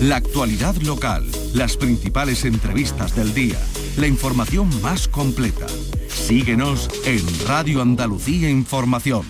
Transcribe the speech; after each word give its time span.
La 0.00 0.16
actualidad 0.16 0.74
local, 0.76 1.24
las 1.54 1.76
principales 1.76 2.44
entrevistas 2.44 3.14
del 3.14 3.32
día, 3.32 3.58
la 3.96 4.06
información 4.06 4.68
más 4.82 5.08
completa. 5.08 5.66
Síguenos 6.08 6.90
en 7.04 7.22
Radio 7.46 7.80
Andalucía 7.80 8.50
Información. 8.50 9.24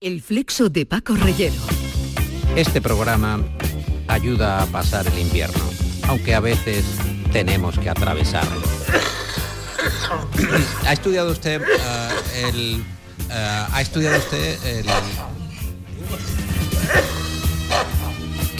El 0.00 0.22
flexo 0.22 0.70
de 0.70 0.86
Paco 0.86 1.14
Reyero. 1.14 1.54
Este 2.56 2.80
programa 2.80 3.40
ayuda 4.08 4.62
a 4.62 4.66
pasar 4.66 5.06
el 5.06 5.18
invierno, 5.18 5.62
aunque 6.08 6.34
a 6.34 6.40
veces 6.40 6.84
tenemos 7.32 7.78
que 7.78 7.90
atravesarlo. 7.90 8.62
¿Ha 10.86 10.92
estudiado 10.92 11.32
usted 11.32 11.62
eh, 11.62 12.48
el... 12.48 12.84
eh, 13.30 13.66
¿Ha 13.72 13.80
estudiado 13.80 14.18
usted 14.18 14.62
el... 14.64 14.86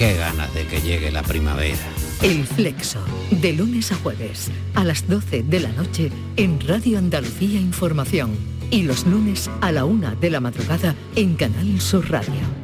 Qué 0.02 0.14
ganas 0.14 0.52
de 0.52 0.66
que 0.66 0.80
llegue 0.80 1.12
la 1.12 1.22
primavera. 1.22 1.78
El 2.22 2.44
flexo. 2.44 2.98
De 3.30 3.52
lunes 3.52 3.92
a 3.92 3.94
jueves. 3.94 4.50
A 4.74 4.82
las 4.82 5.06
12 5.06 5.44
de 5.44 5.60
la 5.60 5.68
noche 5.68 6.10
en 6.36 6.58
Radio 6.66 6.98
Andalucía 6.98 7.60
Información. 7.60 8.32
Y 8.72 8.82
los 8.82 9.06
lunes 9.06 9.48
a 9.60 9.70
la 9.70 9.84
una 9.84 10.16
de 10.16 10.30
la 10.30 10.40
madrugada 10.40 10.96
en 11.14 11.36
Canal 11.36 11.80
Sur 11.80 12.10
Radio. 12.10 12.61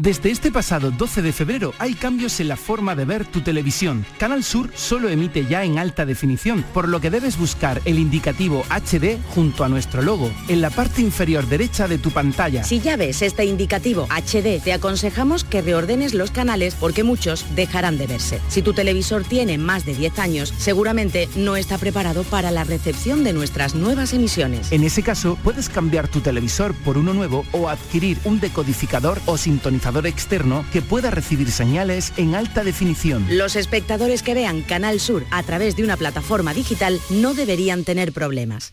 Desde 0.00 0.30
este 0.30 0.52
pasado 0.52 0.92
12 0.92 1.22
de 1.22 1.32
febrero 1.32 1.74
hay 1.80 1.94
cambios 1.94 2.38
en 2.38 2.46
la 2.46 2.56
forma 2.56 2.94
de 2.94 3.04
ver 3.04 3.26
tu 3.26 3.40
televisión. 3.40 4.06
Canal 4.16 4.44
Sur 4.44 4.70
solo 4.76 5.08
emite 5.08 5.44
ya 5.46 5.64
en 5.64 5.76
alta 5.76 6.06
definición, 6.06 6.64
por 6.72 6.88
lo 6.88 7.00
que 7.00 7.10
debes 7.10 7.36
buscar 7.36 7.82
el 7.84 7.98
indicativo 7.98 8.64
HD 8.70 9.18
junto 9.34 9.64
a 9.64 9.68
nuestro 9.68 10.00
logo, 10.00 10.30
en 10.46 10.60
la 10.60 10.70
parte 10.70 11.02
inferior 11.02 11.48
derecha 11.48 11.88
de 11.88 11.98
tu 11.98 12.12
pantalla. 12.12 12.62
Si 12.62 12.78
ya 12.78 12.96
ves 12.96 13.22
este 13.22 13.44
indicativo 13.44 14.06
HD, 14.06 14.62
te 14.62 14.72
aconsejamos 14.72 15.42
que 15.42 15.62
reordenes 15.62 16.14
los 16.14 16.30
canales 16.30 16.76
porque 16.76 17.02
muchos 17.02 17.44
dejarán 17.56 17.98
de 17.98 18.06
verse. 18.06 18.40
Si 18.46 18.62
tu 18.62 18.74
televisor 18.74 19.24
tiene 19.24 19.58
más 19.58 19.84
de 19.84 19.96
10 19.96 20.16
años, 20.20 20.54
seguramente 20.58 21.28
no 21.34 21.56
está 21.56 21.76
preparado 21.76 22.22
para 22.22 22.52
la 22.52 22.62
recepción 22.62 23.24
de 23.24 23.32
nuestras 23.32 23.74
nuevas 23.74 24.12
emisiones. 24.12 24.70
En 24.70 24.84
ese 24.84 25.02
caso, 25.02 25.36
puedes 25.42 25.68
cambiar 25.68 26.06
tu 26.06 26.20
televisor 26.20 26.72
por 26.84 26.98
uno 26.98 27.14
nuevo 27.14 27.44
o 27.50 27.68
adquirir 27.68 28.16
un 28.22 28.38
decodificador 28.38 29.20
o 29.26 29.36
sintonizador 29.36 29.87
externo 30.06 30.64
que 30.72 30.82
pueda 30.82 31.10
recibir 31.10 31.50
señales 31.50 32.12
en 32.16 32.34
alta 32.34 32.64
definición. 32.64 33.26
Los 33.30 33.56
espectadores 33.56 34.22
que 34.22 34.34
vean 34.34 34.62
Canal 34.62 35.00
Sur 35.00 35.24
a 35.30 35.42
través 35.42 35.76
de 35.76 35.84
una 35.84 35.96
plataforma 35.96 36.54
digital 36.54 37.00
no 37.10 37.34
deberían 37.34 37.84
tener 37.84 38.12
problemas. 38.12 38.72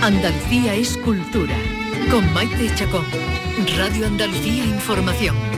Andalucía 0.00 0.74
es 0.74 0.96
cultura. 0.98 1.56
Con 2.10 2.32
Maite 2.32 2.74
Chacón. 2.74 3.04
Radio 3.76 4.06
Andalucía 4.06 4.64
Información. 4.64 5.51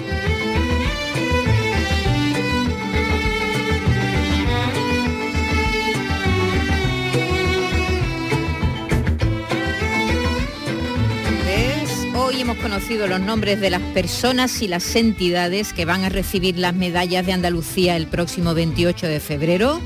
Hoy 12.34 12.40
hemos 12.40 12.56
conocido 12.56 13.06
los 13.06 13.20
nombres 13.20 13.60
de 13.60 13.70
las 13.70 13.80
personas 13.80 14.60
y 14.60 14.66
las 14.66 14.96
entidades 14.96 15.72
que 15.72 15.84
van 15.84 16.02
a 16.02 16.08
recibir 16.08 16.58
las 16.58 16.74
medallas 16.74 17.24
de 17.24 17.32
Andalucía 17.32 17.96
el 17.96 18.08
próximo 18.08 18.54
28 18.54 19.06
de 19.06 19.20
febrero 19.20 19.80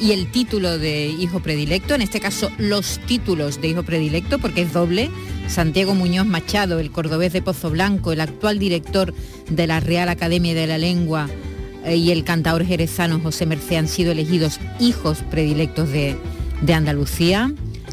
y 0.00 0.10
el 0.10 0.26
título 0.32 0.78
de 0.78 1.06
hijo 1.06 1.38
predilecto, 1.38 1.94
en 1.94 2.02
este 2.02 2.18
caso 2.18 2.50
los 2.58 2.98
títulos 3.06 3.60
de 3.60 3.68
hijo 3.68 3.84
predilecto, 3.84 4.40
porque 4.40 4.62
es 4.62 4.72
doble. 4.72 5.10
Santiago 5.46 5.94
Muñoz 5.94 6.26
Machado, 6.26 6.80
el 6.80 6.90
cordobés 6.90 7.32
de 7.32 7.40
Pozo 7.40 7.70
Blanco, 7.70 8.10
el 8.10 8.20
actual 8.20 8.58
director 8.58 9.14
de 9.48 9.68
la 9.68 9.78
Real 9.78 10.08
Academia 10.08 10.54
de 10.54 10.66
la 10.66 10.78
Lengua 10.78 11.28
eh, 11.84 11.94
y 11.94 12.10
el 12.10 12.24
cantador 12.24 12.66
jerezano 12.66 13.20
José 13.20 13.46
Mercé 13.46 13.76
han 13.76 13.86
sido 13.86 14.10
elegidos 14.10 14.58
hijos 14.80 15.18
predilectos 15.30 15.92
de, 15.92 16.16
de 16.62 16.74
Andalucía 16.74 17.52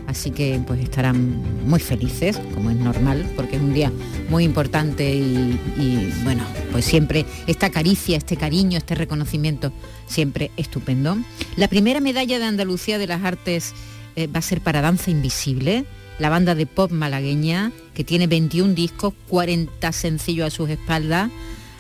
así 0.10 0.32
que 0.32 0.60
pues 0.66 0.80
estarán 0.82 1.68
muy 1.68 1.80
felices, 1.80 2.40
como 2.56 2.72
es 2.72 2.76
normal, 2.76 3.32
porque 3.36 3.58
es 3.58 3.62
un 3.62 3.76
día 3.76 3.92
muy 4.28 4.44
importante 4.44 5.14
y, 5.14 6.12
bueno, 6.24 6.44
pues 6.72 6.86
siempre 6.86 7.26
esta 7.46 7.70
caricia, 7.70 8.18
este 8.18 8.36
cariño, 8.36 8.80
este 8.80 8.96
reconocimiento, 8.96 9.72
siempre 10.08 10.50
estupendo. 10.58 11.16
La 11.58 11.68
primera 11.68 12.00
medalla 12.00 12.40
de 12.40 12.46
Andalucía 12.46 12.98
de 12.98 13.06
las 13.06 13.24
Artes 13.24 13.74
eh, 14.16 14.26
va 14.26 14.40
a 14.40 14.42
ser 14.42 14.62
para 14.62 14.82
Danza 14.82 15.12
Invisible, 15.12 15.86
la 16.18 16.30
banda 16.30 16.56
de 16.56 16.66
pop 16.66 16.92
malagueña, 16.92 17.72
que 17.94 18.04
tiene 18.04 18.26
21 18.26 18.74
discos, 18.74 19.14
40 19.28 19.92
sencillos 19.92 20.48
a 20.48 20.50
sus 20.50 20.72
espaldas, 20.72 21.30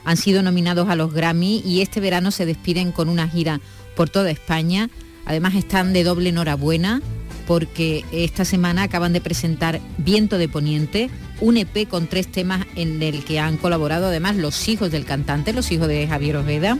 han 0.06 0.18
sido 0.18 0.44
nominados 0.44 0.88
a 0.89 0.95
los 0.95 1.13
Grammy 1.13 1.63
y 1.66 1.81
este 1.81 2.00
verano 2.00 2.29
se 2.29 2.45
despiden 2.45 2.91
con 2.91 3.09
una 3.09 3.28
gira 3.28 3.59
por 3.95 4.07
toda 4.07 4.29
España. 4.29 4.89
Además 5.25 5.56
están 5.56 5.94
de 5.94 6.03
doble 6.03 6.29
enhorabuena 6.29 7.01
porque 7.49 8.05
esta 8.11 8.45
semana 8.45 8.83
acaban 8.83 9.11
de 9.11 9.21
presentar 9.21 9.81
Viento 9.97 10.37
de 10.37 10.47
Poniente, 10.47 11.09
un 11.41 11.57
EP 11.57 11.87
con 11.89 12.05
tres 12.05 12.27
temas 12.27 12.67
en 12.75 13.01
el 13.01 13.23
que 13.25 13.39
han 13.39 13.57
colaborado 13.57 14.05
además 14.05 14.35
los 14.35 14.69
hijos 14.69 14.91
del 14.91 15.03
cantante, 15.03 15.51
los 15.51 15.71
hijos 15.71 15.88
de 15.88 16.07
Javier 16.07 16.38
Ojeda. 16.38 16.77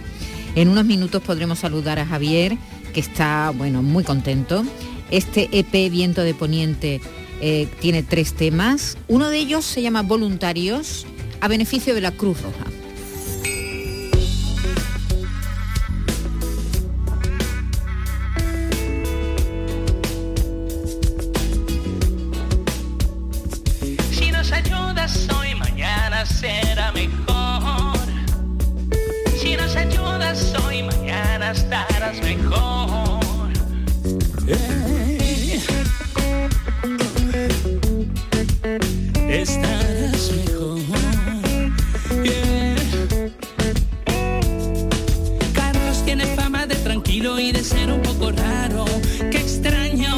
En 0.54 0.68
unos 0.68 0.86
minutos 0.86 1.24
podremos 1.24 1.58
saludar 1.58 1.98
a 1.98 2.06
Javier, 2.06 2.56
que 2.94 3.00
está 3.00 3.50
bueno, 3.50 3.82
muy 3.82 4.04
contento. 4.04 4.64
Este 5.10 5.50
EP 5.52 5.92
Viento 5.92 6.22
de 6.22 6.36
Poniente 6.36 7.02
eh, 7.42 7.68
tiene 7.80 8.04
tres 8.04 8.36
temas. 8.36 8.96
Uno 9.08 9.32
de 9.32 9.40
ellos 9.40 9.66
se 9.66 9.82
llama 9.82 10.04
Voluntarios 10.04 11.08
a 11.42 11.48
beneficio 11.48 11.96
de 11.96 12.02
la 12.02 12.12
Cruz 12.12 12.44
Roja. 12.44 12.66
Mejor. 32.18 33.20
Estarás 39.30 40.32
mejor. 40.36 40.80
Carlos 45.54 46.04
tiene 46.04 46.26
fama 46.36 46.66
de 46.66 46.76
tranquilo 46.76 47.40
y 47.40 47.52
de 47.52 47.64
ser 47.64 47.92
un 47.92 48.02
poco 48.02 48.32
raro. 48.32 48.86
Qué 49.32 49.38
extraño, 49.38 50.18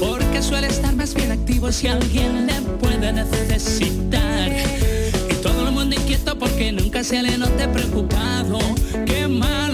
porque 0.00 0.42
suele 0.42 0.68
estar 0.68 0.96
más 0.96 1.14
bien 1.14 1.32
activo 1.32 1.70
si 1.70 1.88
alguien 1.88 2.46
le 2.46 2.60
puede 2.80 3.12
necesitar. 3.12 4.50
Y 5.30 5.34
todo 5.42 5.68
el 5.68 5.74
mundo 5.74 5.94
inquieto 5.94 6.38
porque 6.38 6.72
nunca 6.72 7.04
se 7.04 7.22
le 7.22 7.36
note 7.36 7.68
preocupado. 7.68 8.58
Qué 9.04 9.28
malo. 9.28 9.67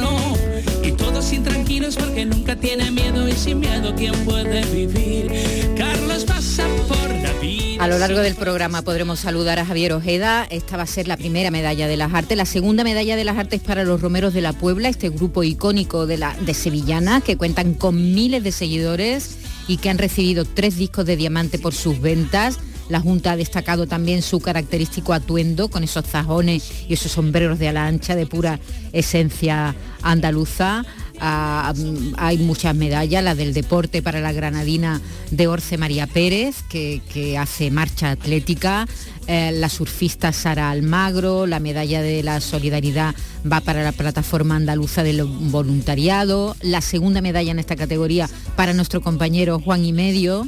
Porque 1.92 2.24
nunca 2.24 2.56
tiene 2.56 2.90
miedo 2.90 3.28
y 3.28 3.32
sin 3.32 3.60
miedo 3.60 3.94
quién 3.94 4.14
puede 4.24 4.64
vivir. 4.64 5.30
Carlos 5.76 6.24
pasa 6.24 6.66
por 6.88 7.10
la 7.10 7.30
vida. 7.34 7.84
A 7.84 7.88
lo 7.88 7.98
largo 7.98 8.20
del 8.20 8.34
programa 8.34 8.80
podremos 8.80 9.20
saludar 9.20 9.58
a 9.58 9.66
Javier 9.66 9.92
Ojeda. 9.92 10.46
Esta 10.48 10.78
va 10.78 10.84
a 10.84 10.86
ser 10.86 11.08
la 11.08 11.18
primera 11.18 11.50
medalla 11.50 11.86
de 11.86 11.98
las 11.98 12.14
artes. 12.14 12.38
La 12.38 12.46
segunda 12.46 12.84
medalla 12.84 13.16
de 13.16 13.24
las 13.24 13.36
artes 13.36 13.60
para 13.60 13.84
los 13.84 14.00
Romeros 14.00 14.32
de 14.32 14.40
la 14.40 14.54
Puebla, 14.54 14.88
este 14.88 15.10
grupo 15.10 15.42
icónico 15.42 16.06
de, 16.06 16.16
la, 16.16 16.34
de 16.40 16.54
Sevillana, 16.54 17.20
que 17.20 17.36
cuentan 17.36 17.74
con 17.74 18.14
miles 18.14 18.42
de 18.42 18.52
seguidores 18.52 19.36
y 19.68 19.76
que 19.76 19.90
han 19.90 19.98
recibido 19.98 20.46
tres 20.46 20.76
discos 20.76 21.04
de 21.04 21.16
diamante 21.16 21.58
por 21.58 21.74
sus 21.74 22.00
ventas. 22.00 22.58
La 22.88 23.00
Junta 23.00 23.32
ha 23.32 23.36
destacado 23.36 23.86
también 23.86 24.22
su 24.22 24.40
característico 24.40 25.12
atuendo 25.12 25.68
con 25.68 25.84
esos 25.84 26.06
zajones 26.06 26.70
y 26.88 26.94
esos 26.94 27.12
sombreros 27.12 27.58
de 27.58 27.68
ala 27.68 27.86
ancha 27.86 28.16
de 28.16 28.26
pura 28.26 28.58
esencia 28.92 29.74
andaluza. 30.02 30.84
Hay 31.20 32.38
muchas 32.38 32.74
medallas, 32.74 33.22
la 33.22 33.34
del 33.34 33.54
deporte 33.54 34.02
para 34.02 34.20
la 34.20 34.32
granadina 34.32 35.00
de 35.30 35.46
Orce 35.46 35.78
María 35.78 36.06
Pérez, 36.06 36.62
que, 36.68 37.38
hace 37.38 37.70
marcha 37.70 38.10
atlética, 38.10 38.86
eh, 39.26 39.52
la 39.52 39.68
surfista 39.68 40.32
Sara 40.32 40.70
Almagro, 40.70 41.46
la 41.46 41.60
medalla 41.60 42.02
de 42.02 42.22
la 42.22 42.40
solidaridad 42.40 43.14
va 43.50 43.60
para 43.60 43.82
la 43.82 43.92
plataforma 43.92 44.56
andaluza 44.56 45.02
del 45.02 45.24
voluntariado, 45.24 46.56
la 46.60 46.80
segunda 46.80 47.20
medalla 47.22 47.52
en 47.52 47.58
esta 47.58 47.76
categoría 47.76 48.28
para 48.56 48.74
nuestro 48.74 49.00
compañero 49.00 49.60
Juan 49.60 49.84
y 49.84 49.92
Medio, 49.92 50.46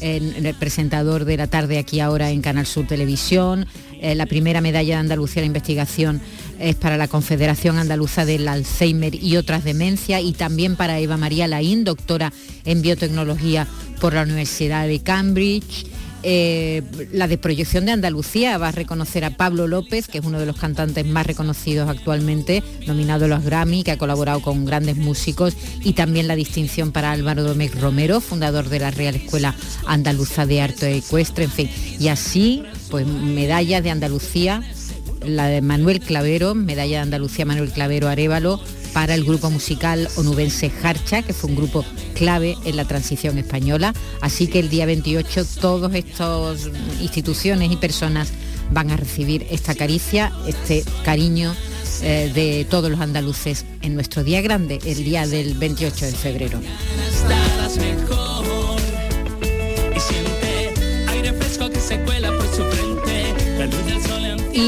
el 0.00 0.54
presentador 0.58 1.24
de 1.24 1.36
la 1.36 1.48
tarde 1.48 1.78
aquí 1.78 2.00
ahora 2.00 2.30
en 2.30 2.40
Canal 2.40 2.66
Sur 2.66 2.86
Televisión. 2.86 3.66
Eh, 4.00 4.14
la 4.14 4.26
primera 4.26 4.60
medalla 4.60 4.94
de 4.94 5.00
Andalucía 5.00 5.42
de 5.42 5.46
investigación 5.46 6.20
es 6.58 6.74
para 6.76 6.96
la 6.96 7.08
Confederación 7.08 7.78
Andaluza 7.78 8.24
del 8.24 8.48
Alzheimer 8.48 9.14
y 9.14 9.36
otras 9.36 9.64
demencias 9.64 10.22
y 10.22 10.32
también 10.32 10.76
para 10.76 10.98
Eva 10.98 11.16
María 11.16 11.48
Laín, 11.48 11.84
doctora 11.84 12.32
en 12.64 12.82
biotecnología 12.82 13.66
por 14.00 14.14
la 14.14 14.22
Universidad 14.22 14.86
de 14.86 15.00
Cambridge. 15.00 15.86
Eh, 16.24 16.82
la 17.12 17.28
de 17.28 17.38
proyección 17.38 17.86
de 17.86 17.92
Andalucía 17.92 18.58
va 18.58 18.68
a 18.68 18.72
reconocer 18.72 19.24
a 19.24 19.36
Pablo 19.36 19.68
López, 19.68 20.08
que 20.08 20.18
es 20.18 20.24
uno 20.24 20.40
de 20.40 20.46
los 20.46 20.56
cantantes 20.56 21.06
más 21.06 21.24
reconocidos 21.24 21.88
actualmente, 21.88 22.64
nominado 22.86 23.26
a 23.26 23.28
los 23.28 23.44
Grammy, 23.44 23.84
que 23.84 23.92
ha 23.92 23.98
colaborado 23.98 24.42
con 24.42 24.64
grandes 24.64 24.96
músicos, 24.96 25.54
y 25.84 25.92
también 25.92 26.26
la 26.26 26.34
distinción 26.34 26.90
para 26.90 27.12
Álvaro 27.12 27.44
Domecq 27.44 27.80
Romero, 27.80 28.20
fundador 28.20 28.68
de 28.68 28.80
la 28.80 28.90
Real 28.90 29.14
Escuela 29.14 29.54
Andaluza 29.86 30.44
de 30.44 30.60
Arte 30.60 30.96
Ecuestre, 30.96 31.44
en 31.44 31.52
fin. 31.52 31.70
Y 32.00 32.08
así, 32.08 32.64
pues 32.90 33.06
medalla 33.06 33.80
de 33.80 33.90
Andalucía, 33.90 34.62
la 35.24 35.46
de 35.48 35.60
Manuel 35.60 36.00
Clavero, 36.00 36.54
medalla 36.54 36.98
de 36.98 37.02
Andalucía 37.02 37.44
Manuel 37.44 37.70
Clavero 37.70 38.08
Arevalo, 38.08 38.60
para 38.92 39.14
el 39.14 39.24
grupo 39.24 39.50
musical 39.50 40.08
onubense 40.16 40.72
Harcha, 40.82 41.22
que 41.22 41.32
fue 41.32 41.50
un 41.50 41.56
grupo 41.56 41.84
clave 42.14 42.56
en 42.64 42.76
la 42.76 42.84
transición 42.84 43.38
española. 43.38 43.94
Así 44.20 44.46
que 44.46 44.58
el 44.58 44.70
día 44.70 44.86
28 44.86 45.44
todas 45.60 45.94
estas 45.94 46.68
instituciones 47.00 47.70
y 47.70 47.76
personas 47.76 48.32
van 48.70 48.90
a 48.90 48.96
recibir 48.96 49.46
esta 49.50 49.74
caricia, 49.74 50.32
este 50.46 50.84
cariño 51.04 51.54
eh, 52.02 52.30
de 52.34 52.66
todos 52.68 52.90
los 52.90 53.00
andaluces 53.00 53.64
en 53.82 53.94
nuestro 53.94 54.24
día 54.24 54.40
grande, 54.40 54.78
el 54.84 55.04
día 55.04 55.26
del 55.26 55.54
28 55.54 56.06
de 56.06 56.12
febrero. 56.12 56.60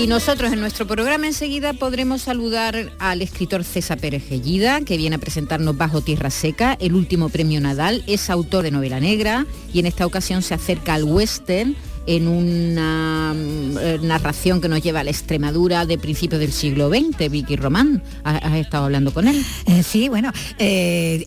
Y 0.00 0.06
nosotros 0.06 0.50
en 0.50 0.60
nuestro 0.60 0.86
programa 0.86 1.26
enseguida 1.26 1.74
podremos 1.74 2.22
saludar 2.22 2.90
al 2.98 3.20
escritor 3.20 3.64
César 3.64 3.98
Pérez 3.98 4.26
Gellida, 4.26 4.80
que 4.80 4.96
viene 4.96 5.16
a 5.16 5.18
presentarnos 5.18 5.76
Bajo 5.76 6.00
Tierra 6.00 6.30
Seca, 6.30 6.74
el 6.80 6.94
último 6.94 7.28
premio 7.28 7.60
Nadal, 7.60 8.02
es 8.06 8.30
autor 8.30 8.64
de 8.64 8.70
novela 8.70 8.98
negra 8.98 9.44
y 9.74 9.78
en 9.78 9.84
esta 9.84 10.06
ocasión 10.06 10.40
se 10.40 10.54
acerca 10.54 10.94
al 10.94 11.04
western 11.04 11.76
en 12.06 12.28
una 12.28 13.34
mm, 13.34 13.78
eh, 13.78 13.98
narración 14.02 14.60
que 14.60 14.68
nos 14.68 14.82
lleva 14.82 15.00
a 15.00 15.04
la 15.04 15.10
Extremadura 15.10 15.86
de 15.86 15.98
principios 15.98 16.40
del 16.40 16.52
siglo 16.52 16.88
XX. 16.88 17.30
Vicky 17.30 17.56
Román, 17.56 18.02
has, 18.24 18.54
estado 18.54 18.84
hablando 18.84 19.12
con 19.12 19.28
él. 19.28 19.44
Eh, 19.66 19.82
sí, 19.82 20.08
bueno, 20.08 20.32
eh, 20.58 21.24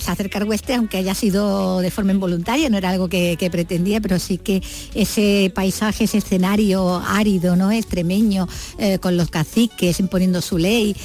se 0.00 0.10
acerca 0.10 0.38
al 0.38 0.48
oeste, 0.48 0.74
aunque 0.74 0.96
haya 0.96 1.14
sido 1.14 1.80
de 1.80 1.90
forma 1.90 2.12
involuntaria, 2.12 2.68
no 2.68 2.78
era 2.78 2.90
algo 2.90 3.08
que, 3.08 3.38
pretendía, 3.52 4.00
pero 4.00 4.18
sí 4.18 4.38
que 4.38 4.62
ese 4.94 5.52
paisaje, 5.54 6.04
ese 6.04 6.18
escenario 6.18 6.96
árido, 7.06 7.56
¿no? 7.56 7.70
extremeño, 7.70 8.48
con 9.00 9.16
los 9.18 9.28
caciques 9.28 10.00
imponiendo 10.00 10.40
su 10.40 10.56
ley, 10.56 10.96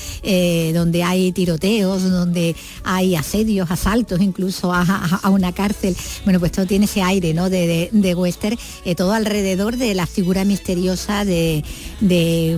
donde 0.74 1.04
hay 1.04 1.32
tiroteos, 1.34 2.10
donde 2.10 2.56
hay 2.84 3.16
asedios, 3.16 3.70
asaltos 3.70 4.22
incluso 4.22 4.74
a, 4.74 5.30
una 5.30 5.52
cárcel. 5.52 5.96
Bueno, 6.24 6.40
pues 6.40 6.54
todo 6.54 6.66
tiene 6.66 6.86
ese 6.86 7.02
aire 7.02 7.34
¿no? 7.34 7.50
de, 7.50 7.90
de, 7.92 8.16
western, 8.16 8.58
todo 8.96 9.14
alrededor 9.20 9.78
de 9.78 9.94
la 9.94 10.08
figura 10.08 10.46
misteriosa 10.46 11.26
de, 11.26 11.64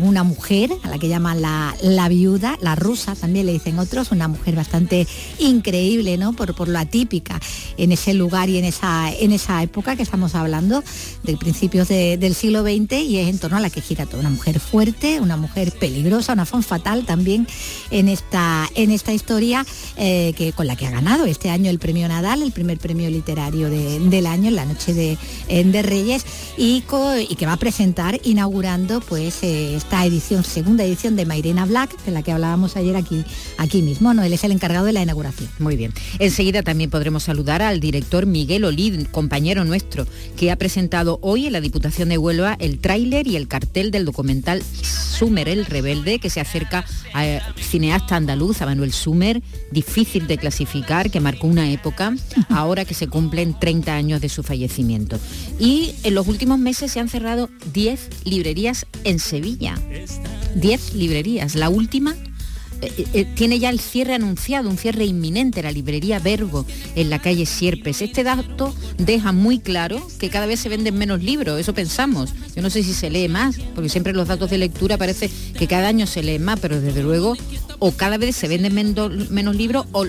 una 0.02 0.24
mujer, 0.24 0.72
a 0.84 0.90
la 0.90 0.98
que 0.98 1.08
llaman 1.08 1.42
la, 1.42 1.76
la, 1.82 2.08
viuda, 2.08 2.58
la 2.62 2.76
rusa 2.76 3.16
también 3.16 3.46
le 3.46 3.54
dicen 3.54 3.80
otros, 3.80 4.12
una 4.12 4.28
mujer 4.28 4.56
bastante 4.56 5.08
increíble, 5.40 6.18
¿no? 6.18 6.34
Por, 6.34 6.56
por 6.56 6.68
lo 6.68 6.80
atípica 6.80 7.40
en 7.78 7.92
ese 7.92 8.14
lugar 8.14 8.50
y 8.50 8.58
en 8.58 8.66
esa, 8.66 9.12
en 9.12 9.32
esa 9.32 9.62
época 9.64 9.96
que 9.96 10.04
estamos 10.04 10.36
hablando, 10.36 10.84
de 11.24 11.38
principios 11.38 11.88
del 11.88 12.36
siglo 12.36 12.64
XX, 12.64 12.94
y 12.94 13.18
es 13.18 13.28
en 13.28 13.40
torno 13.40 13.58
a 13.58 13.60
la 13.60 13.70
que 13.70 13.82
gira 13.82 14.06
toda 14.06 14.20
una 14.20 14.30
mujer 14.30 14.60
fuerte, 14.60 15.20
una 15.20 15.38
mujer 15.38 15.72
peligrosa, 15.72 16.34
una 16.34 16.46
fon 16.46 16.64
fatal 16.64 17.06
también 17.06 17.48
en 17.90 18.08
esta, 18.08 18.70
en 18.76 18.92
esta 18.92 19.14
historia 19.14 19.66
eh, 19.98 20.34
que, 20.38 20.54
con 20.54 20.68
la 20.68 20.76
que 20.76 20.88
ha 20.88 20.92
ganado 20.92 21.26
este 21.26 21.50
año 21.50 21.70
el 21.70 21.80
premio 21.80 22.08
Nadal, 22.08 22.42
el 22.42 22.52
primer 22.52 22.78
premio 22.78 23.10
literario 23.10 23.70
del 23.70 24.26
año, 24.26 24.50
en 24.50 24.56
la 24.56 24.66
noche 24.66 24.94
de, 24.94 25.18
de 25.48 25.82
Reyes 25.82 26.26
y, 26.58 26.82
que 26.82 27.46
va 27.46 27.54
a 27.54 27.58
presentar 27.58 28.20
inaugurando 28.24 29.02
pues 29.02 29.44
eh, 29.44 29.76
esta 29.76 30.06
edición, 30.06 30.44
segunda 30.44 30.84
edición 30.84 31.16
de 31.16 31.26
Mairena 31.26 31.66
Black, 31.66 31.96
de 32.04 32.12
la 32.12 32.22
que 32.24 32.32
hablábamos 32.32 32.76
ayer 32.76 32.96
aquí, 32.96 33.24
aquí 33.58 33.82
mismo. 33.82 34.14
¿no? 34.14 34.24
Él 34.24 34.34
es 34.34 34.44
el 34.44 34.52
encargado 34.52 34.86
de 34.86 34.94
la 34.94 35.02
inauguración. 35.02 35.50
Muy 35.60 35.76
bien. 35.76 35.94
Enseguida 36.20 36.64
también 36.64 36.90
podremos 36.90 37.24
saludar 37.24 37.62
al 37.62 37.80
director 37.80 38.26
Miguel 38.26 38.66
Olid, 38.66 39.08
compañero 39.12 39.64
nuestro, 39.66 40.06
que 40.38 40.52
ha 40.52 40.56
presentado 40.56 41.20
hoy 41.22 41.48
en 41.48 41.54
la 41.54 41.62
Diputación 41.62 42.10
de 42.10 42.18
Huelva 42.18 42.56
el 42.60 42.80
tráiler 42.80 43.28
y 43.28 43.36
el 43.36 43.48
cartel 43.48 43.92
del 43.92 44.06
documental 44.06 44.62
Sumer 45.22 45.50
el 45.50 45.66
Rebelde, 45.66 46.20
que 46.20 46.30
se 46.30 46.40
acerca 46.40 46.84
al 47.14 47.42
cineasta 47.56 48.16
andaluz, 48.16 48.62
a 48.62 48.66
Manuel 48.66 48.92
Sumer, 48.92 49.42
difícil 49.72 50.26
de 50.26 50.38
clasificar, 50.38 51.12
que 51.12 51.20
marcó 51.20 51.48
una 51.48 51.72
época, 51.72 52.16
ahora 52.50 52.86
que 52.86 52.94
se 52.94 53.08
cumplen 53.08 53.58
30 53.60 53.94
años 53.94 54.22
de 54.22 54.30
su 54.30 54.42
fallecimiento. 54.42 55.20
Y 55.60 55.94
los 56.10 56.26
últimos 56.32 56.58
meses 56.58 56.92
se 56.92 57.00
han 57.00 57.10
cerrado 57.10 57.50
10 57.74 58.26
librerías 58.26 58.86
en 59.04 59.20
Sevilla. 59.20 59.76
10 60.56 60.94
librerías. 60.96 61.56
La 61.56 61.70
última 61.70 62.16
eh, 62.82 62.92
eh, 62.98 63.08
eh, 63.14 63.26
tiene 63.36 63.60
ya 63.60 63.70
el 63.70 63.80
cierre 63.80 64.16
anunciado, 64.16 64.70
un 64.70 64.78
cierre 64.78 65.06
inminente, 65.06 65.62
la 65.62 65.72
librería 65.72 66.20
Vergo 66.20 66.66
en 66.96 67.10
la 67.10 67.20
calle 67.20 67.46
Sierpes. 67.46 68.02
Este 68.02 68.24
dato 68.24 68.74
deja 68.98 69.32
muy 69.32 69.60
claro 69.60 70.06
que 70.20 70.30
cada 70.30 70.48
vez 70.48 70.60
se 70.60 70.70
venden 70.70 70.98
menos 70.98 71.22
libros, 71.22 71.60
eso 71.60 71.74
pensamos. 71.74 72.34
Yo 72.56 72.62
no 72.64 72.72
sé 72.72 72.82
si 72.82 72.94
se 72.94 73.12
lee 73.12 73.28
más, 73.28 73.58
porque 73.76 73.90
siempre 73.90 74.14
los 74.14 74.28
datos 74.28 74.50
de 74.50 74.58
lectura 74.58 74.98
parece 74.98 75.30
que 75.58 75.68
cada 75.68 75.88
año 75.90 76.08
se 76.08 76.24
lee 76.24 76.40
más, 76.40 76.60
pero 76.60 76.82
desde 76.82 77.04
luego 77.04 77.38
o 77.84 77.92
cada 77.92 78.20
vez 78.20 78.36
se 78.36 78.48
venden 78.48 78.76
menos, 78.76 79.56
libros 79.56 79.88
o, 79.92 80.06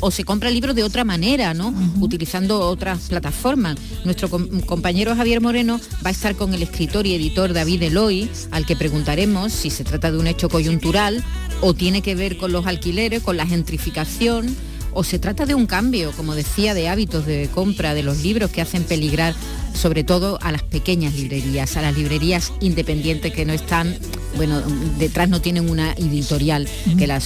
o, 0.00 0.10
se 0.10 0.24
compra 0.24 0.50
libros 0.50 0.76
de 0.76 0.82
otra 0.82 1.02
manera, 1.02 1.54
¿no? 1.54 1.72
Utilizando 2.00 2.60
otras 2.60 3.08
plataformas. 3.08 3.78
Nuestro 4.04 4.28
compañero 4.28 5.16
Javier 5.16 5.40
Moreno 5.40 5.80
va 6.04 6.08
a 6.08 6.10
estar 6.10 6.36
con 6.36 6.52
el 6.52 6.62
escritor 6.62 7.06
y 7.06 7.14
editor 7.14 7.54
David 7.54 7.82
Eloy, 7.82 8.28
al 8.50 8.66
que 8.66 8.76
preguntaremos 8.76 9.54
si 9.54 9.70
se 9.70 9.84
trata 9.84 10.12
de 10.12 10.18
un 10.18 10.26
hecho 10.26 10.50
coyuntural 10.50 11.24
o 11.62 11.72
tiene 11.72 12.02
que 12.02 12.14
ver 12.14 12.36
con 12.36 12.52
los 12.52 12.66
alquileres, 12.66 13.22
con 13.22 13.38
la 13.38 13.46
gentrificación 13.46 14.54
o 14.92 15.04
se 15.04 15.18
trata 15.18 15.46
de 15.46 15.54
un 15.54 15.66
cambio, 15.66 16.12
como 16.12 16.34
decía, 16.34 16.74
de 16.74 16.88
hábitos 16.88 17.26
de 17.26 17.48
compra 17.54 17.94
de 17.94 18.02
los 18.02 18.22
libros 18.22 18.50
que 18.50 18.60
hacen 18.60 18.84
peligrar 18.84 19.34
sobre 19.74 20.02
todo 20.02 20.38
a 20.42 20.50
las 20.50 20.62
pequeñas 20.62 21.14
librerías, 21.14 21.76
a 21.76 21.82
las 21.82 21.96
librerías 21.96 22.52
independientes 22.60 23.32
que 23.32 23.44
no 23.44 23.52
están, 23.52 23.96
bueno, 24.36 24.60
detrás 24.98 25.28
no 25.28 25.40
tienen 25.40 25.70
una 25.70 25.92
editorial 25.92 26.68
que 26.98 27.06
la, 27.06 27.20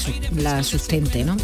sustente, 0.63 1.25
¿no? 1.25 1.37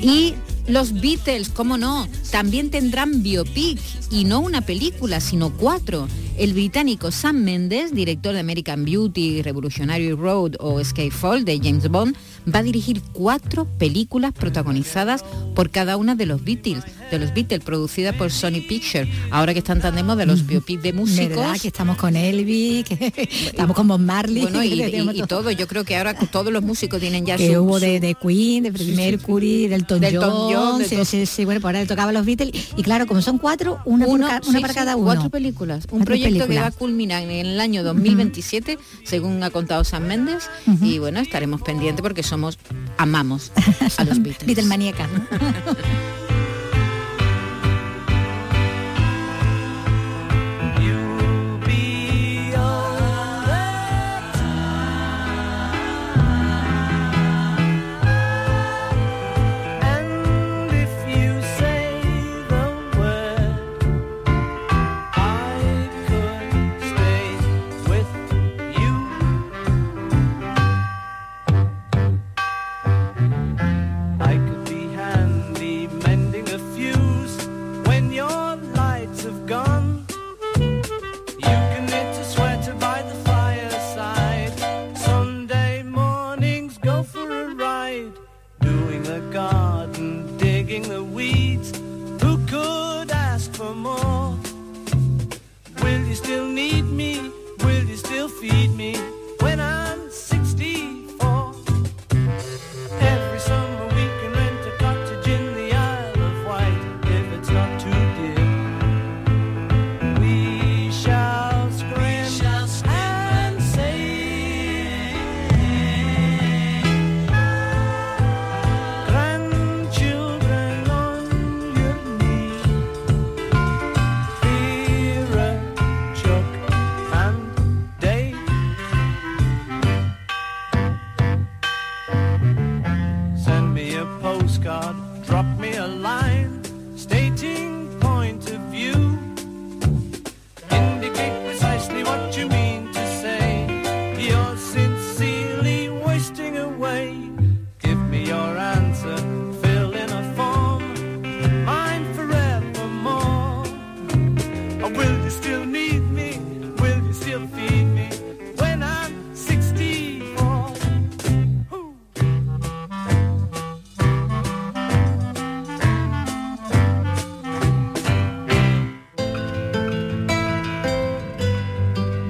Y 0.00 0.34
los 0.66 0.94
Beatles, 0.94 1.50
cómo 1.50 1.76
no, 1.76 2.08
también 2.30 2.70
tendrán 2.70 3.22
biopic 3.22 3.78
y 4.10 4.24
no 4.24 4.40
una 4.40 4.62
película, 4.62 5.20
sino 5.20 5.50
cuatro. 5.52 6.08
El 6.36 6.52
británico 6.52 7.12
Sam 7.12 7.44
Mendes, 7.44 7.94
director 7.94 8.34
de 8.34 8.40
American 8.40 8.84
Beauty, 8.84 9.42
Revolutionary 9.42 10.10
Road 10.12 10.56
o 10.58 10.82
Fall 11.10 11.44
de 11.44 11.58
James 11.62 11.88
Bond, 11.88 12.16
va 12.52 12.58
a 12.58 12.62
dirigir 12.64 13.00
cuatro 13.12 13.66
películas 13.78 14.32
protagonizadas 14.32 15.24
por 15.54 15.70
cada 15.70 15.96
una 15.96 16.16
de 16.16 16.26
los 16.26 16.42
Beatles, 16.42 16.82
de 17.12 17.20
los 17.20 17.32
Beatles, 17.32 17.60
producida 17.60 18.12
por 18.14 18.32
Sony 18.32 18.60
Pictures. 18.68 19.08
Ahora 19.30 19.52
que 19.52 19.60
están 19.60 19.80
tan 19.80 19.94
de 19.94 20.02
moda 20.02 20.26
los 20.26 20.44
biopics 20.44 20.82
de 20.82 20.92
músicos. 20.92 21.28
¿Verdad? 21.36 21.56
Que 21.60 21.68
estamos 21.68 21.96
con 21.96 22.16
Elvis, 22.16 22.84
que 22.84 23.12
estamos 23.46 23.76
con 23.76 23.86
Bob 23.86 24.00
Marley. 24.00 24.42
Bueno, 24.42 24.64
y, 24.64 25.22
todo. 25.28 25.52
Yo 25.52 25.68
creo 25.68 25.84
que 25.84 25.96
ahora 25.96 26.14
todos 26.14 26.52
los 26.52 26.64
músicos 26.64 26.98
tienen 26.98 27.24
ya 27.24 27.36
que 27.36 27.56
hubo 27.58 27.78
de, 27.78 28.16
Queen, 28.20 28.64
de 28.64 28.72
Freddie 28.72 28.96
Mercury, 28.96 29.68
del 29.68 29.86
Tom 29.86 30.00
Jones. 30.02 30.88
sí, 30.88 31.04
sí, 31.04 31.26
sí, 31.26 31.44
bueno, 31.44 31.60
pues 31.60 31.68
ahora 31.70 31.80
le 31.80 31.86
tocaba 31.86 32.10
los 32.10 32.26
Beatles. 32.26 32.50
Y 32.76 32.82
claro, 32.82 33.06
como 33.06 33.22
son 33.22 33.38
cuatro, 33.38 33.78
una, 33.84 34.40
para 34.60 34.74
cada 34.74 34.96
uno. 34.96 35.06
Cuatro 35.06 35.30
películas. 35.30 35.86
Un 35.92 36.04
proyecto 36.04 36.23
que 36.32 36.58
va 36.58 36.66
a 36.66 36.70
culminar 36.70 37.22
en 37.22 37.30
el 37.30 37.60
año 37.60 37.82
2027, 37.82 38.78
según 39.04 39.42
ha 39.42 39.50
contado 39.50 39.84
San 39.84 40.06
Méndez. 40.06 40.48
Y 40.80 40.98
bueno, 40.98 41.20
estaremos 41.20 41.62
pendientes 41.62 42.02
porque 42.02 42.22
somos, 42.22 42.58
amamos 42.98 43.52
a 43.96 44.04
los 44.04 44.22
Beatles. 44.22 44.46
Beatlemaniacas. 44.46 45.08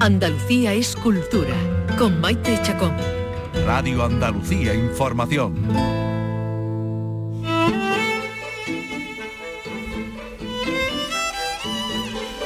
Andalucía 0.05 0.71
es 0.71 0.95
cultura, 0.95 1.55
con 1.97 2.21
Maite 2.21 2.59
Chacón. 2.61 2.93
Radio 3.65 4.03
Andalucía 4.03 4.75
Información. 4.75 5.55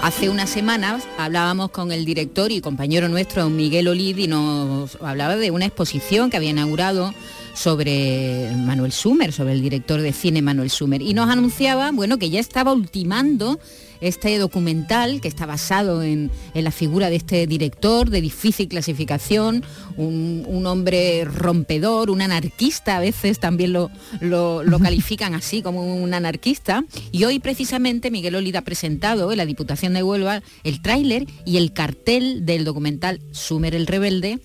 Hace 0.02 0.30
unas 0.30 0.50
semanas 0.50 1.06
hablábamos 1.18 1.72
con 1.72 1.92
el 1.92 2.06
director 2.06 2.50
y 2.54 2.62
compañero 2.62 3.10
nuestro 3.10 3.50
Miguel 3.50 3.90
Olid 3.90 4.18
y 4.18 4.28
nos 4.28 4.96
hablaba 5.02 5.36
de 5.36 5.52
una 5.52 5.66
exposición 5.66 6.30
que 6.30 6.38
había 6.38 6.52
inaugurado 6.52 7.14
sobre 7.54 8.52
Manuel 8.56 8.94
Sumer, 8.94 9.34
sobre 9.34 9.52
el 9.52 9.62
director 9.62 10.00
de 10.00 10.14
cine 10.14 10.42
Manuel 10.42 10.70
Sumer. 10.70 11.02
Y 11.02 11.14
nos 11.14 11.30
anunciaba, 11.30 11.92
bueno, 11.92 12.18
que 12.18 12.30
ya 12.30 12.40
estaba 12.40 12.72
ultimando 12.72 13.60
este 14.02 14.38
documental 14.38 15.22
que 15.22 15.28
está 15.28 15.46
basado 15.46 16.04
en, 16.04 16.32
en 16.54 16.64
la 16.64 16.72
figura 16.72 17.10
de 17.10 17.16
este 17.18 17.48
director 17.48 18.10
de 18.10 18.22
difícil 18.22 18.68
clasificación, 18.68 19.64
un, 19.98 20.44
un 20.48 20.66
hombre 20.66 21.26
rompedor, 21.26 22.10
un 22.10 22.22
anarquista, 22.22 22.98
a 22.98 23.00
veces 23.00 23.40
también 23.40 23.74
lo, 23.74 23.92
lo- 24.22 24.64
lo 24.64 24.80
califican 24.80 25.34
así 25.34 25.62
como 25.62 25.96
un 26.02 26.14
anarquista. 26.14 26.84
Y 27.12 27.24
hoy 27.26 27.40
precisamente 27.40 28.12
Miguel 28.12 28.36
Olid 28.36 28.56
ha 28.56 28.62
presentado 28.62 29.32
en 29.32 29.38
la 29.38 29.46
Diputación 29.46 29.94
de 29.94 30.04
Huelva 30.04 30.42
el 30.64 30.82
tráiler 30.82 31.26
y 31.46 31.58
el 31.58 31.74
cartel 31.74 32.46
del 32.46 32.64
documental 32.66 33.22
Sumer 33.32 33.76
el 33.76 33.88
Rebelde, 33.88 34.40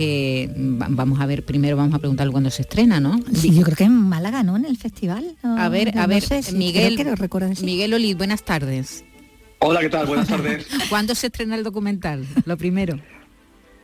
que 0.00 0.48
va- 0.80 0.86
vamos 0.88 1.20
a 1.20 1.26
ver, 1.26 1.44
primero 1.44 1.76
vamos 1.76 1.94
a 1.94 1.98
preguntarle 1.98 2.32
cuándo 2.32 2.48
se 2.50 2.62
estrena, 2.62 3.00
¿no? 3.00 3.20
Sí, 3.34 3.54
yo 3.54 3.62
creo 3.62 3.76
que 3.76 3.84
en 3.84 3.92
Málaga, 3.92 4.42
¿no? 4.42 4.56
En 4.56 4.64
el 4.64 4.78
festival. 4.78 5.36
No, 5.42 5.58
A 5.58 5.68
ver, 5.68 5.94
no 5.94 6.00
a 6.00 6.06
ver, 6.06 6.22
sé 6.22 6.42
si- 6.42 6.54
Miguel, 6.56 6.94
creo 6.94 7.04
que 7.04 7.10
lo 7.10 7.16
recuerdo 7.16 7.50
así. 7.52 7.64
Miguel 7.66 7.92
Olid, 7.92 8.16
buenas 8.16 8.42
tardes. 8.42 9.04
Hola, 9.58 9.80
¿qué 9.80 9.90
tal? 9.90 10.06
Buenas 10.06 10.26
tardes. 10.26 10.66
¿Cuándo 10.88 11.14
se 11.14 11.26
estrena 11.26 11.54
el 11.54 11.62
documental? 11.64 12.24
Lo 12.46 12.56
primero. 12.56 12.98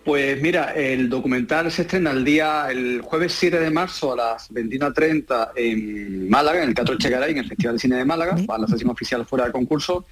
Pues 0.06 0.40
mira, 0.40 0.73
el 0.73 1.08
documental 1.11 1.70
se 1.70 1.82
estrena 1.82 2.12
el 2.12 2.25
día, 2.25 2.68
el 2.70 3.00
jueves 3.02 3.32
7 3.38 3.58
de 3.61 3.70
marzo 3.70 4.12
a 4.12 4.16
las 4.16 4.50
21.30 4.52 5.50
en 5.56 6.30
Málaga, 6.30 6.62
en 6.62 6.68
el 6.70 6.75
Teatro 6.75 6.96
Chegaray, 6.96 7.32
en 7.32 7.38
el 7.38 7.49
Festival 7.49 7.75
de 7.75 7.80
Cine 7.80 7.96
de 7.96 8.04
Málaga, 8.06 8.37
va 8.49 8.54
a 8.54 8.58
la 8.61 8.66
sesión 8.68 8.88
oficial 8.90 9.26
fuera 9.26 9.46
de 9.46 9.52
concurso, 9.52 10.06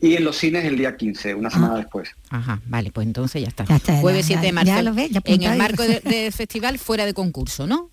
y 0.00 0.14
en 0.16 0.24
los 0.24 0.36
cines 0.36 0.64
el 0.64 0.76
día 0.76 0.96
15, 0.96 1.34
una 1.34 1.50
semana 1.50 1.76
después. 1.76 2.10
Ajá, 2.30 2.60
vale, 2.66 2.90
pues 2.90 3.06
entonces 3.06 3.42
ya 3.42 3.48
está. 3.48 3.64
Ya 3.64 3.76
está, 3.76 3.96
Jueves 4.00 4.26
ya- 4.28 4.34
7 4.40 4.46
de 4.46 4.52
marzo. 4.52 4.66
ya 4.72 4.82
lo 4.82 4.92
ves, 4.94 5.10
ya 5.10 5.20
en 5.24 5.42
el 5.42 5.56
marco 5.58 5.82
de- 5.88 6.00
del 6.00 6.32
festival 6.32 6.78
fuera 6.78 7.06
de 7.06 7.14
concurso, 7.14 7.66
¿no? 7.66 7.90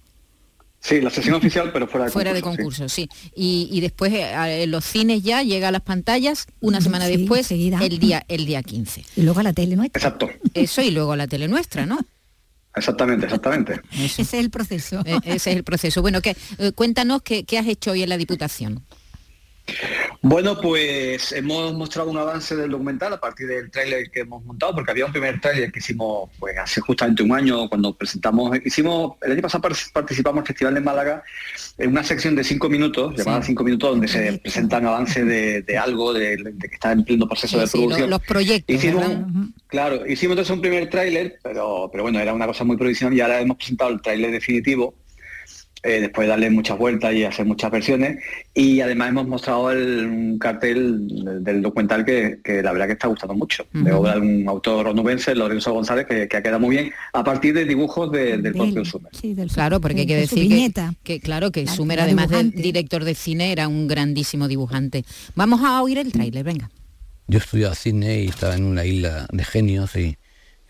Sí, 0.83 0.99
la 0.99 1.09
sesión 1.11 1.35
oficial, 1.41 1.71
pero 1.71 1.87
fuera 1.87 2.05
de 2.07 2.11
Fuera 2.11 2.33
de 2.33 2.41
concurso. 2.41 2.89
sí. 2.89 3.07
concurso, 3.07 3.29
sí. 3.29 3.31
Y, 3.35 3.69
y 3.71 3.81
después 3.81 4.11
eh, 4.13 4.63
en 4.63 4.71
los 4.71 4.83
cines 4.83 5.21
ya 5.21 5.43
llega 5.43 5.67
a 5.67 5.71
las 5.71 5.81
pantallas 5.83 6.47
una 6.59 6.81
semana 6.81 7.05
Sí, 7.05 7.17
después, 7.17 7.41
enseguida. 7.41 7.79
el 7.85 7.99
día, 7.99 8.25
el 8.27 8.45
día 8.45 8.63
15. 8.63 9.05
Y 9.15 9.21
luego 9.21 9.39
a 9.41 9.43
la 9.43 9.53
tele 9.53 9.75
nuestra. 9.75 9.99
Exacto, 9.99 10.29
Eso 10.55 10.81
y 10.81 10.89
luego 10.91 11.11
a 11.13 11.17
la 11.17 11.27
tele 11.27 11.47
nuestra, 11.47 11.85
¿no? 11.85 11.99
exactamente, 12.75 13.25
exactamente. 13.25 13.81
Ese 13.99 14.21
es 14.23 14.33
el 14.33 14.49
proceso. 14.49 15.01
Eh, 15.05 15.17
Ese 15.25 15.51
es 15.51 15.57
el 15.57 15.63
proceso. 15.63 16.01
Bueno, 16.01 16.21
que, 16.21 16.35
eh, 16.57 16.71
cuéntanos 16.73 17.21
qué, 17.21 17.43
qué 17.43 17.57
has 17.59 17.67
hecho 17.67 17.91
hoy 17.91 18.01
en 18.03 18.09
la 18.09 18.17
Diputación. 18.17 18.81
Bueno, 20.21 20.59
pues 20.61 21.31
hemos 21.31 21.73
mostrado 21.73 22.09
un 22.09 22.17
avance 22.17 22.55
del 22.55 22.71
documental 22.71 23.13
a 23.13 23.19
partir 23.19 23.47
del 23.47 23.71
tráiler 23.71 24.09
que 24.11 24.21
hemos 24.21 24.43
montado, 24.45 24.73
porque 24.75 24.91
había 24.91 25.05
un 25.05 25.11
primer 25.11 25.41
tráiler 25.41 25.71
que 25.71 25.79
hicimos 25.79 26.29
pues 26.39 26.57
hace 26.57 26.79
justamente 26.81 27.23
un 27.23 27.33
año 27.33 27.67
cuando 27.69 27.95
presentamos, 27.95 28.57
hicimos, 28.63 29.13
el 29.21 29.31
año 29.33 29.41
pasado 29.41 29.61
par- 29.63 29.75
participamos 29.93 30.37
en 30.39 30.43
el 30.43 30.47
Festival 30.47 30.73
de 30.75 30.81
Málaga 30.81 31.23
en 31.77 31.89
una 31.89 32.03
sección 32.03 32.35
de 32.35 32.43
cinco 32.43 32.69
minutos, 32.69 33.15
llamada 33.17 33.41
cinco 33.43 33.63
minutos, 33.63 33.89
donde 33.91 34.07
se 34.07 34.33
presentan 34.39 34.85
avances 34.85 35.25
de, 35.25 35.61
de 35.63 35.77
algo, 35.77 36.13
de, 36.13 36.37
de 36.37 36.69
que 36.69 36.75
está 36.75 36.91
en 36.91 37.03
pleno 37.03 37.27
proceso 37.27 37.59
de 37.59 37.67
sí, 37.67 37.77
producción. 37.79 38.09
los 38.09 38.21
proyectos, 38.21 38.75
Hicimos. 38.75 39.05
Claro, 39.67 40.05
hicimos 40.05 40.33
entonces 40.33 40.53
un 40.53 40.61
primer 40.61 40.89
tráiler, 40.89 41.39
pero, 41.41 41.89
pero 41.91 42.03
bueno, 42.03 42.19
era 42.19 42.33
una 42.33 42.45
cosa 42.45 42.63
muy 42.63 42.77
provisional 42.77 43.17
y 43.17 43.21
ahora 43.21 43.39
hemos 43.39 43.57
presentado 43.57 43.91
el 43.91 44.01
tráiler 44.01 44.31
definitivo, 44.31 44.93
eh, 45.83 46.01
después 46.01 46.25
de 46.25 46.29
darle 46.29 46.49
muchas 46.49 46.77
vueltas 46.77 47.13
y 47.13 47.23
hacer 47.23 47.45
muchas 47.45 47.71
versiones. 47.71 48.23
Y 48.53 48.81
además 48.81 49.09
hemos 49.09 49.27
mostrado 49.27 49.71
el, 49.71 50.05
un 50.05 50.37
cartel 50.39 51.07
del, 51.07 51.43
del 51.43 51.61
documental 51.61 52.05
que, 52.05 52.39
que 52.43 52.61
la 52.61 52.71
verdad 52.71 52.87
que 52.87 52.93
está 52.93 53.07
gustando 53.07 53.33
mucho, 53.33 53.65
de 53.73 53.91
obra 53.91 54.13
de 54.15 54.19
un 54.21 54.47
autor 54.47 54.87
onubense, 54.87 55.33
Lorenzo 55.35 55.73
González, 55.73 56.05
que, 56.07 56.27
que 56.27 56.37
ha 56.37 56.43
quedado 56.43 56.59
muy 56.59 56.75
bien, 56.75 56.91
a 57.13 57.23
partir 57.23 57.53
de 57.53 57.65
dibujos 57.65 58.11
de- 58.11 58.37
del 58.37 58.53
propio 58.53 58.85
Sumer. 58.85 59.11
Claro, 59.53 59.79
porque 59.81 60.01
hay 60.01 60.07
que 60.07 60.15
decir 60.15 60.37
que, 61.03 61.19
claro 61.19 61.51
que 61.51 61.63
Claro, 61.63 61.75
Sumer, 61.77 61.99
además 62.01 62.29
de 62.29 62.35
director 62.61 63.03
de 63.03 63.15
cine, 63.15 63.51
era 63.51 63.67
un 63.67 63.87
grandísimo 63.87 64.47
dibujante. 64.47 65.03
Vamos 65.35 65.61
a 65.63 65.81
oír 65.81 65.97
el 65.97 66.11
tráiler, 66.11 66.43
venga. 66.43 66.69
Yo 67.27 67.37
estudiaba 67.39 67.75
cine 67.75 68.21
y 68.23 68.27
estaba 68.27 68.55
en 68.55 68.65
una 68.65 68.83
isla 68.85 69.25
de 69.31 69.43
genios 69.45 69.95
y, 69.95 70.17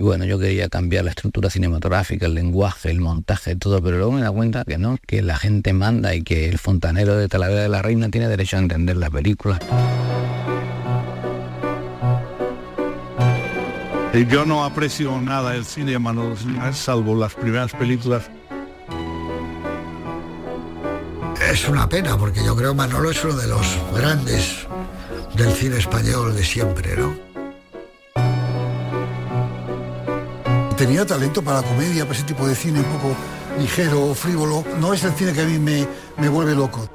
y 0.01 0.03
bueno, 0.03 0.25
yo 0.25 0.39
quería 0.39 0.67
cambiar 0.67 1.05
la 1.05 1.11
estructura 1.11 1.51
cinematográfica, 1.51 2.25
el 2.25 2.33
lenguaje, 2.33 2.89
el 2.89 2.99
montaje, 2.99 3.55
todo, 3.55 3.83
pero 3.83 3.97
luego 3.97 4.13
me 4.13 4.21
da 4.21 4.31
cuenta 4.31 4.65
que 4.65 4.79
no, 4.79 4.97
que 5.05 5.21
la 5.21 5.37
gente 5.37 5.73
manda 5.73 6.15
y 6.15 6.23
que 6.23 6.49
el 6.49 6.57
fontanero 6.57 7.15
de 7.15 7.27
Talavera 7.27 7.61
de 7.61 7.69
la 7.69 7.83
Reina 7.83 8.09
tiene 8.09 8.27
derecho 8.27 8.57
a 8.57 8.61
entender 8.61 8.97
la 8.97 9.11
película. 9.11 9.59
Y 14.11 14.25
Yo 14.25 14.43
no 14.43 14.65
aprecio 14.65 15.21
nada 15.21 15.55
el 15.55 15.65
cine 15.65 15.91
de 15.91 15.99
Manolo 15.99 16.35
salvo 16.73 17.15
las 17.15 17.35
primeras 17.35 17.71
películas. 17.73 18.23
Es 21.51 21.69
una 21.69 21.87
pena 21.87 22.17
porque 22.17 22.43
yo 22.43 22.55
creo 22.55 22.73
Manolo 22.73 23.11
es 23.11 23.23
uno 23.23 23.35
de 23.35 23.47
los 23.47 23.77
grandes 23.95 24.65
del 25.35 25.51
cine 25.51 25.77
español 25.77 26.35
de 26.35 26.43
siempre, 26.43 26.97
¿no? 26.97 27.30
Tenía 30.81 31.05
talento 31.05 31.43
para 31.43 31.61
la 31.61 31.67
comedia, 31.67 32.05
para 32.05 32.17
ese 32.17 32.25
tipo 32.25 32.47
de 32.47 32.55
cine 32.55 32.79
un 32.79 32.85
poco 32.85 33.15
ligero, 33.59 34.15
frívolo. 34.15 34.65
No 34.79 34.95
es 34.95 35.03
el 35.03 35.11
cine 35.13 35.31
que 35.31 35.41
a 35.41 35.45
mí 35.45 35.59
me, 35.59 35.87
me 36.17 36.27
vuelve 36.27 36.55
loco. 36.55 36.89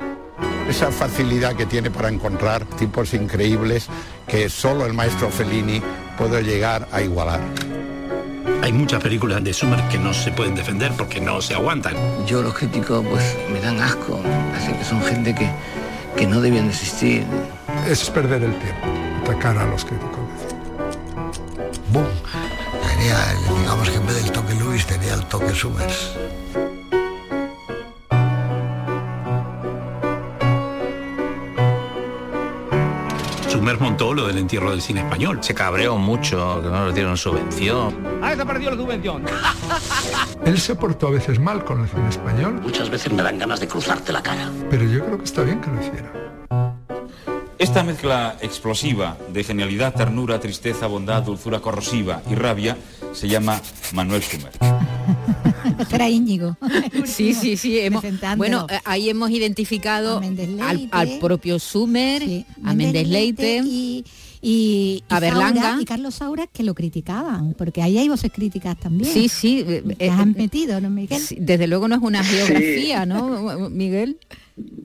Esa 0.69 0.91
facilidad 0.91 1.55
que 1.55 1.67
tiene 1.67 1.89
para 1.89 2.09
encontrar 2.09 2.65
tipos 2.65 3.15
increíbles 3.15 3.87
que 4.27 4.51
solo 4.51 4.87
el 4.87 4.93
maestro 4.93 5.31
Fellini 5.31 5.81
puede 6.19 6.43
llegar 6.43 6.89
a 6.91 7.01
igualar. 7.01 7.39
Hay 8.61 8.73
muchas 8.73 9.01
películas 9.01 9.45
de 9.45 9.55
Summer 9.55 9.81
que 9.87 9.99
no 9.99 10.13
se 10.13 10.33
pueden 10.33 10.57
defender 10.57 10.91
porque 10.99 11.21
no 11.21 11.41
se 11.41 11.55
aguantan. 11.55 11.95
Yo 12.27 12.43
los 12.43 12.55
críticos 12.55 13.07
pues 13.09 13.37
me 13.53 13.61
dan 13.61 13.81
asco, 13.81 14.19
así 14.57 14.73
que 14.73 14.83
son 14.85 15.01
gente 15.05 15.33
que, 15.33 15.49
que 16.17 16.27
no 16.27 16.41
debían 16.41 16.65
de 16.67 16.73
existir. 16.73 17.25
Es 17.89 18.11
perder 18.11 18.43
el 18.43 18.59
tiempo, 18.59 18.85
atacar 19.23 19.57
a 19.59 19.65
los 19.67 19.85
críticos. 19.85 20.19
Boom. 21.93 22.07
Tenía, 22.89 23.31
el- 23.31 23.46
digamos 23.67 23.91
que 23.91 23.97
en 23.97 24.07
vez 24.07 24.23
del 24.23 24.31
toque 24.31 24.55
Luis 24.55 24.87
tenía 24.87 25.15
el 25.15 25.25
toque 25.25 25.53
Summers. 25.53 26.13
Sumer 33.49 33.81
montó 33.81 34.15
lo 34.15 34.29
del 34.29 34.39
entierro 34.39 34.71
del 34.71 34.81
cine 34.81 35.01
español. 35.01 35.39
Se 35.43 35.53
cabreó 35.53 35.99
mucho, 35.99 36.61
que 36.63 36.69
no 36.69 36.87
le 36.87 36.93
dieron 36.93 37.17
subvención. 37.17 37.93
¡Ah, 38.23 38.35
esa 38.35 38.45
perdió 38.45 38.71
la 38.71 38.77
subvención! 38.77 39.25
Él 40.45 40.61
se 40.61 40.77
portó 40.77 41.09
a 41.09 41.11
veces 41.11 41.41
mal 41.41 41.65
con 41.65 41.81
el 41.81 41.89
cine 41.89 42.09
español, 42.09 42.61
Muchas 42.63 42.89
veces 42.89 43.13
me 43.13 43.25
dan 43.25 43.37
ganas 43.37 43.59
de 43.59 43.67
cruzarte 43.67 44.13
la 44.13 44.23
cara. 44.23 44.49
pero 44.71 44.85
yo 44.85 45.05
creo 45.05 45.19
que 45.19 45.25
está 45.25 45.43
bien 45.43 45.61
que 45.61 45.71
lo 45.71 45.81
hiciera. 45.81 46.13
Esta 47.59 47.83
mezcla 47.83 48.37
explosiva 48.43 49.17
de 49.33 49.43
genialidad, 49.43 49.95
ternura, 49.95 50.39
tristeza, 50.39 50.87
bondad, 50.87 51.23
dulzura 51.23 51.61
corrosiva 51.61 52.21
y 52.31 52.35
rabia 52.35 52.77
se 53.17 53.29
llama 53.29 53.61
Manuel 53.93 54.23
Sumer. 54.23 54.51
Era 55.91 56.09
Íñigo. 56.09 56.57
Sí, 57.07 57.35
sí, 57.35 57.57
sí. 57.57 57.79
hemos- 57.81 58.05
bueno, 58.37 58.67
eh, 58.71 58.79
ahí 58.85 59.09
hemos 59.09 59.31
identificado 59.31 60.19
al, 60.61 60.89
al 60.91 61.19
propio 61.19 61.59
Sumer, 61.59 62.23
a 62.65 62.75
Méndez 62.75 63.09
Leite. 63.09 63.63
y, 63.65 64.05
y, 64.43 65.03
A 65.09 65.19
y 65.19 65.21
Berlanga. 65.21 65.63
Saura, 65.63 65.83
y 65.83 65.85
Carlos 65.85 66.15
Saura 66.17 66.47
que 66.47 66.63
lo 66.63 66.75
criticaban, 66.75 67.55
porque 67.55 67.83
ahí 67.83 67.99
hay 67.99 68.09
voces 68.09 68.31
críticas 68.33 68.79
también. 68.79 69.13
Sí, 69.13 69.29
sí. 69.29 69.65
eh, 69.67 69.83
Las 69.85 69.97
eh, 69.99 70.11
han 70.11 70.33
metido, 70.33 70.81
¿no, 70.81 70.91
Miguel? 70.91 71.21
sí, 71.21 71.37
Desde 71.41 71.67
luego 71.67 71.89
no 71.89 71.97
es 71.97 72.03
una 72.03 72.23
Sí. 72.23 72.37
geografía, 72.37 73.07
¿no, 73.07 73.71
Miguel? 73.71 74.19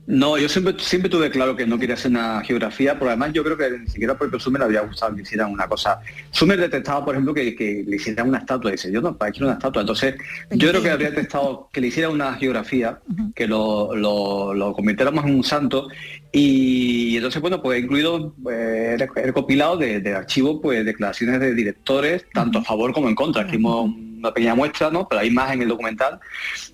No, 0.06 0.38
yo 0.38 0.50
siempre, 0.50 0.76
siempre 0.80 1.10
tuve 1.10 1.30
claro 1.30 1.56
que 1.56 1.66
no 1.66 1.80
quería 1.80 1.96
hacer 1.96 2.12
una 2.12 2.44
geografía, 2.44 3.00
porque 3.00 3.12
además 3.12 3.32
yo 3.32 3.42
creo 3.42 3.56
que 3.56 3.80
ni 3.80 3.88
siquiera 3.88 4.12
al 4.12 4.20
propio 4.20 4.38
Sumer 4.38 4.60
le 4.60 4.66
había 4.66 4.82
gustado 4.82 5.16
que 5.16 5.22
hicieran 5.22 5.50
una 5.50 5.66
cosa. 5.68 6.02
Sumer 6.32 6.60
detestaba, 6.60 7.06
por 7.06 7.16
ejemplo, 7.16 7.34
que, 7.34 7.56
que 7.56 7.86
le 7.88 7.96
hicieran 7.96 8.28
una 8.28 8.40
estatua, 8.40 8.72
dice, 8.72 8.92
yo 8.92 9.00
no, 9.00 9.16
para 9.16 9.32
que 9.32 9.38
quiero 9.38 9.48
una 9.48 9.58
estatua. 9.58 9.82
Entonces, 9.84 10.16
yo 10.50 10.70
creo 10.70 10.82
que 10.82 10.90
habría 10.90 11.12
detestado 11.12 11.70
que 11.72 11.80
le 11.80 11.88
hiciera 11.88 12.10
una 12.10 12.34
geografía, 12.34 13.00
que 13.34 13.48
lo, 13.48 13.96
lo, 13.96 14.54
lo 14.54 14.74
convirtiéramos 14.74 15.24
en 15.24 15.36
un 15.36 15.44
santo, 15.46 15.88
y, 16.34 17.16
entonces, 17.16 17.42
bueno, 17.42 17.62
pues 17.62 17.80
he 17.80 17.84
incluido, 17.84 18.36
eh, 18.52 18.98
he 19.00 19.22
recopilado 19.22 19.78
de, 19.78 20.02
de 20.02 20.14
archivos, 20.14 20.60
pues, 20.62 20.84
declaraciones 20.84 21.40
de 21.40 21.54
directores, 21.54 22.26
tanto 22.34 22.60
a 22.60 22.64
favor 22.64 22.92
como 22.92 23.08
en 23.08 23.16
contra. 23.16 23.44
Aquí 23.44 23.56
hemos 23.56 23.90
una 24.22 24.34
pequeña 24.34 24.56
muestra, 24.56 24.90
¿no? 24.90 25.08
Pero 25.08 25.22
hay 25.22 25.32
más 25.32 25.52
en 25.52 25.62
el 25.62 25.68
documental 25.68 26.20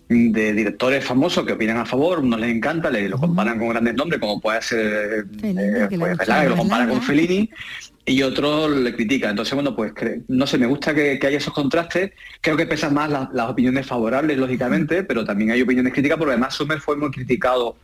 de 0.10 0.54
directores 0.54 1.04
famosos 1.04 1.46
que 1.46 1.54
opinan 1.54 1.78
a 1.78 1.86
favor, 1.86 2.20
unos 2.20 2.40
les 2.40 2.56
encanta, 2.56 2.90
le 2.90 3.10
lo 3.10 3.18
comparan 3.18 3.60
con 3.60 3.70
grandes 3.70 3.96
nombres, 3.96 4.20
como 4.20 4.40
puede 4.40 4.62
ser 4.62 4.80
eh, 4.80 5.88
que 5.90 5.98
le 5.98 5.98
pues, 5.98 6.20
que 6.20 6.50
lo 6.50 6.56
comparan 6.56 6.90
con 6.90 7.02
Fellini, 7.02 7.50
y 8.06 8.24
otros 8.24 8.72
le 8.72 8.96
critican. 8.96 9.32
Entonces, 9.32 9.54
bueno, 9.54 9.76
pues 9.76 9.92
no 10.30 10.48
sé, 10.48 10.58
me 10.58 10.66
gusta 10.66 10.96
que, 10.96 11.20
que 11.20 11.28
haya 11.28 11.38
esos 11.38 11.54
contrastes. 11.54 12.12
Creo 12.40 12.56
que 12.56 12.66
pesan 12.66 12.94
más 12.94 13.10
las, 13.10 13.34
las 13.34 13.50
opiniones 13.50 13.86
favorables, 13.86 14.38
lógicamente, 14.38 15.04
pero 15.04 15.26
también 15.26 15.52
hay 15.52 15.62
opiniones 15.62 15.92
críticas, 15.92 16.18
porque 16.18 16.32
además 16.32 16.54
Sommer 16.54 16.80
fue 16.80 16.96
muy 16.96 17.12
criticado, 17.12 17.76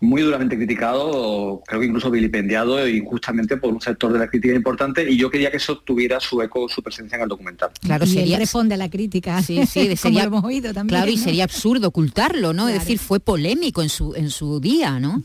muy 0.00 0.20
duramente 0.22 0.56
criticado, 0.56 1.62
creo 1.66 1.80
que 1.80 1.86
incluso 1.86 2.10
vilipendiado 2.10 2.86
injustamente 2.86 3.56
por 3.56 3.72
un 3.72 3.80
sector 3.80 4.12
de 4.12 4.18
la 4.18 4.28
crítica 4.28 4.54
importante, 4.54 5.10
y 5.10 5.16
yo 5.16 5.30
quería 5.30 5.50
que 5.50 5.56
eso 5.56 5.78
tuviera 5.78 6.20
su 6.20 6.40
eco, 6.42 6.68
su 6.68 6.82
presencia 6.82 7.16
en 7.16 7.22
el 7.22 7.28
documental. 7.28 7.70
Claro, 7.80 8.04
y 8.04 8.08
sería- 8.08 8.34
él 8.36 8.40
responde 8.40 8.74
a 8.74 8.78
la 8.78 8.90
crítica. 8.90 9.42
Sí, 9.42 9.64
sí, 9.66 9.80
de- 9.88 9.96
como 9.96 9.96
sería, 9.96 10.22
lo 10.22 10.28
hemos 10.28 10.44
oído 10.44 10.74
también. 10.74 10.98
claro, 10.98 11.10
y 11.10 11.16
¿no? 11.16 11.22
sería 11.22 11.44
absurdo 11.44 11.88
ocultarlo, 11.88 12.52
¿no? 12.52 12.68
Es 12.68 12.74
decir, 12.74 12.98
fue 12.98 13.20
polémico 13.20 13.82
en 13.82 13.88
su 13.88 14.14
en 14.14 14.30
su 14.30 14.60
día, 14.60 15.00
¿no? 15.00 15.22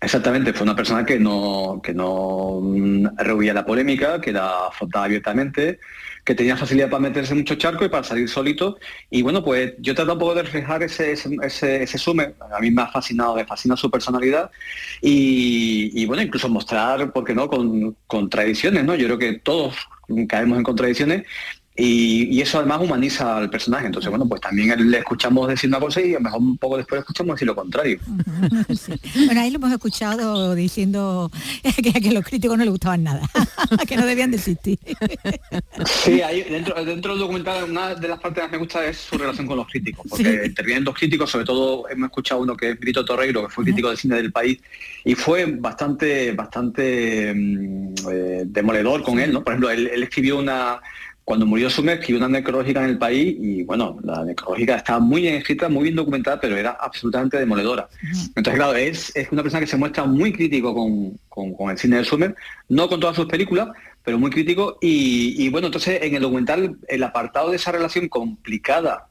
Exactamente, 0.00 0.52
fue 0.52 0.64
una 0.64 0.76
persona 0.76 1.04
que 1.06 1.18
no, 1.18 1.80
que 1.82 1.94
no 1.94 2.60
rehuía 3.16 3.54
la 3.54 3.64
polémica, 3.64 4.20
que 4.20 4.30
la 4.30 4.66
afrontaba 4.68 5.06
abiertamente, 5.06 5.80
que 6.26 6.34
tenía 6.34 6.56
facilidad 6.56 6.90
para 6.90 7.00
meterse 7.00 7.32
en 7.32 7.38
muchos 7.38 7.56
charcos 7.56 7.86
y 7.86 7.88
para 7.88 8.02
salir 8.02 8.28
solito. 8.28 8.78
Y 9.10 9.22
bueno, 9.22 9.44
pues 9.44 9.74
yo 9.78 9.94
trato 9.94 10.14
un 10.14 10.18
poco 10.18 10.34
de 10.34 10.42
reflejar 10.42 10.82
ese, 10.82 11.12
ese, 11.12 11.82
ese, 11.84 11.98
sume. 11.98 12.34
A 12.52 12.58
mí 12.58 12.72
me 12.72 12.82
ha 12.82 12.88
fascinado, 12.88 13.36
me 13.36 13.44
fascina 13.46 13.76
su 13.76 13.88
personalidad. 13.88 14.50
Y, 15.00 15.92
y, 15.94 16.04
bueno, 16.04 16.24
incluso 16.24 16.48
mostrar, 16.48 17.12
¿por 17.12 17.24
qué 17.24 17.32
no?, 17.32 17.48
con 17.48 17.96
contradicciones, 18.08 18.82
¿no? 18.84 18.96
Yo 18.96 19.06
creo 19.06 19.18
que 19.18 19.34
todos 19.38 19.76
caemos 20.28 20.58
en 20.58 20.64
contradicciones. 20.64 21.26
Y, 21.78 22.24
y 22.34 22.40
eso 22.40 22.58
además 22.58 22.80
humaniza 22.80 23.36
al 23.36 23.50
personaje. 23.50 23.86
Entonces, 23.86 24.08
bueno, 24.10 24.26
pues 24.26 24.40
también 24.40 24.90
le 24.90 24.98
escuchamos 24.98 25.46
decir 25.48 25.68
una 25.68 25.78
cosa 25.78 26.00
y 26.00 26.12
a 26.12 26.14
lo 26.14 26.20
mejor 26.22 26.40
un 26.40 26.56
poco 26.56 26.78
después 26.78 27.00
escuchamos 27.00 27.34
decir 27.36 27.46
lo 27.46 27.54
contrario. 27.54 27.98
Bueno, 29.26 29.40
ahí 29.40 29.50
lo 29.50 29.56
hemos 29.56 29.72
escuchado 29.72 30.54
diciendo 30.54 31.30
que 31.82 32.08
a 32.08 32.12
los 32.12 32.24
críticos 32.24 32.56
no 32.56 32.64
le 32.64 32.70
gustaban 32.70 33.02
nada, 33.02 33.22
que 33.88 33.96
no 33.96 34.06
debían 34.06 34.30
de 34.30 34.36
existir. 34.36 34.78
Sí, 36.04 36.22
ahí 36.22 36.42
dentro, 36.42 36.82
dentro 36.84 37.12
del 37.12 37.20
documental 37.20 37.64
una 37.70 37.94
de 37.94 38.08
las 38.08 38.20
partes 38.20 38.36
que 38.36 38.42
más 38.42 38.52
me 38.52 38.58
gusta 38.58 38.86
es 38.86 38.98
su 38.98 39.18
relación 39.18 39.46
con 39.46 39.56
los 39.56 39.66
críticos, 39.66 40.06
porque 40.08 40.24
Sí. 40.24 40.46
intervienen 40.46 40.84
dos 40.84 40.94
críticos, 40.94 41.30
sobre 41.30 41.44
todo 41.44 41.88
hemos 41.88 42.06
escuchado 42.08 42.40
uno 42.42 42.56
que 42.56 42.70
es 42.70 42.78
Brito 42.80 43.04
Torreiro, 43.04 43.46
que 43.46 43.52
fue 43.52 43.64
crítico 43.64 43.90
de 43.90 43.96
cine 43.96 44.16
del 44.16 44.32
país, 44.32 44.58
y 45.04 45.14
fue 45.14 45.44
bastante, 45.46 46.32
bastante 46.32 47.32
mm, 47.34 47.94
eh, 48.10 48.42
demoledor 48.46 49.02
con 49.02 49.18
él, 49.18 49.32
¿no? 49.32 49.42
Por 49.44 49.52
ejemplo, 49.52 49.70
él, 49.70 49.88
él 49.92 50.02
escribió 50.02 50.38
una, 50.38 50.80
cuando 51.26 51.44
murió 51.44 51.68
Sumer, 51.68 51.98
escribió 51.98 52.24
una 52.24 52.38
necrológica 52.38 52.84
en 52.84 52.90
el 52.90 52.98
país, 52.98 53.36
y 53.40 53.64
bueno, 53.64 53.98
la 54.04 54.24
necrológica 54.24 54.76
estaba 54.76 55.00
muy 55.00 55.22
bien 55.22 55.34
escrita, 55.34 55.68
muy 55.68 55.82
bien 55.82 55.96
documentada, 55.96 56.40
pero 56.40 56.56
era 56.56 56.70
absolutamente 56.80 57.36
demoledora. 57.36 57.88
Entonces, 58.36 58.54
claro, 58.54 58.74
es, 58.76 59.10
es 59.16 59.32
una 59.32 59.42
persona 59.42 59.60
que 59.60 59.66
se 59.66 59.76
muestra 59.76 60.04
muy 60.04 60.32
crítico 60.32 60.72
con, 60.72 61.18
con- 61.28 61.52
con 61.54 61.70
el 61.72 61.78
cine 61.78 61.96
de 61.96 62.04
Sumer, 62.04 62.36
no 62.68 62.88
con 62.88 63.00
todas 63.00 63.16
sus 63.16 63.26
películas, 63.26 63.70
pero 64.04 64.20
muy 64.20 64.30
crítico. 64.30 64.78
Y, 64.80 65.34
y, 65.36 65.48
bueno, 65.48 65.66
entonces 65.66 65.98
en 66.00 66.14
el 66.14 66.22
documental, 66.22 66.76
el 66.86 67.02
apartado 67.02 67.50
de 67.50 67.56
esa 67.56 67.72
relación 67.72 68.08
complicada 68.08 69.08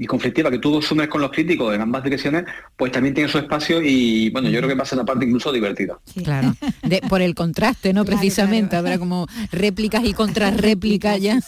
y 0.00 0.06
conflictiva 0.06 0.48
que 0.50 0.58
tuvo 0.60 0.80
Sumer 0.80 1.08
con 1.08 1.20
los 1.20 1.32
críticos 1.32 1.74
en 1.74 1.80
ambas 1.80 2.04
direcciones, 2.04 2.44
pues 2.76 2.92
también 2.92 3.14
tiene 3.14 3.28
su 3.28 3.36
espacio 3.38 3.82
y 3.82 4.30
bueno, 4.30 4.48
yo 4.48 4.58
creo 4.58 4.68
que 4.68 4.76
pasa 4.76 4.94
una 4.94 5.04
parte 5.04 5.24
incluso 5.24 5.50
divertida. 5.52 5.98
Claro, 6.22 6.54
de- 6.82 7.00
por 7.08 7.20
el 7.20 7.34
contraste, 7.34 7.92
¿no? 7.92 8.04
Precisamente, 8.04 8.76
habrá 8.76 8.98
como 8.98 9.26
réplicas 9.50 10.04
y 10.04 10.12
contrarréplicas 10.12 11.20
ya 11.20 11.40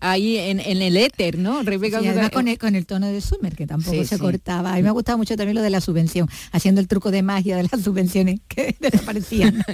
ahí 0.00 0.36
en, 0.38 0.60
en 0.60 0.80
el 0.82 0.96
éter, 0.96 1.38
¿no? 1.38 1.62
Réplicas 1.62 2.02
Sí, 2.02 2.08
además 2.08 2.30
con 2.30 2.48
el, 2.48 2.58
con 2.58 2.74
el 2.76 2.86
tono 2.86 3.08
de 3.08 3.20
Sumer, 3.20 3.54
que 3.56 3.66
tampoco 3.66 3.96
Sí, 3.96 4.04
se 4.06 4.16
sí. 4.16 4.20
cortaba. 4.20 4.72
A 4.72 4.76
mí 4.76 4.82
me 4.82 4.88
ha 4.88 4.92
gustado 4.92 5.18
mucho 5.18 5.36
también 5.36 5.56
lo 5.56 5.62
de 5.62 5.70
la 5.70 5.80
subvención, 5.80 6.28
haciendo 6.52 6.80
el 6.80 6.88
truco 6.88 7.10
de 7.10 7.22
magia 7.22 7.56
de 7.56 7.64
las 7.64 7.80
subvenciones 7.82 8.40
que 8.48 8.76
desaparecían. 8.80 9.58
¿no? 9.58 9.64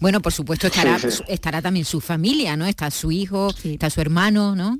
Bueno, 0.00 0.20
por 0.20 0.32
supuesto 0.32 0.66
estará, 0.68 0.98
Sí, 0.98 1.10
sí. 1.10 1.16
su- 1.18 1.24
estará 1.28 1.60
también 1.60 1.84
su 1.84 2.00
familia, 2.00 2.56
¿no? 2.56 2.66
Está 2.66 2.90
su 2.90 3.12
hijo, 3.12 3.52
está 3.64 3.90
su 3.90 4.00
hermano, 4.00 4.56
¿no? 4.56 4.78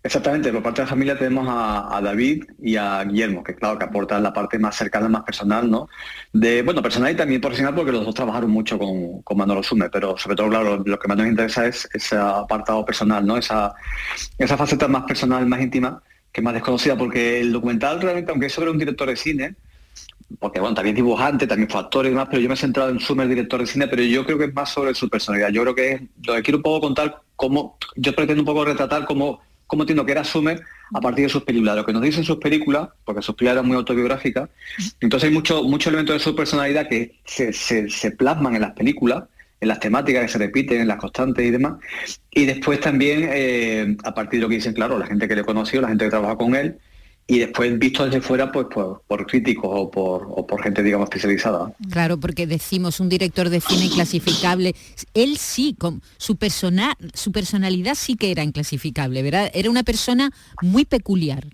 Exactamente, 0.00 0.52
por 0.52 0.62
parte 0.62 0.80
de 0.80 0.86
la 0.86 0.90
familia 0.90 1.18
tenemos 1.18 1.46
a, 1.50 2.00
David 2.00 2.44
y 2.62 2.76
a 2.76 3.02
Guillermo, 3.02 3.42
que 3.42 3.56
claro, 3.56 3.78
que 3.78 3.84
aportan 3.84 4.22
la 4.22 4.32
parte 4.32 4.56
más 4.58 4.76
cercana, 4.76 5.08
más 5.08 5.24
personal, 5.24 5.68
¿no? 5.68 5.88
De, 6.32 6.62
bueno, 6.62 6.80
personal 6.80 7.12
y 7.12 7.16
también 7.16 7.40
profesional, 7.40 7.74
porque 7.74 7.90
los 7.90 8.04
dos 8.04 8.14
trabajaron 8.14 8.48
mucho 8.48 8.78
con, 8.78 9.22
con 9.22 9.36
Manolo 9.36 9.62
Sumer, 9.62 9.90
pero 9.90 10.16
sobre 10.16 10.36
todo, 10.36 10.48
claro, 10.48 10.82
lo, 10.84 10.98
que 10.98 11.08
más 11.08 11.16
nos 11.16 11.26
interesa 11.26 11.66
es 11.66 11.88
ese 11.92 12.16
apartado 12.16 12.84
personal, 12.84 13.26
¿no? 13.26 13.36
Esa, 13.36 13.74
esa 14.38 14.56
faceta 14.56 14.86
más 14.86 15.02
personal, 15.02 15.44
más 15.46 15.60
íntima, 15.60 16.00
que 16.30 16.42
más 16.42 16.54
desconocida, 16.54 16.96
porque 16.96 17.40
el 17.40 17.52
documental 17.52 18.00
realmente, 18.00 18.30
aunque 18.30 18.46
es 18.46 18.52
sobre 18.52 18.70
un 18.70 18.78
director 18.78 19.08
de 19.08 19.16
cine, 19.16 19.56
porque 20.38 20.60
bueno, 20.60 20.74
también 20.74 20.94
dibujante, 20.94 21.46
también 21.46 21.68
fue 21.68 21.80
actor 21.80 22.06
y 22.06 22.10
demás, 22.10 22.28
pero 22.30 22.40
yo 22.40 22.48
me 22.48 22.54
he 22.54 22.58
centrado 22.58 22.90
en 22.90 23.00
Sumer, 23.00 23.26
director 23.26 23.60
de 23.60 23.66
cine, 23.66 23.88
pero 23.88 24.02
yo 24.02 24.24
creo 24.24 24.38
que 24.38 24.44
es 24.44 24.54
más 24.54 24.70
sobre 24.70 24.94
su 24.94 25.08
personalidad. 25.08 25.48
Yo 25.48 25.62
creo 25.62 25.74
que 25.74 25.92
es, 25.92 26.02
lo 26.24 26.34
que 26.34 26.42
quiero 26.42 26.58
un 26.58 26.62
poco 26.62 26.80
contar 26.80 27.22
cómo, 27.34 27.78
yo 27.96 28.14
pretendo 28.14 28.42
un 28.42 28.46
poco 28.46 28.64
retratar 28.64 29.04
cómo, 29.06 29.40
cómo 29.68 29.84
entiendo 29.84 30.04
que 30.04 30.12
era 30.12 30.24
Sumer 30.24 30.60
a 30.92 31.00
partir 31.00 31.26
de 31.26 31.28
sus 31.28 31.44
películas, 31.44 31.76
lo 31.76 31.86
que 31.86 31.92
nos 31.92 32.02
dicen 32.02 32.24
sus 32.24 32.38
películas, 32.38 32.88
porque 33.04 33.22
sus 33.22 33.36
películas 33.36 33.58
eran 33.58 33.68
muy 33.68 33.76
autobiográficas, 33.76 34.48
entonces 35.00 35.28
hay 35.28 35.34
muchos 35.34 35.62
mucho 35.62 35.90
elementos 35.90 36.14
de 36.16 36.20
su 36.20 36.34
personalidad 36.34 36.88
que 36.88 37.20
se, 37.24 37.52
se- 37.52 38.10
plasman 38.10 38.56
en 38.56 38.62
las 38.62 38.72
películas, 38.72 39.24
en 39.60 39.68
las 39.68 39.78
temáticas 39.80 40.22
que 40.22 40.28
se 40.28 40.38
repiten, 40.38 40.80
en 40.80 40.88
las 40.88 40.96
constantes 40.98 41.44
y 41.46 41.50
demás, 41.50 41.74
y 42.30 42.46
después 42.46 42.80
también, 42.80 43.28
eh, 43.32 43.96
a 44.02 44.14
partir 44.14 44.40
de 44.40 44.42
lo 44.42 44.48
que 44.48 44.56
dicen, 44.56 44.72
claro, 44.72 44.98
la 44.98 45.06
gente 45.06 45.28
que 45.28 45.36
le 45.36 45.44
conoció, 45.44 45.80
la 45.80 45.88
gente 45.88 46.04
que 46.06 46.10
trabaja 46.10 46.36
con 46.36 46.54
él, 46.56 46.78
y 47.30 47.40
después 47.40 47.78
visto 47.78 48.06
desde 48.06 48.22
fuera, 48.22 48.50
pues 48.50 48.68
por, 48.72 49.02
por 49.06 49.26
críticos 49.26 49.70
o 49.70 49.90
por, 49.90 50.26
o 50.30 50.46
por 50.46 50.62
gente, 50.62 50.82
digamos, 50.82 51.04
especializada. 51.04 51.70
Claro, 51.90 52.18
porque 52.18 52.46
decimos 52.46 53.00
un 53.00 53.10
director 53.10 53.50
de 53.50 53.60
cine 53.60 53.84
inclasificable. 53.84 54.74
Él 55.12 55.36
sí, 55.36 55.76
con 55.78 56.02
su 56.16 56.36
persona, 56.36 56.96
su 57.12 57.30
personalidad 57.30 57.96
sí 57.96 58.16
que 58.16 58.30
era 58.30 58.42
inclasificable, 58.42 59.22
¿verdad? 59.22 59.50
Era 59.52 59.68
una 59.68 59.82
persona 59.82 60.30
muy 60.62 60.86
peculiar. 60.86 61.44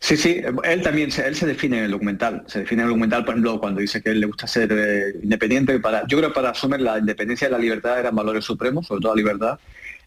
Sí, 0.00 0.18
sí, 0.18 0.42
él 0.64 0.82
también, 0.82 1.10
él 1.24 1.34
se 1.34 1.46
define 1.46 1.78
en 1.78 1.84
el 1.84 1.90
documental, 1.90 2.44
se 2.46 2.60
define 2.60 2.82
en 2.82 2.88
el 2.88 2.90
documental, 2.90 3.24
por 3.24 3.34
ejemplo, 3.34 3.58
cuando 3.58 3.80
dice 3.80 4.02
que 4.02 4.10
él 4.10 4.20
le 4.20 4.26
gusta 4.26 4.46
ser 4.46 4.70
eh, 4.70 5.18
independiente, 5.22 5.78
para, 5.80 6.06
yo 6.06 6.18
creo 6.18 6.28
que 6.28 6.34
para 6.34 6.52
Sommer 6.52 6.80
la 6.80 6.98
independencia 6.98 7.48
y 7.48 7.50
la 7.50 7.58
libertad 7.58 7.98
eran 7.98 8.14
valores 8.14 8.44
supremos, 8.44 8.86
sobre 8.86 9.00
todo 9.00 9.14
la 9.14 9.20
libertad, 9.22 9.58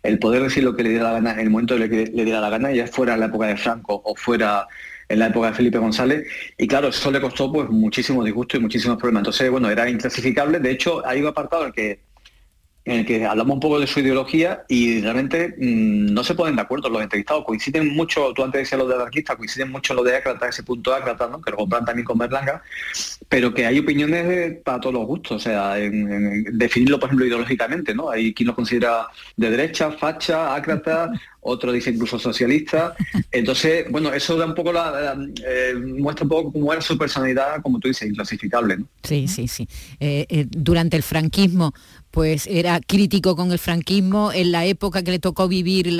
el 0.03 0.19
poder 0.19 0.43
decir 0.43 0.63
lo 0.63 0.75
que 0.75 0.83
le 0.83 0.89
diera 0.89 1.05
la 1.05 1.13
gana 1.13 1.33
en 1.33 1.39
el 1.39 1.49
momento 1.49 1.75
en 1.75 1.83
el 1.83 1.89
que 1.89 2.05
le 2.13 2.25
diera 2.25 2.41
la 2.41 2.49
gana, 2.49 2.71
ya 2.71 2.87
fuera 2.87 3.13
en 3.13 3.21
la 3.21 3.25
época 3.27 3.47
de 3.47 3.57
Franco 3.57 4.01
o 4.05 4.15
fuera 4.15 4.67
en 5.09 5.19
la 5.19 5.27
época 5.27 5.47
de 5.47 5.53
Felipe 5.53 5.77
González, 5.77 6.27
y 6.57 6.67
claro, 6.67 6.89
eso 6.89 7.11
le 7.11 7.21
costó 7.21 7.51
pues 7.51 7.69
muchísimo 7.69 8.23
disgusto 8.23 8.57
y 8.57 8.59
muchísimos 8.61 8.97
problemas, 8.97 9.21
entonces, 9.21 9.49
bueno, 9.49 9.69
era 9.69 9.89
inclasificable, 9.89 10.59
de 10.59 10.71
hecho, 10.71 11.05
hay 11.05 11.21
un 11.21 11.27
apartado 11.27 11.63
en 11.63 11.67
el 11.69 11.73
que 11.73 11.99
en 12.85 12.99
el 12.99 13.05
que 13.05 13.25
hablamos 13.25 13.55
un 13.55 13.59
poco 13.59 13.79
de 13.79 13.87
su 13.87 14.01
ideología 14.01 14.65
y 14.67 15.01
realmente 15.01 15.55
mm, 15.57 16.13
no 16.13 16.23
se 16.23 16.35
ponen 16.35 16.55
de 16.55 16.63
acuerdo 16.63 16.89
los 16.89 17.01
entrevistados. 17.01 17.45
Coinciden 17.45 17.95
mucho, 17.95 18.33
tú 18.33 18.43
antes 18.43 18.61
decías 18.61 18.79
lo 18.79 18.87
de 18.87 18.95
anarquista, 18.95 19.35
coinciden 19.35 19.71
mucho 19.71 19.93
lo 19.93 20.03
de 20.03 20.17
Ácrata, 20.17 20.47
ese 20.47 20.63
punto 20.63 20.93
Ácrata, 20.93 21.27
¿no? 21.27 21.41
que 21.41 21.51
lo 21.51 21.57
compran 21.57 21.85
también 21.85 22.05
con 22.05 22.17
Berlanga, 22.17 22.61
pero 23.29 23.53
que 23.53 23.65
hay 23.65 23.79
opiniones 23.79 24.57
para 24.63 24.79
todos 24.79 24.95
los 24.95 25.05
gustos, 25.05 25.37
o 25.37 25.39
sea, 25.39 25.75
definirlo, 25.75 26.99
por 26.99 27.07
ejemplo, 27.07 27.25
ideológicamente, 27.25 27.95
¿no? 27.95 28.09
Hay 28.09 28.33
quien 28.33 28.47
lo 28.47 28.55
considera 28.55 29.07
de 29.37 29.49
derecha, 29.49 29.91
facha, 29.91 30.53
Ácrata, 30.55 31.11
otro 31.43 31.71
dice 31.71 31.91
incluso 31.91 32.17
socialista. 32.17 32.95
Entonces, 33.31 33.85
bueno, 33.89 34.13
eso 34.13 34.37
da 34.37 34.45
un 34.45 34.55
poco 34.55 34.73
la, 34.73 35.15
eh, 35.45 35.73
muestra 35.75 36.23
un 36.23 36.29
poco 36.29 36.51
cómo 36.51 36.71
era 36.71 36.81
su 36.81 36.97
personalidad, 36.97 37.61
como 37.61 37.79
tú 37.79 37.87
dices, 37.87 38.09
inclasificable. 38.09 38.77
¿no? 38.77 38.87
Sí, 39.03 39.27
sí, 39.27 39.47
sí. 39.47 39.67
Eh, 39.99 40.25
eh, 40.29 40.45
durante 40.49 40.97
el 40.97 41.03
franquismo, 41.03 41.73
pues 42.13 42.45
era 42.45 42.79
crítico 42.79 43.35
con 43.35 43.51
el 43.51 43.57
franquismo, 43.57 44.31
en 44.31 44.51
la 44.51 44.65
época 44.65 45.01
que 45.01 45.09
le 45.09 45.17
tocó 45.17 45.47
vivir 45.47 45.91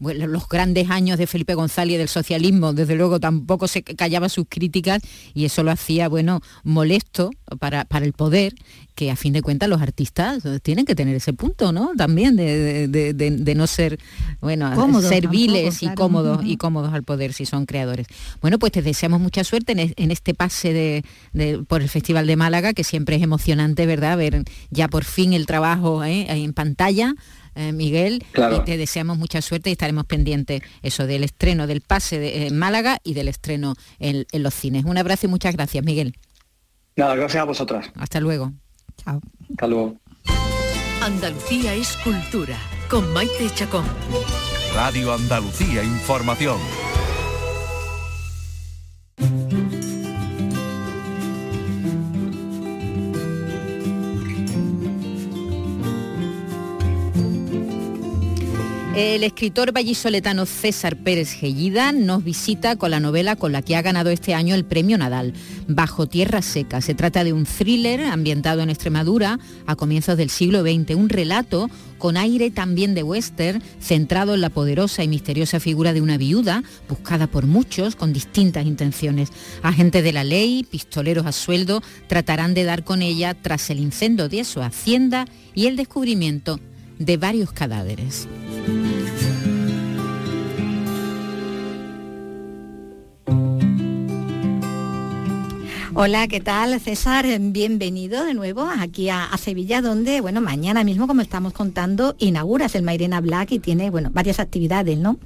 los 0.00 0.48
grandes 0.48 0.90
años 0.90 1.16
de 1.16 1.28
Felipe 1.28 1.54
González 1.54 1.94
y 1.94 1.96
del 1.96 2.08
socialismo, 2.08 2.72
desde 2.72 2.96
luego 2.96 3.20
tampoco 3.20 3.68
se 3.68 3.84
callaba 3.84 4.28
sus 4.28 4.46
críticas 4.48 5.00
y 5.32 5.44
eso 5.44 5.62
lo 5.62 5.70
hacía, 5.70 6.08
bueno, 6.08 6.40
molesto 6.64 7.30
para, 7.60 7.84
para 7.84 8.04
el 8.04 8.14
poder, 8.14 8.52
que 9.00 9.10
a 9.10 9.16
fin 9.16 9.32
de 9.32 9.40
cuentas 9.40 9.66
los 9.66 9.80
artistas 9.80 10.42
tienen 10.62 10.84
que 10.84 10.94
tener 10.94 11.16
ese 11.16 11.32
punto, 11.32 11.72
¿no? 11.72 11.92
También 11.96 12.36
de, 12.36 13.54
no 13.56 13.66
ser, 13.66 13.98
bueno, 14.42 15.00
serviles 15.00 15.82
y 15.82 15.88
cómodos 15.94 16.42
y 16.44 16.58
cómodos 16.58 16.92
al 16.92 17.02
poder 17.02 17.32
si 17.32 17.46
son 17.46 17.64
creadores. 17.64 18.06
Bueno, 18.42 18.58
pues 18.58 18.72
te 18.72 18.82
deseamos 18.82 19.18
mucha 19.18 19.42
suerte 19.42 19.94
en, 19.96 20.10
este 20.10 20.34
pase 20.34 21.02
de, 21.32 21.64
por 21.66 21.80
el 21.80 21.88
Festival 21.88 22.26
de 22.26 22.36
Málaga, 22.36 22.74
que 22.74 22.84
siempre 22.84 23.16
es 23.16 23.22
emocionante, 23.22 23.86
¿verdad? 23.86 24.18
Ver 24.18 24.44
ya 24.68 24.86
por 24.88 25.04
fin 25.04 25.32
el 25.32 25.46
trabajo 25.46 26.04
¿eh? 26.04 26.26
en 26.28 26.52
pantalla. 26.52 27.14
Eh, 27.54 27.72
Miguel, 27.72 28.22
y 28.34 28.64
te 28.64 28.76
deseamos 28.76 29.16
mucha 29.16 29.40
suerte 29.40 29.70
y 29.70 29.72
estaremos 29.72 30.04
pendientes 30.04 30.62
eso 30.82 31.06
del 31.06 31.24
estreno 31.24 31.66
del 31.66 31.80
pase 31.80 32.18
de, 32.18 32.46
en 32.46 32.56
Málaga 32.56 32.98
y 33.02 33.14
del 33.14 33.28
estreno 33.28 33.76
en, 33.98 34.26
en 34.30 34.42
los 34.42 34.52
cines. 34.52 34.84
Un 34.84 34.98
abrazo 34.98 35.26
y 35.26 35.30
muchas 35.30 35.54
gracias, 35.56 35.84
Miguel. 35.84 36.14
Nada, 36.96 37.14
gracias 37.16 37.40
a 37.40 37.44
vosotras. 37.44 37.90
Hasta 37.96 38.20
luego. 38.20 38.52
Chao. 39.04 39.20
Hasta 39.50 39.66
luego. 39.66 39.96
Andalucía 41.02 41.74
es 41.74 41.96
cultura, 42.04 42.56
con 42.88 43.12
Maite 43.12 43.50
Chacón. 43.54 43.84
Radio 44.74 45.14
Andalucía 45.14 45.82
Información. 45.82 46.58
El 58.96 59.22
escritor 59.22 59.70
vallisoletano 59.72 60.46
César 60.46 60.96
Pérez 60.96 61.30
Gellida 61.30 61.92
nos 61.92 62.24
visita 62.24 62.74
con 62.74 62.90
la 62.90 62.98
novela 62.98 63.36
con 63.36 63.52
la 63.52 63.62
que 63.62 63.76
ha 63.76 63.82
ganado 63.82 64.10
este 64.10 64.34
año 64.34 64.56
el 64.56 64.64
premio 64.64 64.98
Nadal, 64.98 65.32
Bajo 65.68 66.08
Tierra 66.08 66.42
Seca. 66.42 66.80
Se 66.80 66.96
trata 66.96 67.22
de 67.22 67.32
un 67.32 67.44
thriller 67.44 68.00
ambientado 68.00 68.62
en 68.62 68.68
Extremadura 68.68 69.38
a 69.66 69.76
comienzos 69.76 70.16
del 70.16 70.28
siglo 70.28 70.62
XX, 70.62 70.96
un 70.96 71.08
relato 71.08 71.70
con 71.98 72.16
aire 72.16 72.50
también 72.50 72.94
de 72.94 73.04
western, 73.04 73.62
centrado 73.80 74.34
en 74.34 74.40
la 74.40 74.50
poderosa 74.50 75.04
y 75.04 75.08
misteriosa 75.08 75.60
figura 75.60 75.92
de 75.92 76.00
una 76.00 76.18
viuda, 76.18 76.64
buscada 76.88 77.28
por 77.28 77.46
muchos 77.46 77.94
con 77.94 78.12
distintas 78.12 78.66
intenciones. 78.66 79.30
Agentes 79.62 80.02
de 80.02 80.12
la 80.12 80.24
ley, 80.24 80.66
pistoleros 80.68 81.26
a 81.26 81.32
sueldo, 81.32 81.80
tratarán 82.08 82.54
de 82.54 82.64
dar 82.64 82.82
con 82.82 83.02
ella 83.02 83.34
tras 83.34 83.70
el 83.70 83.78
incendio 83.78 84.28
de 84.28 84.42
su 84.42 84.60
hacienda 84.60 85.26
y 85.54 85.66
el 85.66 85.76
descubrimiento 85.76 86.58
de 86.98 87.16
varios 87.16 87.52
cadáveres. 87.52 88.28
Hola, 95.94 96.28
¿qué 96.28 96.40
tal 96.40 96.80
César? 96.80 97.26
Bienvenido 97.40 98.24
de 98.24 98.34
nuevo 98.34 98.68
aquí 98.78 99.08
a, 99.10 99.28
Sevilla, 99.38 99.82
donde, 99.82 100.20
bueno, 100.20 100.40
mañana 100.40 100.84
mismo, 100.84 101.06
como 101.06 101.20
estamos 101.20 101.52
contando, 101.52 102.14
inauguras 102.18 102.74
el 102.74 102.82
Mairena 102.82 103.20
Black 103.20 103.52
y 103.52 103.58
tiene, 103.58 103.90
bueno, 103.90 104.10
varias 104.12 104.40
actividades, 104.40 104.98
¿no? 104.98 105.18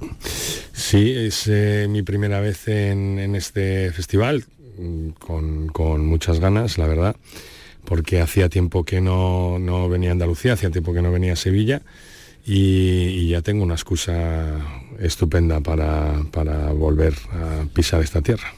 Sí, 0.73 1.11
es 1.11 1.47
eh, 1.47 1.87
mi 1.89 2.01
primera 2.01 2.39
vez 2.39 2.67
en, 2.67 3.35
este 3.35 3.91
festival, 3.91 4.45
mm, 4.79 5.09
con, 5.19 5.67
con 5.67 6.05
muchas 6.05 6.39
ganas, 6.39 6.77
la 6.77 6.87
verdad 6.87 7.15
porque 7.85 8.19
hacía 8.19 8.49
tiempo 8.49 8.83
que 8.83 8.99
no, 8.99 9.87
venía 9.89 10.09
a 10.09 10.13
Andalucía, 10.13 10.53
hacía 10.53 10.71
tiempo 10.71 10.93
que 10.93 11.01
no 11.01 11.11
venía 11.11 11.33
a 11.33 11.37
Sevilla 11.37 11.83
y, 12.45 13.29
ya 13.29 13.41
tengo 13.41 13.63
una 13.63 13.75
excusa 13.75 14.59
estupenda 14.99 15.61
para, 15.61 16.21
volver 16.73 17.13
a 17.31 17.65
pisar 17.73 18.01
esta 18.01 18.21
tierra. 18.21 18.53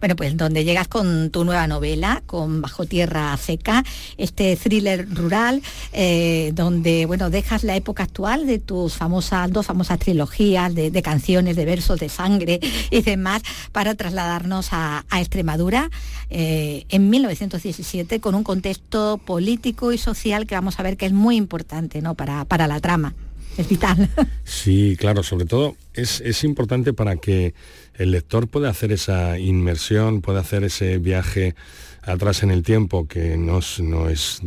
Bueno, 0.00 0.16
pues 0.16 0.36
donde 0.36 0.64
llegas 0.64 0.88
con 0.88 1.30
tu 1.30 1.44
nueva 1.44 1.66
novela, 1.66 2.22
con 2.26 2.62
Bajo 2.62 2.86
Tierra 2.86 3.36
Seca, 3.36 3.84
este 4.16 4.56
thriller 4.56 5.08
rural, 5.14 5.62
eh, 5.92 6.52
donde 6.54 7.06
bueno, 7.06 7.30
dejas 7.30 7.64
la 7.64 7.76
época 7.76 8.04
actual 8.04 8.46
de 8.46 8.58
tus 8.58 8.94
famosas, 8.94 9.50
dos 9.50 9.66
famosas 9.66 9.98
trilogías 9.98 10.74
de, 10.74 11.02
canciones, 11.02 11.56
de 11.56 11.64
versos, 11.64 12.00
de 12.00 12.08
sangre 12.08 12.60
y 12.90 13.02
demás, 13.02 13.42
para 13.72 13.94
trasladarnos 13.94 14.68
a, 14.72 15.04
Extremadura 15.16 15.90
eh, 16.28 16.84
en 16.90 17.08
1917 17.08 18.20
con 18.20 18.34
un 18.34 18.44
contexto 18.44 19.18
político 19.18 19.92
y 19.92 19.98
social 19.98 20.46
que 20.46 20.54
vamos 20.54 20.78
a 20.78 20.82
ver 20.82 20.96
que 20.96 21.06
es 21.06 21.12
muy 21.12 21.36
importante 21.36 22.02
¿no? 22.02 22.14
para, 22.14 22.44
para 22.44 22.66
la 22.66 22.80
trama 22.80 23.14
es 23.56 23.68
vital. 23.68 24.08
Sí, 24.44 24.96
claro, 24.98 25.22
sobre 25.22 25.44
todo 25.44 25.76
es, 25.94 26.44
importante 26.44 26.92
para 26.92 27.16
que 27.16 27.54
el 27.94 28.10
lector 28.10 28.48
pueda 28.48 28.68
hacer 28.68 28.92
esa 28.92 29.38
inmersión, 29.38 30.20
pueda 30.20 30.40
hacer 30.40 30.64
ese 30.64 30.98
viaje 30.98 31.54
atrás 32.02 32.42
en 32.42 32.50
el 32.50 32.62
tiempo, 32.62 33.08
que 33.08 33.36
no 33.36 33.58
es, 33.58 33.80
no 33.80 34.08
es, 34.08 34.42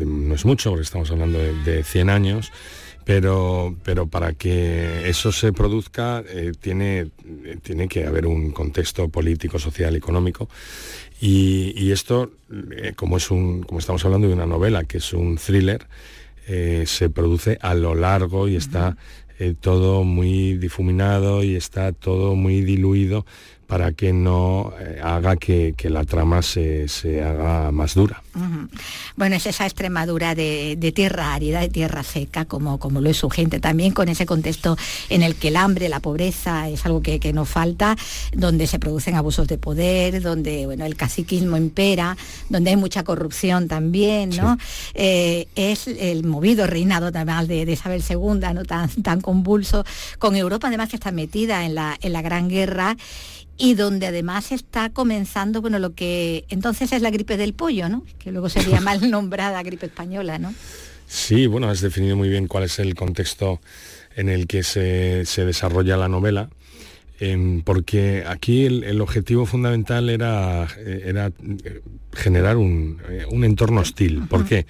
mucho, 0.45 0.69
porque 0.69 0.83
estamos 0.83 1.11
hablando 1.11 1.39
de, 1.39 1.83
100 1.83 2.09
años, 2.09 2.51
pero, 3.03 3.75
pero, 3.83 4.07
para 4.07 4.33
que 4.33 5.09
eso 5.09 5.31
se 5.31 5.51
produzca 5.51 6.23
eh, 6.27 6.51
tiene, 6.59 7.09
tiene, 7.63 7.87
que 7.87 8.05
haber 8.05 8.27
un 8.27 8.51
contexto 8.51 9.09
político, 9.09 9.57
social, 9.57 9.95
económico. 9.95 10.47
Y, 11.19 11.91
esto, 11.91 12.31
eh, 12.71 12.93
como, 12.95 13.17
es 13.17 13.31
un, 13.31 13.63
como 13.63 13.79
estamos 13.79 14.05
hablando 14.05 14.27
de 14.27 14.33
una 14.33 14.45
novela, 14.45 14.85
que 14.85 14.99
es 14.99 15.11
un 15.13 15.37
thriller, 15.37 15.87
eh, 16.51 16.85
se 16.87 17.11
produce 17.11 17.59
a 17.61 17.75
lo 17.75 17.93
largo 17.93 18.47
y 18.47 18.55
está 18.55 18.97
eh, 19.37 19.53
todo 19.59 20.03
muy 20.03 20.57
difuminado 20.57 21.43
y 21.43 21.55
está 21.55 21.93
todo 21.93 22.35
muy 22.35 22.61
diluido 22.61 23.23
para 23.69 23.91
que 23.91 24.13
no 24.13 24.73
eh, 24.79 24.99
haga 25.01 25.35
que, 25.35 25.75
la 25.83 26.03
trama 26.03 26.41
se, 26.41 26.87
haga 27.23 27.71
más 27.71 27.93
dura. 27.93 28.23
Bueno, 29.15 29.35
es 29.35 29.45
esa 29.45 29.65
Extremadura 29.65 30.33
de, 30.33 30.91
tierra 30.95 31.35
árida, 31.35 31.59
de 31.59 31.69
tierra 31.69 32.01
seca, 32.01 32.45
como, 32.45 32.79
como 32.79 32.99
lo 32.99 33.11
es 33.11 33.17
su 33.17 33.29
gente 33.29 33.59
también, 33.59 33.93
con 33.93 34.09
ese 34.09 34.25
contexto 34.25 34.75
en 35.09 35.21
el 35.21 35.35
que 35.35 35.49
el 35.49 35.55
hambre, 35.55 35.87
la 35.87 35.99
pobreza 35.99 36.67
es 36.67 36.83
algo 36.87 37.03
que, 37.03 37.19
nos 37.31 37.47
falta, 37.47 37.95
donde 38.33 38.65
se 38.65 38.79
producen 38.79 39.13
abusos 39.13 39.47
de 39.47 39.59
poder, 39.59 40.19
donde 40.23 40.65
bueno, 40.65 40.85
el 40.85 40.95
caciquismo 40.95 41.55
impera, 41.55 42.17
donde 42.49 42.71
hay 42.71 42.75
mucha 42.75 43.03
corrupción 43.03 43.67
también, 43.67 44.31
¿no? 44.31 44.57
Eh, 44.95 45.47
es 45.55 45.87
el 45.87 46.23
movido 46.25 46.65
reinado 46.65 47.11
también 47.11 47.47
de, 47.47 47.67
de, 47.67 47.71
Isabel 47.73 48.03
II, 48.09 48.39
¿no? 48.55 48.65
tan, 48.65 48.89
tan 49.03 49.21
convulso, 49.21 49.85
con 50.17 50.35
Europa 50.35 50.69
además 50.69 50.89
que 50.89 50.95
está 50.95 51.11
metida 51.11 51.65
en 51.65 51.75
la, 51.75 51.95
en 52.01 52.13
la 52.13 52.23
Gran 52.23 52.49
Guerra 52.49 52.97
y 53.59 53.73
donde 53.75 54.07
además 54.07 54.53
está 54.53 54.89
comenzando, 54.89 55.61
bueno, 55.61 55.77
lo 55.79 55.93
que 55.93 56.45
entonces 56.49 56.93
es 56.93 57.01
la 57.01 57.11
gripe 57.11 57.35
del 57.35 57.53
pollo, 57.53 57.89
¿no? 57.89 58.05
Que 58.17 58.31
luego 58.31 58.47
sería 58.49 58.79
mal 58.81 59.11
nombrada 59.11 59.61
gripe 59.61 59.87
española, 59.87 60.39
¿no? 60.39 60.53
Sí, 61.05 61.45
bueno, 61.45 61.69
has 61.69 61.81
definido 61.81 62.15
muy 62.15 62.29
bien 62.29 62.47
cuál 62.47 62.63
es 62.63 62.79
el 62.79 62.95
contexto 62.95 63.59
en 64.15 64.29
el 64.29 64.47
que 64.47 64.63
se, 64.63 65.25
desarrolla 65.45 65.97
la 65.97 66.07
novela, 66.07 66.49
em, 67.19 67.61
porque 67.61 68.23
aquí 68.25 68.65
el, 68.65 69.01
objetivo 69.01 69.45
fundamental 69.45 70.09
era, 70.09 70.67
era 70.85 71.27
eh, 71.27 71.81
generar 72.13 72.57
un, 72.57 73.01
eh, 73.09 73.25
un 73.29 73.43
entorno 73.43 73.81
hostil. 73.81 74.23
¿Por 74.29 74.45
qué? 74.45 74.67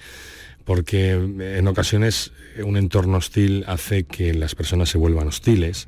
Porque 0.64 1.12
en 1.12 1.68
ocasiones 1.68 2.32
un 2.64 2.76
entorno 2.76 3.18
hostil 3.18 3.64
hace 3.68 4.04
que 4.04 4.34
las 4.34 4.54
personas 4.54 4.88
se 4.88 4.98
vuelvan 4.98 5.28
hostiles 5.28 5.86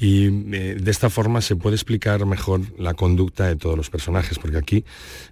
y 0.00 0.26
eh, 0.26 0.76
de 0.80 0.90
esta 0.90 1.10
forma 1.10 1.42
se 1.42 1.56
puede 1.56 1.76
explicar 1.76 2.24
mejor 2.24 2.62
la 2.78 2.94
conducta 2.94 3.46
de 3.46 3.56
todos 3.56 3.76
los 3.76 3.90
personajes, 3.90 4.38
porque 4.38 4.56
aquí 4.56 4.84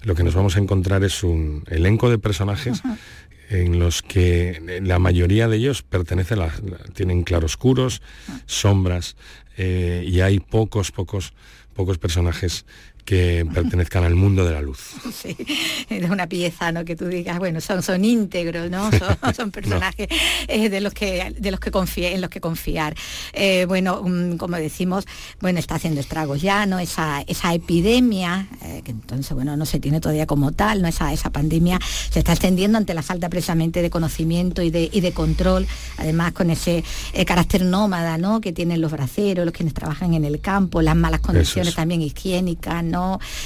lo 0.02 0.14
que 0.14 0.22
nos 0.22 0.34
vamos 0.34 0.56
a 0.56 0.60
encontrar 0.60 1.02
es 1.04 1.24
un 1.24 1.64
elenco 1.68 2.10
de 2.10 2.18
personajes 2.18 2.82
en 3.48 3.78
los 3.78 4.02
que 4.02 4.80
la 4.82 4.98
mayoría 4.98 5.48
de 5.48 5.56
ellos 5.56 5.82
pertenecen 5.82 6.42
a 6.42 6.52
tienen 6.92 7.22
claroscuros, 7.22 8.02
sombras, 8.44 9.16
eh, 9.56 10.04
y 10.06 10.20
hay 10.20 10.38
pocos, 10.38 10.92
pocos 10.92 11.32
pocos 11.78 11.96
personajes 11.96 12.66
que 13.08 13.46
pertenezcan 13.54 14.04
al 14.04 14.14
mundo 14.14 14.44
de 14.44 14.52
la 14.52 14.60
luz. 14.60 14.80
Sí, 15.18 15.34
de 15.88 16.04
una 16.10 16.28
pieza, 16.28 16.70
¿no? 16.70 16.84
Que 16.84 16.94
tú 16.94 17.06
digas, 17.06 17.38
bueno, 17.38 17.60
son, 17.60 17.82
son 17.82 18.04
íntegros, 18.04 18.70
¿no? 18.70 18.90
Son, 18.92 19.16
son 19.34 19.50
personajes 19.50 20.06
eh, 20.46 20.68
de 20.68 20.80
los 20.80 20.92
que 20.92 21.34
de 21.36 21.50
los 21.50 21.58
que 21.58 21.70
confíe, 21.70 22.14
en 22.14 22.20
los 22.20 22.28
que 22.28 22.40
confiar. 22.40 22.94
Eh, 23.32 23.64
bueno, 23.66 24.02
mm, 24.04 24.36
como 24.36 24.56
decimos, 24.56 25.06
bueno, 25.40 25.58
está 25.58 25.76
haciendo 25.76 26.00
estragos 26.00 26.42
ya, 26.42 26.66
¿no? 26.66 26.78
Esa, 26.78 27.22
esa 27.22 27.54
epidemia, 27.54 28.46
eh, 28.62 28.82
que 28.84 28.90
entonces, 28.90 29.32
bueno, 29.32 29.56
no 29.56 29.64
se 29.64 29.80
tiene 29.80 30.00
todavía 30.00 30.26
como 30.26 30.52
tal, 30.52 30.82
¿no? 30.82 30.88
Esa, 30.88 31.12
esa 31.12 31.30
pandemia 31.30 31.80
se 32.10 32.18
está 32.18 32.32
extendiendo 32.32 32.76
ante 32.76 32.92
la 32.92 33.02
falta 33.02 33.30
precisamente 33.30 33.80
de 33.80 33.88
conocimiento 33.88 34.62
y 34.62 34.70
de, 34.70 34.90
y 34.92 35.00
de 35.00 35.12
control, 35.12 35.66
además 35.96 36.32
con 36.32 36.50
ese 36.50 36.84
carácter 37.26 37.64
nómada, 37.64 38.18
¿no? 38.18 38.40
Que 38.40 38.52
tienen 38.52 38.80
los 38.82 38.92
braceros, 38.92 39.46
los 39.46 39.54
quienes 39.54 39.74
trabajan 39.74 40.14
en 40.14 40.24
el 40.24 40.40
campo, 40.40 40.82
las 40.82 40.94
malas 40.94 41.20
condiciones 41.20 41.70
es. 41.70 41.74
también 41.74 42.02
higiénicas, 42.02 42.84
¿no? 42.84 42.97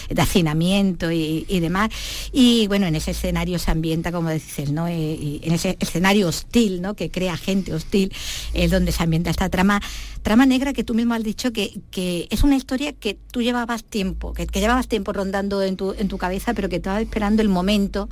De 0.08 0.22
hacinamiento 0.22 1.10
y, 1.10 1.44
y 1.48 1.60
demás. 1.60 1.90
Y 2.32 2.66
bueno, 2.68 2.86
en 2.86 2.94
ese 2.94 3.12
escenario 3.12 3.58
se 3.58 3.70
ambienta, 3.70 4.12
como 4.12 4.30
dices, 4.30 4.70
¿no? 4.70 4.88
Eh, 4.88 5.18
y 5.20 5.40
en 5.44 5.52
ese 5.52 5.76
escenario 5.80 6.28
hostil, 6.28 6.80
¿no? 6.80 6.94
Que 6.94 7.10
crea 7.10 7.36
gente 7.36 7.72
hostil, 7.74 8.12
es 8.54 8.70
donde 8.70 8.92
se 8.92 9.02
ambienta 9.02 9.30
esta 9.30 9.48
trama, 9.48 9.80
trama 10.22 10.46
negra 10.46 10.72
que 10.72 10.84
tú 10.84 10.94
mismo 10.94 11.14
has 11.14 11.22
dicho 11.22 11.52
que, 11.52 11.80
que 11.90 12.26
es 12.30 12.42
una 12.42 12.56
historia 12.56 12.92
que 12.92 13.18
tú 13.30 13.42
llevabas 13.42 13.84
tiempo, 13.84 14.32
que, 14.32 14.46
que 14.46 14.60
llevabas 14.60 14.88
tiempo 14.88 15.12
rondando 15.12 15.62
en 15.62 15.76
tu, 15.76 15.92
en 15.92 16.08
tu 16.08 16.18
cabeza, 16.18 16.54
pero 16.54 16.68
que 16.68 16.76
estabas 16.76 17.02
esperando 17.02 17.42
el 17.42 17.48
momento 17.48 18.08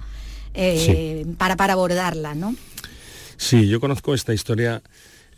eh, 0.55 1.27
para, 1.39 1.57
para 1.57 1.75
abordarla, 1.75 2.35
¿no? 2.35 2.55
Sí, 3.37 3.69
yo 3.69 3.81
conozco 3.81 4.13
esta 4.15 4.35
historia 4.35 4.83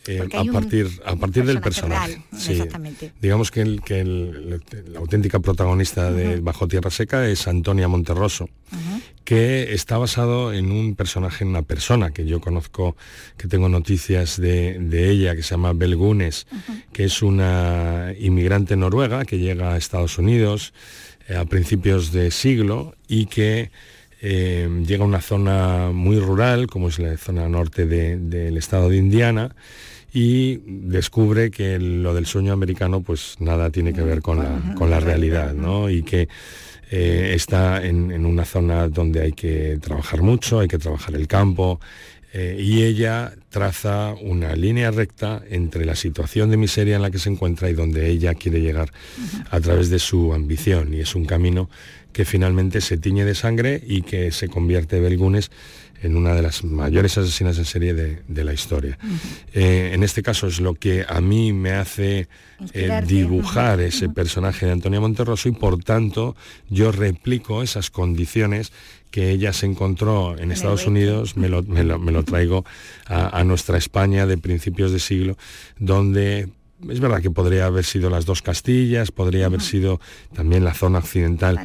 eh, 0.06 0.28
a 0.32 0.42
un 0.42 0.52
partir, 0.52 0.88
a 1.04 1.14
partir 1.16 1.44
del 1.44 1.60
personaje. 1.60 2.06
real, 2.16 2.22
Sí. 2.36 2.52
exactamente. 2.52 3.12
Digamos 3.20 3.50
que, 3.50 3.60
el, 3.60 3.82
que 3.82 4.00
el- 4.00 4.60
la 4.92 4.98
auténtica 4.98 5.38
protagonista 5.40 6.10
de 6.10 6.40
Bajo 6.40 6.66
Tierra 6.68 6.90
Seca 6.90 7.26
es 7.28 7.46
Antonia 7.46 7.86
Monterroso, 7.88 8.48
que 9.24 9.72
está 9.72 9.98
basado 9.98 10.52
en 10.52 10.72
un 10.72 10.96
personaje, 10.96 11.44
en 11.44 11.50
una 11.50 11.62
persona 11.62 12.10
que 12.10 12.26
yo 12.26 12.40
conozco, 12.40 12.96
que 13.36 13.46
tengo 13.48 13.68
noticias 13.68 14.40
de, 14.40 14.78
de 14.80 15.10
ella, 15.10 15.36
que 15.36 15.42
se 15.42 15.50
llama 15.50 15.72
Belgunes, 15.72 16.46
que 16.92 17.04
es 17.04 17.22
una 17.22 18.12
inmigrante 18.18 18.76
noruega 18.76 19.24
que 19.24 19.38
llega 19.38 19.74
a 19.74 19.76
Estados 19.76 20.18
Unidos 20.18 20.72
eh, 21.28 21.36
a 21.36 21.44
principios 21.44 22.10
de 22.12 22.30
siglo 22.32 22.96
y 23.06 23.26
que 23.26 23.70
eh, 24.24 24.68
llega 24.86 25.04
a 25.04 25.06
una 25.06 25.20
zona 25.20 25.90
muy 25.92 26.18
rural, 26.18 26.66
como 26.66 26.88
es 26.88 26.98
la 26.98 27.16
zona 27.16 27.48
norte 27.48 27.86
de- 27.86 28.16
del 28.16 28.56
estado 28.56 28.88
de 28.88 28.96
Indiana, 28.96 29.54
y 30.12 30.60
descubre 30.66 31.50
que 31.50 31.78
lo 31.78 32.14
del 32.14 32.26
sueño 32.26 32.52
americano 32.52 33.02
pues 33.02 33.36
nada 33.40 33.70
tiene 33.70 33.92
que 33.92 34.02
ver 34.02 34.20
con 34.20 34.38
la, 34.38 34.74
con 34.74 34.90
la 34.90 35.00
realidad, 35.00 35.54
¿no? 35.54 35.88
Y 35.88 36.02
que 36.02 36.28
eh, 36.90 37.32
está 37.34 37.84
en, 37.84 38.10
en 38.10 38.26
una 38.26 38.44
zona 38.44 38.88
donde 38.88 39.22
hay 39.22 39.32
que 39.32 39.78
trabajar 39.80 40.22
mucho, 40.22 40.60
hay 40.60 40.68
que 40.68 40.78
trabajar 40.78 41.14
el 41.14 41.26
campo, 41.26 41.80
eh, 42.34 42.56
y 42.58 42.82
ella 42.82 43.34
traza 43.50 44.14
una 44.22 44.56
línea 44.56 44.90
recta 44.90 45.42
entre 45.50 45.84
la 45.84 45.94
situación 45.94 46.50
de 46.50 46.56
miseria 46.56 46.96
en 46.96 47.02
la 47.02 47.10
que 47.10 47.18
se 47.18 47.28
encuentra 47.28 47.68
y 47.68 47.74
donde 47.74 48.08
ella 48.08 48.34
quiere 48.34 48.62
llegar 48.62 48.90
a 49.50 49.60
través 49.60 49.90
de 49.90 49.98
su 49.98 50.32
ambición. 50.32 50.94
Y 50.94 51.00
es 51.00 51.14
un 51.14 51.26
camino 51.26 51.68
que 52.14 52.24
finalmente 52.24 52.80
se 52.80 52.96
tiñe 52.96 53.26
de 53.26 53.34
sangre 53.34 53.82
y 53.86 54.00
que 54.00 54.32
se 54.32 54.48
convierte 54.48 54.98
Belgunes 54.98 55.50
en 56.02 56.16
una 56.16 56.34
de 56.34 56.42
las 56.42 56.64
mayores 56.64 57.16
asesinas 57.16 57.56
en 57.58 57.64
serie 57.64 57.94
de, 57.94 58.22
de 58.28 58.44
la 58.44 58.52
historia. 58.52 58.98
Eh, 59.52 59.90
en 59.94 60.02
este 60.02 60.22
caso 60.22 60.46
es 60.48 60.60
lo 60.60 60.74
que 60.74 61.04
a 61.08 61.20
mí 61.20 61.52
me 61.52 61.72
hace 61.72 62.28
eh, 62.74 62.86
dibujar 63.06 63.80
ese 63.80 64.08
personaje 64.08 64.66
de 64.66 64.72
Antonia 64.72 65.00
Monterroso 65.00 65.48
y 65.48 65.52
por 65.52 65.82
tanto 65.82 66.34
yo 66.68 66.92
replico 66.92 67.62
esas 67.62 67.90
condiciones 67.90 68.72
que 69.10 69.30
ella 69.30 69.52
se 69.52 69.66
encontró 69.66 70.38
en 70.38 70.52
Estados 70.52 70.86
Unidos, 70.86 71.36
me 71.36 71.48
lo, 71.48 71.62
me 71.62 71.84
lo- 71.84 71.98
me 71.98 72.12
lo 72.12 72.24
traigo 72.24 72.64
a, 73.06 73.38
a 73.38 73.44
nuestra 73.44 73.76
España 73.76 74.26
de 74.26 74.38
principios 74.38 74.90
de 74.90 75.00
siglo, 75.00 75.36
donde 75.78 76.48
es 76.90 77.00
verdad 77.00 77.20
que 77.20 77.30
podría 77.30 77.66
haber 77.66 77.84
sido 77.84 78.10
las 78.10 78.24
dos 78.24 78.42
Castillas, 78.42 79.10
podría 79.12 79.46
haber 79.46 79.60
sido 79.60 80.00
también 80.34 80.64
la 80.64 80.74
zona 80.74 80.98
occidental 80.98 81.56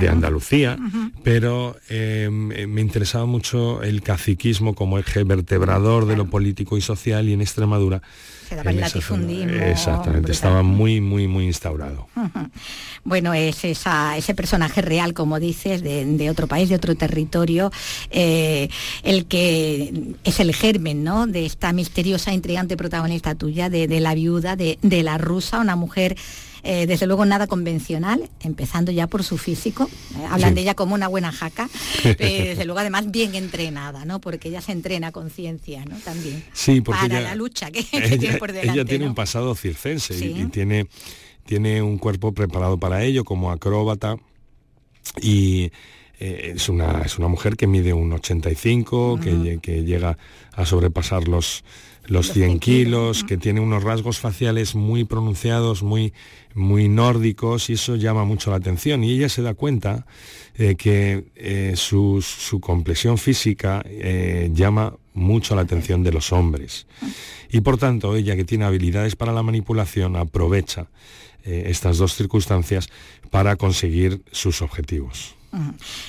De 0.00 0.08
Andalucía. 0.08 0.78
pero 1.22 1.76
eh, 1.88 2.28
me 2.30 2.80
interesaba 2.80 3.26
mucho 3.26 3.82
el 3.82 4.02
caciquismo 4.02 4.74
como 4.74 4.98
eje 4.98 5.24
vertebrador 5.24 6.06
de 6.06 6.16
lo 6.16 6.26
político 6.26 6.76
y 6.76 6.80
social 6.80 7.28
y 7.28 7.32
en 7.32 7.40
Extremadura. 7.40 8.02
Se 8.48 8.56
daba 8.56 8.70
el 8.70 8.80
latifundismo 8.80 9.52
Exactamente, 9.52 10.32
estaba 10.32 10.62
muy, 10.62 11.00
muy, 11.00 11.26
muy 11.28 11.44
instaurado. 11.46 12.06
Bueno, 13.06 13.34
es 13.34 13.64
esa- 13.64 14.16
ese 14.16 14.34
personaje 14.34 14.80
real, 14.80 15.12
como 15.12 15.38
dices, 15.38 15.82
de, 15.82 16.06
de 16.06 16.30
otro 16.30 16.46
país, 16.46 16.70
de 16.70 16.76
otro 16.76 16.94
territorio, 16.94 17.70
eh, 18.10 18.70
el 19.02 19.26
que 19.26 20.14
es 20.24 20.40
el 20.40 20.54
germen 20.54 21.04
¿no? 21.04 21.26
de 21.26 21.44
esta 21.44 21.72
misteriosa, 21.74 22.32
intrigante 22.32 22.76
protagonista 22.78 23.34
tuya, 23.34 23.68
de, 23.68 23.88
de 23.88 24.00
la 24.00 24.14
viuda, 24.14 24.56
de, 24.56 24.78
de 24.80 25.02
la 25.02 25.18
rusa, 25.18 25.58
una 25.60 25.76
mujer... 25.76 26.16
eh, 26.64 26.86
desde 26.86 27.06
luego 27.06 27.24
nada 27.26 27.46
convencional, 27.46 28.28
empezando 28.40 28.90
ya 28.90 29.06
por 29.06 29.22
su 29.22 29.38
físico. 29.38 29.88
eh, 30.18 30.26
hablan 30.30 30.50
Sí. 30.50 30.54
de 30.56 30.60
ella 30.62 30.74
como 30.74 30.94
una 30.94 31.08
buena 31.08 31.30
jaca, 31.30 31.68
eh, 32.04 32.44
desde 32.48 32.64
luego 32.64 32.80
además 32.80 33.10
bien 33.10 33.34
entrenada, 33.34 34.04
¿no? 34.04 34.20
Porque 34.20 34.48
ella 34.48 34.60
se 34.60 34.72
entrena 34.72 35.12
con 35.12 35.30
ciencia, 35.30 35.84
¿no? 35.84 35.96
También. 35.98 36.42
Sí, 36.52 36.80
porque 36.80 37.02
para 37.02 37.18
ella- 37.20 37.28
la 37.30 37.34
lucha 37.36 37.70
que, 37.70 37.84
que 37.90 37.98
ella, 37.98 38.18
tiene 38.18 38.38
por 38.38 38.52
delante. 38.52 38.72
ella 38.80 38.84
tiene 38.88 39.04
¿no? 39.04 39.10
un 39.10 39.14
pasado 39.14 39.54
circense 39.54 40.14
y- 40.14 40.18
Sí. 40.18 40.34
y, 40.38 40.46
tiene, 40.46 40.86
tiene 41.46 41.82
un 41.82 41.98
cuerpo 41.98 42.32
preparado 42.32 42.78
para 42.78 43.02
ello 43.04 43.22
como 43.24 43.50
acróbata 43.52 44.16
y 45.20 45.70
eh, 46.20 46.52
es, 46.54 46.68
una, 46.68 47.02
es 47.02 47.18
una 47.18 47.28
mujer 47.28 47.56
que 47.56 47.66
mide 47.66 47.92
un 47.92 48.12
85, 48.12 49.20
que, 49.20 49.32
lle- 49.34 49.60
que 49.60 49.82
llega 49.84 50.16
a 50.52 50.64
sobrepasar 50.64 51.28
los, 51.28 51.64
los 52.06 52.32
100 52.32 52.58
kilos, 52.58 53.24
que 53.24 53.36
tiene 53.36 53.60
unos 53.60 53.82
rasgos 53.82 54.18
faciales 54.18 54.74
muy 54.74 55.04
pronunciados, 55.04 55.82
muy, 55.82 56.12
muy 56.54 56.88
nórdicos 56.88 57.70
y 57.70 57.74
eso 57.74 57.96
llama 57.96 58.24
mucho 58.24 58.50
la 58.50 58.56
atención. 58.56 59.04
Y 59.04 59.12
ella 59.12 59.28
se 59.28 59.42
da 59.42 59.54
cuenta 59.54 60.06
eh, 60.54 60.74
que 60.76 61.24
eh, 61.34 61.74
su, 61.76 62.22
su 62.22 62.60
complexión 62.60 63.18
física 63.18 63.82
eh, 63.86 64.50
llama 64.52 64.96
mucho 65.14 65.54
la 65.54 65.62
atención 65.62 66.02
de 66.02 66.12
los 66.12 66.32
hombres. 66.32 66.86
Y 67.50 67.60
por 67.60 67.78
tanto 67.78 68.16
ella 68.16 68.36
que 68.36 68.44
tiene 68.44 68.64
habilidades 68.64 69.16
para 69.16 69.32
la 69.32 69.42
manipulación 69.42 70.16
aprovecha 70.16 70.88
eh, 71.44 71.64
estas 71.66 71.98
dos 71.98 72.14
circunstancias 72.14 72.88
para 73.30 73.56
conseguir 73.56 74.22
sus 74.32 74.62
objetivos. 74.62 75.34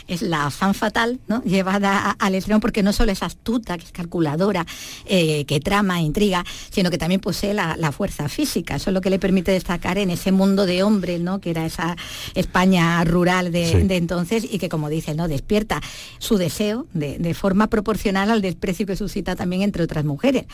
Es 0.07 0.21
la 0.21 0.49
fan 0.51 0.73
fatal, 0.73 1.19
¿no? 1.27 1.43
Llevada 1.43 2.11
al 2.11 2.35
extremo 2.35 2.59
porque 2.59 2.83
no 2.83 2.93
solo 2.93 3.11
es 3.11 3.23
astuta, 3.23 3.77
que 3.77 3.85
es 3.85 3.91
calculadora, 3.91 4.65
eh, 5.05 5.45
que 5.45 5.59
trama, 5.59 6.01
intriga, 6.01 6.43
sino 6.69 6.89
que 6.91 6.97
también 6.97 7.21
posee 7.21 7.53
la, 7.53 7.75
la 7.77 7.91
fuerza 7.91 8.29
física. 8.29 8.75
Eso 8.75 8.89
es 8.89 8.93
lo 8.93 9.01
que 9.01 9.09
le 9.09 9.19
permite 9.19 9.51
destacar 9.51 9.97
en 9.97 10.09
ese 10.09 10.31
mundo 10.31 10.65
de 10.65 10.83
hombres, 10.83 11.19
¿no? 11.21 11.39
Que 11.39 11.51
era 11.51 11.65
esa 11.65 11.95
España 12.33 13.03
rural 13.03 13.51
de, 13.51 13.65
Sí. 13.65 13.77
de 13.87 13.97
entonces 13.97 14.45
y 14.49 14.57
que, 14.59 14.69
como 14.69 14.89
dice, 14.89 15.15
¿no? 15.15 15.27
Despierta 15.27 15.81
su 16.19 16.37
deseo 16.37 16.87
de, 16.93 17.17
de 17.19 17.33
forma 17.33 17.67
proporcional 17.67 18.29
al 18.31 18.41
desprecio 18.41 18.85
que 18.85 18.95
suscita 18.95 19.35
también 19.35 19.61
entre 19.61 19.83
otras 19.83 20.05
mujeres. 20.05 20.45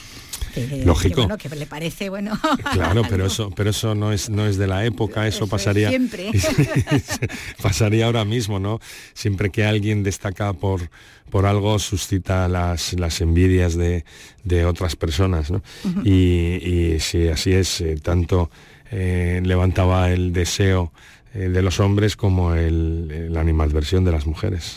Que- 0.53 0.83
Lógico. 0.85 1.15
Que, 1.15 1.21
bueno, 1.21 1.37
que 1.37 1.49
le 1.49 1.65
parece, 1.65 2.09
bueno... 2.09 2.37
Claro, 2.73 3.03
pero 3.09 3.25
eso, 3.25 3.51
pero 3.55 3.69
eso 3.69 3.95
no 3.95 4.11
es, 4.11 4.29
no 4.29 4.45
es 4.47 4.57
de 4.57 4.67
la 4.67 4.85
época, 4.85 5.27
eso, 5.27 5.45
es 5.45 5.49
pasaría. 5.49 5.89
siempre. 5.89 6.31
pasaría 7.61 8.05
ahora 8.05 8.25
mismo, 8.25 8.59
¿no? 8.59 8.79
Siempre 9.13 9.49
que 9.49 9.65
alguien 9.65 10.03
destaca 10.03 10.53
por, 10.53 10.89
por 11.29 11.45
algo 11.45 11.79
suscita 11.79 12.47
las, 12.47 12.93
las 12.93 13.21
envidias 13.21 13.75
de, 13.75 14.05
de 14.43 14.65
otras 14.65 14.95
personas, 14.95 15.51
¿no? 15.51 15.61
Y, 16.03 16.59
y 16.63 16.99
sí, 16.99 17.27
así 17.27 17.53
es, 17.53 17.81
eh, 17.81 17.97
tanto 18.01 18.49
eh, 18.91 19.41
levantaba 19.43 20.11
el 20.11 20.33
deseo 20.33 20.91
eh, 21.33 21.49
de 21.49 21.61
los 21.61 21.79
hombres 21.79 22.15
como 22.15 22.53
el, 22.55 23.31
la 23.33 23.39
animadversión 23.41 24.03
de 24.03 24.11
las 24.11 24.25
mujeres. 24.25 24.75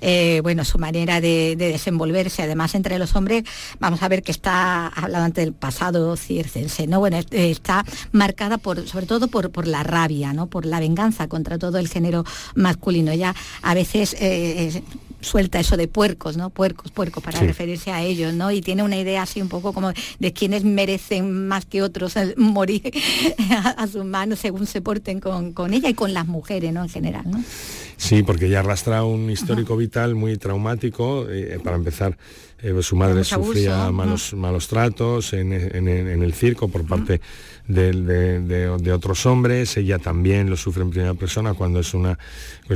Eh, 0.00 0.40
bueno, 0.42 0.64
su 0.64 0.78
manera 0.78 1.20
de, 1.20 1.56
de 1.56 1.72
desenvolverse, 1.72 2.42
además 2.42 2.74
entre 2.74 2.98
los 2.98 3.14
hombres, 3.16 3.44
vamos 3.80 4.02
a 4.02 4.08
ver 4.08 4.22
que 4.22 4.32
está, 4.32 4.86
hablado 4.88 5.24
antes 5.24 5.44
del 5.44 5.52
pasado 5.54 6.16
circense, 6.16 6.86
¿no? 6.86 7.00
Bueno, 7.00 7.18
est- 7.18 7.34
está 7.34 7.84
marcada 8.12 8.58
por, 8.58 8.86
sobre 8.88 9.06
todo 9.06 9.28
por, 9.28 9.50
por 9.50 9.66
la 9.66 9.82
rabia, 9.82 10.32
¿no? 10.32 10.46
Por 10.46 10.64
la 10.66 10.80
venganza 10.80 11.28
contra 11.28 11.58
todo 11.58 11.78
el 11.78 11.88
género 11.88 12.24
masculino. 12.54 13.10
Ella 13.12 13.34
a 13.62 13.74
veces 13.74 14.14
eh, 14.20 14.68
es- 14.68 14.82
suelta 15.20 15.58
eso 15.60 15.76
de 15.76 15.88
puercos, 15.88 16.36
¿no? 16.36 16.50
Puercos, 16.50 16.92
puercos, 16.92 17.22
para 17.22 17.40
Sí. 17.40 17.46
referirse 17.46 17.90
a 17.90 18.02
ellos, 18.02 18.32
¿no? 18.34 18.50
Y 18.50 18.60
tiene 18.60 18.82
una 18.82 18.96
idea 18.96 19.22
así 19.22 19.42
un 19.42 19.48
poco 19.48 19.72
como 19.72 19.92
de 20.18 20.32
quienes 20.32 20.64
merecen 20.64 21.48
más 21.48 21.64
que 21.66 21.82
otros 21.82 22.14
morir 22.36 22.82
a, 23.50 23.70
a 23.70 23.86
sus 23.86 24.04
manos 24.04 24.38
según 24.38 24.66
se 24.66 24.80
porten 24.80 25.20
con, 25.20 25.52
con 25.52 25.74
ella 25.74 25.88
y 25.88 25.94
con 25.94 26.14
las 26.14 26.26
mujeres, 26.26 26.72
¿no? 26.72 26.82
En 26.84 26.88
general, 26.88 27.24
¿no? 27.30 27.42
Sí, 27.96 28.22
porque 28.22 28.46
ella 28.46 28.60
arrastra 28.60 29.02
un 29.04 29.28
histórico 29.30 29.76
vital 29.76 30.14
muy 30.14 30.36
traumático. 30.36 31.26
eh, 31.28 31.58
para 31.64 31.76
empezar, 31.76 32.16
eh, 32.62 32.74
su 32.82 32.94
madre 32.96 33.24
sufría 33.24 33.82
abuso, 33.86 33.92
malos, 33.92 34.34
malos 34.34 34.68
tratos 34.68 35.32
en, 35.32 35.52
en- 35.52 35.88
en 35.88 36.22
el 36.22 36.32
circo 36.32 36.68
por 36.68 36.86
parte 36.86 37.20
de, 37.68 37.92
de- 37.92 38.40
de- 38.40 38.76
de 38.78 38.92
otros 38.92 39.24
hombres. 39.26 39.76
Ella 39.76 39.98
también 39.98 40.50
lo 40.50 40.56
sufre 40.56 40.82
en 40.82 40.90
primera 40.90 41.14
persona 41.14 41.54
cuando 41.54 41.78
es 41.80 41.94
una, 41.94 42.18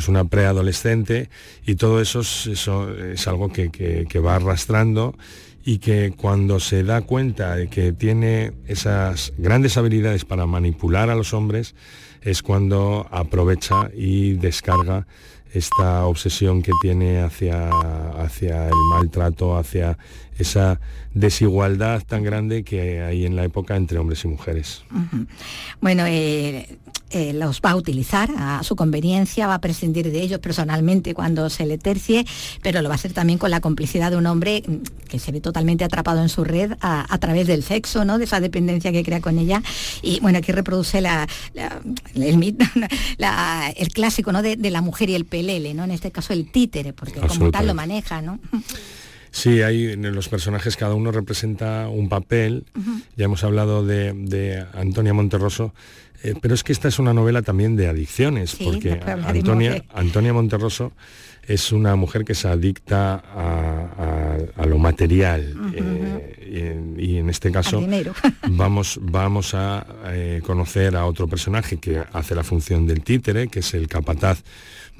una 0.09 0.25
preadolescente. 0.25 1.29
Y 1.67 1.75
todo 1.75 2.01
eso 2.01 2.21
es, 2.21 2.47
eso 2.47 2.95
es 2.97 3.27
algo 3.27 3.51
que, 3.53 3.71
que- 3.71 4.07
que 4.09 4.19
va 4.21 4.37
arrastrando 4.37 5.17
y 5.65 5.79
que 5.79 6.13
cuando 6.17 6.59
se 6.61 6.83
da 6.83 7.03
cuenta 7.03 7.55
de 7.57 7.69
que 7.69 7.93
tiene 7.93 8.53
esas 8.67 9.33
grandes 9.39 9.77
habilidades 9.77 10.25
para 10.25 10.45
manipular 10.47 11.09
a 11.09 11.15
los 11.15 11.33
hombres, 11.35 11.75
es 12.21 12.43
cuando 12.43 13.07
aprovecha 13.11 13.91
y 13.97 14.33
descarga 14.35 15.07
esta 15.53 16.07
obsesión 16.07 16.63
que 16.63 16.73
tiene 16.81 17.21
hacia, 17.21 17.69
hacia 18.19 18.67
el 18.69 18.75
maltrato, 18.91 19.57
hacia 19.57 19.99
esa 20.39 20.81
desigualdad 21.15 22.03
tan 22.07 22.23
grande 22.23 22.65
que 22.65 23.03
hay 23.03 23.27
en 23.27 23.37
la 23.37 23.45
época 23.45 23.77
entre 23.77 23.99
hombres 23.99 24.25
y 24.25 24.29
mujeres. 24.29 24.83
Bueno, 25.81 26.05
eh, 26.07 26.79
eh, 27.11 27.33
los 27.35 27.61
va 27.61 27.73
a 27.73 27.77
utilizar 27.77 28.31
a 28.39 28.63
su 28.63 28.75
conveniencia, 28.75 29.47
va 29.47 29.55
a 29.55 29.61
prescindir 29.61 30.11
de 30.11 30.23
ellos 30.23 30.41
personalmente 30.41 31.13
cuando 31.13 31.51
se 31.51 31.67
le 31.67 31.77
tercie, 31.77 32.25
pero 32.63 32.81
lo 32.81 32.89
va 32.89 32.95
a 32.95 32.97
hacer 32.97 33.13
también 33.13 33.39
con 33.39 33.51
la 33.51 33.61
complicidad 33.61 34.11
de 34.11 34.17
un 34.17 34.27
hombre 34.27 34.63
mm, 34.67 35.07
que 35.09 35.19
se 35.19 35.31
ve 35.33 35.41
totalmente 35.43 35.85
atrapado 35.85 36.23
en 36.23 36.31
su 36.31 36.43
red 36.45 36.73
a, 36.81 37.13
a 37.13 37.19
través 37.19 37.47
del 37.47 37.63
sexo, 37.63 38.07
¿no? 38.07 38.17
de 38.17 38.25
esa 38.25 38.41
dependencia 38.41 38.91
que 38.93 39.03
crea 39.05 39.21
con 39.21 39.39
ella. 39.39 39.63
Y 40.01 40.21
bueno, 40.21 40.39
aquí 40.39 40.53
reproduce 40.53 41.03
la, 41.03 41.27
la- 41.53 41.81
el, 42.15 42.57
la- 43.19 43.71
el 43.77 43.89
clásico 43.89 44.33
¿no? 44.33 44.41
de, 44.41 44.57
de 44.57 44.71
la 44.71 44.81
mujer 44.81 45.11
y 45.11 45.15
el 45.15 45.27
pelele, 45.27 45.75
¿no? 45.75 45.85
en 45.85 45.91
este 45.91 46.11
caso 46.11 46.33
el 46.33 46.51
títere, 46.51 46.95
porque 46.95 47.21
como 47.21 47.51
tal 47.51 47.67
lo 47.67 47.75
maneja. 47.75 48.23
¿no? 48.23 48.39
Sí, 49.33 49.63
hay 49.63 49.93
en 49.93 50.15
los 50.15 50.29
personajes, 50.29 50.77
cada 50.77 50.95
uno 50.95 51.11
representa 51.11 51.89
un 51.89 52.09
papel. 52.11 52.67
Ya 53.17 53.25
hemos 53.25 53.43
hablado 53.45 53.85
de, 53.85 54.13
de 54.13 54.65
Antonia 54.75 55.15
Monterroso, 55.15 55.75
eh, 56.23 56.35
pero 56.41 56.55
es 56.55 56.63
que 56.63 56.73
esta 56.73 56.89
es 56.89 56.99
una 56.99 57.15
novela 57.15 57.41
también 57.41 57.75
de 57.75 57.89
adicciones, 57.89 58.51
Sí, 58.51 58.65
porque 58.65 59.01
Antonia, 59.25 59.85
Antonia 59.95 60.35
Monterroso 60.35 60.93
es 61.47 61.73
una 61.73 61.97
mujer 61.97 62.25
que 62.25 62.35
se 62.35 62.49
adicta 62.49 63.15
a, 63.15 64.37
a- 64.57 64.63
a 64.63 64.67
lo 64.67 64.79
material. 64.79 65.55
eh, 65.75 66.95
y, 66.99 67.05
y 67.13 67.17
en 67.19 67.31
este 67.31 67.51
caso 67.51 67.83
vamos, 68.49 68.99
vamos 69.03 69.55
a 69.55 69.87
eh, 70.07 70.41
conocer 70.45 70.97
a 70.97 71.07
otro 71.07 71.27
personaje 71.29 71.79
que 71.79 72.03
hace 72.13 72.35
la 72.35 72.45
función 72.45 72.87
del 72.87 73.03
títere, 73.03 73.49
que 73.49 73.61
es 73.61 73.75
el 73.75 73.89
capataz 73.89 74.43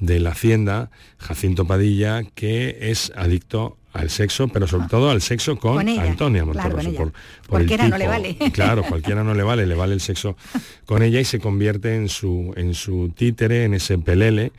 de 0.01 0.19
la 0.21 0.31
hacienda, 0.31 0.91
Jacinto 1.19 1.67
Padilla, 1.67 2.23
que 2.35 2.79
es 2.91 3.13
adicto 3.15 3.77
al 3.93 4.09
sexo, 4.09 4.49
pero 4.49 4.67
sobre 4.67 4.89
todo 4.89 5.11
al 5.11 5.21
sexo 5.21 5.59
con, 5.59 5.75
Con 5.77 5.89
ella, 5.89 6.05
Antonia 6.05 6.45
Monterroso. 6.47 6.93
por- 6.95 7.13
por 7.13 7.61
el 7.61 7.69
Cualquiera 7.69 7.89
no 7.89 7.99
le 7.99 8.05
tipo. 8.05 8.11
vale. 8.11 8.37
Claro, 8.53 8.83
cualquiera 8.85 9.23
no 9.23 9.35
le 9.35 9.43
vale, 9.43 9.67
le 9.67 9.75
vale 9.75 9.93
el 9.95 10.01
sexo 10.01 10.37
con 10.87 11.03
ella 11.03 11.21
y 11.21 11.25
se 11.27 11.39
convierte 11.39 11.95
en 11.95 12.09
su, 12.09 12.53
en 12.57 12.73
su 12.75 13.11
títere, 13.15 13.65
en 13.65 13.75
ese 13.75 13.99
pelele. 13.99 14.53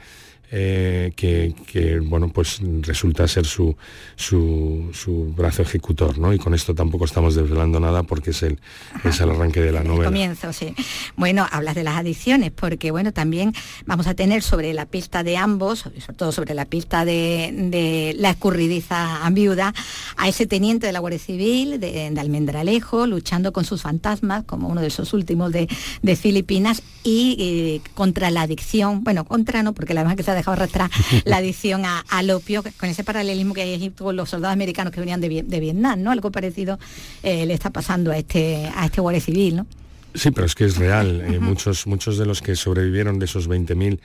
Eh, 0.56 1.14
que, 1.16 1.56
que, 1.66 2.00
bueno 2.00 2.30
pues 2.30 2.60
resulta 2.82 3.28
ser 3.28 3.46
su, 3.46 3.76
su, 4.16 4.92
su 4.94 5.34
brazo 5.36 5.64
ejecutor 5.64 6.20
¿no? 6.20 6.32
y 6.32 6.38
con 6.38 6.54
esto 6.54 6.76
tampoco 6.76 7.06
estamos 7.06 7.34
desvelando 7.34 7.80
nada 7.80 8.04
porque 8.04 8.30
es 8.30 8.44
el, 8.44 8.60
es 9.04 9.20
el 9.20 9.32
arranque 9.32 9.62
de 9.62 9.72
la 9.72 9.82
El 9.82 9.88
novela 9.88 10.06
comienzo, 10.06 10.54
sí. 10.54 10.76
Bueno, 11.16 11.48
hablas 11.52 11.74
de 11.74 11.84
las 11.84 11.98
adicciones, 11.98 12.52
porque 12.52 12.92
bueno, 12.92 13.12
también 13.14 13.54
vamos 13.88 14.06
a 14.06 14.14
tener 14.14 14.44
sobre 14.44 14.74
la 14.74 14.86
pista 14.86 15.24
de 15.24 15.38
ambos, 15.38 15.80
sobre 15.80 16.14
todo 16.16 16.32
sobre 16.32 16.54
la 16.54 16.66
pista 16.66 17.04
de, 17.04 17.52
de 17.52 18.16
la 18.18 18.30
escurridiza 18.30 19.28
viuda, 19.32 19.74
a 20.18 20.30
ese 20.30 20.46
teniente 20.46 20.86
de 20.86 20.94
la 20.94 21.00
Guardia 21.00 21.20
Civil 21.20 21.80
de, 21.80 22.12
de 22.12 22.20
Almendralejo, 22.20 23.08
luchando 23.08 23.54
con 23.54 23.66
sus 23.66 23.82
fantasmas, 23.82 24.44
como 24.44 24.68
uno 24.68 24.82
de 24.82 24.88
esos 24.88 25.14
últimos 25.14 25.52
de, 25.52 25.68
de 26.04 26.16
Filipinas, 26.16 26.84
y 27.04 27.36
eh, 27.40 27.90
contra 27.96 28.32
la 28.32 28.44
adicción, 28.44 29.04
bueno, 29.04 29.26
contra 29.26 29.64
no, 29.64 29.74
porque 29.74 29.94
la 29.94 30.04
verdad 30.04 30.16
que 30.16 30.24
se 30.24 30.32
ha 30.32 30.36
dejado 30.44 30.54
arrastrar 30.56 30.90
la 31.26 31.38
adicción 31.38 31.86
a- 31.86 32.04
al 32.10 32.30
opio, 32.32 32.64
con 32.80 32.90
ese 32.90 33.04
paralelismo 33.04 33.54
que 33.54 33.62
hay 33.62 33.74
allí 33.74 33.90
con 33.90 34.16
los 34.16 34.30
soldados 34.30 34.54
americanos 34.54 34.94
que 34.94 35.00
venían 35.00 35.22
de, 35.22 35.44
de 35.44 35.60
Vietnam, 35.60 36.02
¿no? 36.02 36.12
Algo 36.12 36.32
parecido 36.32 36.78
eh, 37.24 37.46
le 37.46 37.54
está 37.54 37.70
pasando 37.70 38.12
a 38.12 38.18
este, 38.18 38.70
a 38.76 38.86
este 38.86 39.02
Guardia 39.02 39.22
Civil, 39.22 39.56
¿no? 39.58 39.68
Sí, 40.16 40.30
pero 40.32 40.46
es 40.46 40.54
que 40.54 40.66
es 40.66 40.78
real. 40.78 41.22
Eh, 41.28 41.40
muchos, 41.40 41.88
muchos 41.88 42.18
de 42.20 42.26
los 42.28 42.42
que 42.42 42.56
sobrevivieron 42.56 43.18
de 43.18 43.26
esos 43.26 43.50
20.000 43.50 44.00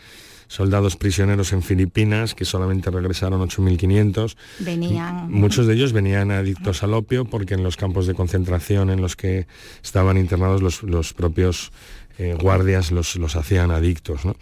soldados 0.47 0.97
prisioneros 0.97 1.53
en 1.53 1.63
Filipinas, 1.63 2.35
que 2.35 2.47
solamente 2.47 2.91
regresaron 2.91 3.43
8.500, 3.47 4.35
venían 4.61 5.31
Muchos 5.31 5.67
de 5.67 5.75
ellos 5.75 5.93
venían 5.93 6.31
adictos 6.31 6.83
al 6.83 6.95
opio 6.95 7.27
porque 7.27 7.53
en 7.53 7.63
los 7.63 7.77
campos 7.77 8.07
de 8.07 8.15
concentración 8.15 8.89
en 8.89 9.03
los 9.03 9.15
que 9.15 9.47
estaban 9.85 10.17
internados 10.17 10.63
los, 10.63 10.83
los 10.83 11.13
propios 11.13 11.71
eh, 12.19 12.37
guardias 12.39 12.91
los, 12.91 13.15
los 13.17 13.37
hacían 13.37 13.71
adictos, 13.71 14.25
¿no? 14.25 14.35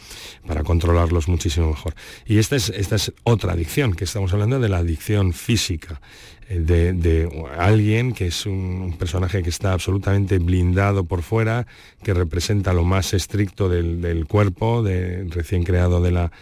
para 0.47 0.65
controlarlos 0.65 1.29
muchísimo 1.29 1.69
mejor. 1.69 1.95
Y 2.25 2.39
esta 2.39 2.57
es, 2.57 2.71
esta 2.71 2.97
es 2.97 3.12
otra 3.23 3.53
adicción, 3.53 3.93
que 3.95 4.05
estamos 4.05 4.33
hablando 4.33 4.59
de 4.59 4.71
la 4.71 4.79
adicción 4.79 5.35
física, 5.35 6.01
eh, 6.49 6.59
de, 6.59 6.95
de 6.95 7.29
alguien 7.59 8.15
que 8.15 8.29
es 8.29 8.47
un, 8.47 8.55
un 8.83 8.97
personaje 8.97 9.43
que 9.43 9.51
está 9.51 9.75
absolutamente 9.75 10.39
blindado 10.39 11.05
por 11.05 11.23
fuera, 11.23 11.67
que 12.03 12.15
representa 12.15 12.73
lo 12.73 12.85
más 12.85 13.12
estricto 13.12 13.69
del, 13.69 14.01
del 14.01 14.27
cuerpo, 14.27 14.83
de, 14.83 15.25
recién 15.29 15.62
creado 15.62 16.01
de 16.01 16.12
la, 16.12 16.33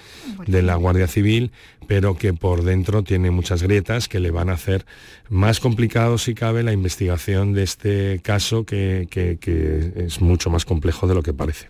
de 0.47 0.62
la 0.62 0.77
Guardia 0.77 1.09
Civil, 1.09 1.51
pero 1.87 2.16
que 2.16 2.33
por 2.35 2.62
dentro 2.64 3.03
tiene 3.03 3.31
muchas 3.31 3.62
grietas 3.62 4.09
que 4.09 4.20
le 4.20 4.31
van 4.31 4.51
a 4.51 4.55
hacer 4.55 4.85
más 5.31 5.59
complicado, 5.61 6.18
si 6.18 6.35
cabe, 6.35 6.62
la 6.62 6.73
investigación 6.73 7.53
de 7.55 7.62
este 7.62 8.20
caso, 8.23 8.64
que, 8.64 9.07
que- 9.11 9.38
que 9.40 9.92
es 10.07 10.20
mucho 10.20 10.51
más 10.51 10.64
complejo 10.64 11.07
de 11.07 11.14
lo 11.14 11.23
que 11.23 11.33
parece. 11.33 11.68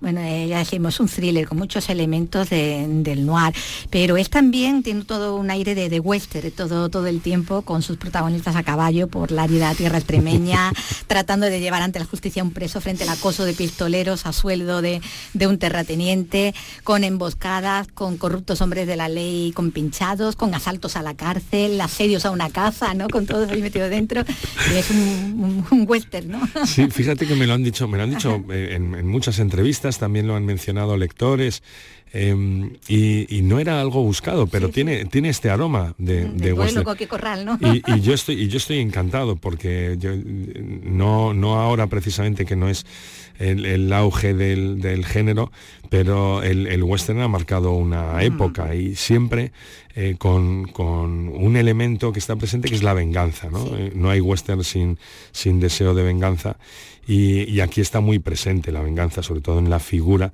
Bueno, 0.00 0.20
eh, 0.20 0.46
ya 0.48 0.58
decimos 0.58 1.00
un 1.00 1.08
thriller 1.08 1.46
con 1.48 1.58
muchos 1.58 1.88
elementos 1.88 2.50
de- 2.50 2.86
del 2.88 3.24
noir, 3.24 3.54
pero 3.90 4.16
es 4.16 4.28
también, 4.30 4.82
tiene 4.82 5.04
todo 5.04 5.36
un 5.36 5.50
aire 5.50 5.74
de, 5.74 5.88
de 5.88 6.00
western, 6.00 6.50
todo, 6.50 6.88
todo 6.88 7.06
el 7.06 7.20
tiempo 7.20 7.62
con 7.62 7.82
sus 7.82 7.96
protagonistas 7.96 8.56
a 8.56 8.62
caballo 8.62 9.06
por 9.08 9.30
la 9.32 9.44
árida 9.44 9.74
tierra 9.74 9.98
extremeña, 9.98 10.72
tratando 11.06 11.46
de 11.46 11.60
llevar 11.60 11.82
ante 11.82 11.98
la 11.98 12.04
justicia 12.04 12.42
a 12.42 12.44
un 12.44 12.52
preso 12.52 12.80
frente 12.80 13.04
al 13.04 13.10
acoso 13.10 13.44
de 13.44 13.52
pistoleros 13.54 14.26
a 14.26 14.32
sueldo 14.32 14.82
de, 14.82 15.00
de 15.34 15.46
un 15.46 15.58
terrateniente, 15.58 16.54
con 16.84 17.04
emboscadas, 17.04 17.88
con 17.88 18.16
corruptos 18.18 18.60
hombres 18.60 18.86
de 18.86 18.96
la 18.96 19.08
ley 19.08 19.21
con 19.54 19.70
pinchados, 19.70 20.36
con 20.36 20.54
asaltos 20.54 20.96
a 20.96 21.02
la 21.02 21.14
cárcel, 21.14 21.80
asedios 21.80 22.24
a 22.24 22.30
una 22.30 22.50
casa, 22.50 22.94
¿no? 22.94 23.08
Con 23.08 23.26
todo 23.26 23.48
ahí 23.50 23.60
metido 23.62 23.88
dentro. 23.88 24.22
Es 24.74 24.90
un, 24.90 25.64
un- 25.70 25.86
¿no? 26.28 26.40
Sí, 26.66 26.88
fíjate 26.90 27.26
que 27.26 27.34
me 27.34 27.46
lo 27.46 27.54
han 27.54 27.62
dicho, 27.62 27.88
me 27.88 27.96
lo 27.98 28.04
han 28.04 28.10
dicho 28.10 28.44
eh, 28.50 28.70
en 28.94 29.06
muchas 29.08 29.38
entrevistas, 29.38 29.98
también 29.98 30.26
lo 30.26 30.36
han 30.36 30.44
mencionado 30.46 30.96
lectores. 30.96 31.62
Eh, 32.14 32.70
y, 32.88 33.38
y 33.38 33.42
no 33.42 33.58
era 33.58 33.80
algo 33.80 34.02
buscado, 34.02 34.46
pero 34.46 34.68
tiene, 34.68 35.04
tiene 35.06 35.30
este 35.30 35.48
aroma 35.48 35.94
de, 35.98 36.24
de. 36.26 36.52
Y, 37.60 37.82
y 37.90 38.00
yo 38.00 38.12
estoy 38.12 38.34
y 38.42 38.48
yo 38.48 38.58
estoy 38.58 38.80
encantado 38.80 39.36
porque 39.36 39.96
yo, 39.98 40.10
no 40.82 41.32
no 41.34 41.58
ahora 41.60 41.86
precisamente 41.86 42.44
que 42.44 42.56
no 42.56 42.68
es 42.68 42.84
el, 43.38 43.64
el 43.64 43.92
auge 43.92 44.34
del, 44.34 44.80
del 44.80 45.04
género 45.06 45.50
pero 45.88 46.42
el, 46.42 46.66
el 46.66 46.82
western 46.82 47.20
ha 47.20 47.28
marcado 47.28 47.72
una 47.72 48.22
época 48.22 48.74
y 48.74 48.94
siempre 48.94 49.52
eh, 49.94 50.16
con, 50.18 50.64
con 50.68 51.28
un 51.28 51.56
elemento 51.56 52.12
que 52.12 52.18
está 52.18 52.36
presente 52.36 52.68
que 52.68 52.74
es 52.74 52.82
la 52.82 52.94
venganza 52.94 53.48
no, 53.50 53.64
Eh, 53.76 53.92
no 53.94 54.10
hay 54.10 54.20
western 54.20 54.62
sin 54.64 54.98
sin 55.32 55.60
deseo 55.60 55.94
de 55.94 56.02
venganza 56.02 56.56
y, 57.06 57.44
y 57.50 57.60
aquí 57.60 57.80
está 57.80 58.00
muy 58.00 58.18
presente 58.18 58.70
la 58.70 58.82
venganza 58.82 59.22
sobre 59.22 59.40
todo 59.40 59.58
en 59.58 59.70
la 59.70 59.80
figura 59.80 60.32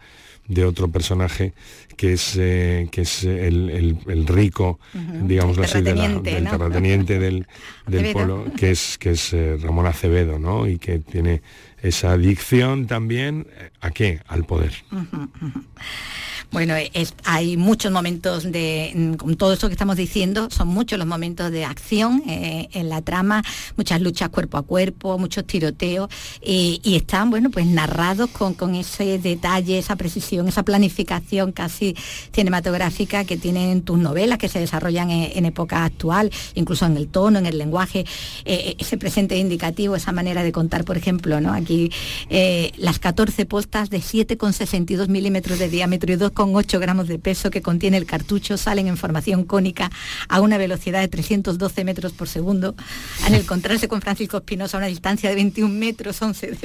de 0.49 0.65
otro 0.65 0.89
personaje 0.89 1.53
que 1.97 2.15
es 2.15 2.35
eh, 2.39 2.89
que 2.91 3.03
es 3.03 3.23
el, 3.25 3.71
el- 3.71 3.99
el 4.07 4.27
rico 4.27 4.79
El 4.95 5.29
así 5.65 5.83
de 5.83 5.95
la- 5.95 6.09
del 6.33 6.45
¿no? 6.45 6.51
terrateniente 6.51 7.19
del, 7.19 7.47
del 7.87 8.13
pueblo 8.13 8.45
que 8.57 8.71
es 8.71 8.97
que 8.99 9.11
es 9.11 9.33
eh, 9.35 9.57
Ramón 9.61 9.87
Acevedo 9.87 10.39
no 10.39 10.67
y 10.67 10.79
que 10.79 10.99
tiene 11.01 11.43
esa 11.83 12.13
adicción 12.13 12.87
también 12.87 13.47
a 13.81 13.91
qué 13.91 14.21
al 14.27 14.45
poder. 14.45 14.73
Bueno, 16.51 16.75
es- 16.95 17.13
hay 17.25 17.59
muchos 17.59 17.93
momentos 17.93 18.51
de, 18.51 19.15
con 19.19 19.37
todo 19.37 19.53
esto 19.53 19.69
que 19.69 19.75
estamos 19.75 19.97
diciendo, 19.97 20.49
son 20.51 20.69
muchos 20.69 20.99
los 20.99 21.07
momentos 21.07 21.51
de 21.51 21.67
acción 21.67 22.23
eh, 22.27 22.69
en 22.73 22.89
la 22.89 23.03
trama, 23.03 23.43
muchas 23.77 24.01
luchas 24.01 24.31
cuerpo 24.31 24.57
a 24.57 24.63
cuerpo, 24.63 25.19
muchos 25.19 25.45
tiroteos, 25.47 26.09
y, 26.43 26.81
están, 26.97 27.29
bueno, 27.29 27.51
pues 27.51 27.67
narrados 27.67 28.31
con, 28.31 28.55
con 28.55 28.75
ese 28.75 29.19
detalle, 29.19 29.79
esa 29.79 29.97
precisión, 29.97 30.49
esa 30.49 30.63
planificación 30.63 31.53
casi 31.53 31.95
cinematográfica 32.33 33.25
que 33.25 33.37
tienen 33.37 33.83
tus 33.83 33.99
novelas, 33.99 34.39
que 34.39 34.49
se 34.49 34.59
desarrollan 34.59 35.11
en, 35.11 35.45
época 35.45 35.85
actual, 35.85 36.31
incluso 36.55 36.87
en 36.87 36.97
el 36.97 37.09
tono, 37.09 37.39
en 37.39 37.47
el 37.47 37.59
lenguaje, 37.59 38.07
eh, 38.47 38.75
ese 38.79 38.97
presente 38.97 39.37
indicativo, 39.37 39.97
esa 39.97 40.13
manera 40.13 40.43
de 40.43 40.53
contar, 40.53 40.85
por 40.85 40.97
ejemplo, 40.97 41.43
¿no? 41.43 41.53
Aquí 41.53 41.91
eh, 42.31 42.73
las 42.79 42.99
14 42.99 43.45
postas 43.45 43.91
de 43.91 43.99
7,62 43.99 45.09
milímetros 45.09 45.59
de 45.59 45.69
diámetro 45.69 46.13
y 46.13 46.17
2,8 46.39 46.79
gramos 46.79 47.09
de 47.09 47.19
peso 47.19 47.51
que 47.51 47.63
contiene 47.63 47.97
el 47.97 48.07
cartucho 48.07 48.57
salen 48.57 48.87
en 48.87 48.97
formación 48.97 49.45
cónica 49.45 49.91
a 50.29 50.41
una 50.41 50.59
velocidad 50.59 51.01
de 51.01 51.09
312 51.09 51.85
metros 51.85 52.13
por 52.13 52.29
segundo. 52.29 52.75
Al 53.25 53.35
encontrarse 53.35 53.89
con 53.89 54.01
Francisco 54.01 54.39
Espinosa 54.39 54.77
a 54.77 54.79
una 54.79 54.87
distancia 54.87 55.29
de 55.29 55.35
21 55.35 55.75
metros 55.75 56.21
11, 56.23 56.57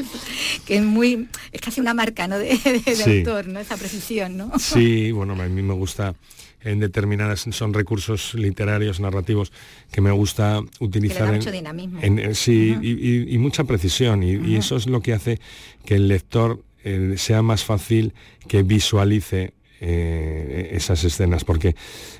que 0.66 0.78
es 0.78 0.84
muy, 0.84 1.28
es 1.52 1.62
casi 1.62 1.82
una 1.82 1.94
marca 1.94 2.28
¿no? 2.28 2.38
de, 2.40 2.60
autor, 3.06 3.48
¿no? 3.48 3.60
esa 3.60 3.78
precisión. 3.78 4.38
¿no? 4.38 4.52
Sí, 4.60 5.12
bueno, 5.12 5.34
a 5.34 5.48
mí 5.48 5.62
me 5.62 5.74
gusta 5.74 6.16
en 6.62 6.80
determinadas 6.80 7.46
son 7.52 7.74
recursos 7.74 8.34
literarios 8.36 9.02
narrativos 9.02 9.52
que 9.92 10.00
me 10.00 10.12
gusta 10.12 10.62
utilizar 10.80 11.34
mucho 11.34 11.52
dinamismo. 11.52 12.00
sí 12.34 12.78
y, 12.82 13.38
mucha 13.38 13.66
precisión 13.66 14.24
y, 14.24 14.56
eso 14.56 14.78
es 14.78 14.88
lo 14.88 15.02
que 15.02 15.14
hace 15.14 15.40
que 15.86 15.96
el 15.96 16.08
lector 16.08 16.64
eh, 16.86 17.16
sea 17.18 17.42
más 17.42 17.66
fácil 17.66 18.14
que 18.48 18.64
visualice 18.64 19.54
eh, 19.86 20.70
esas 20.72 21.04
escenas 21.04 21.44
porque 21.44 21.76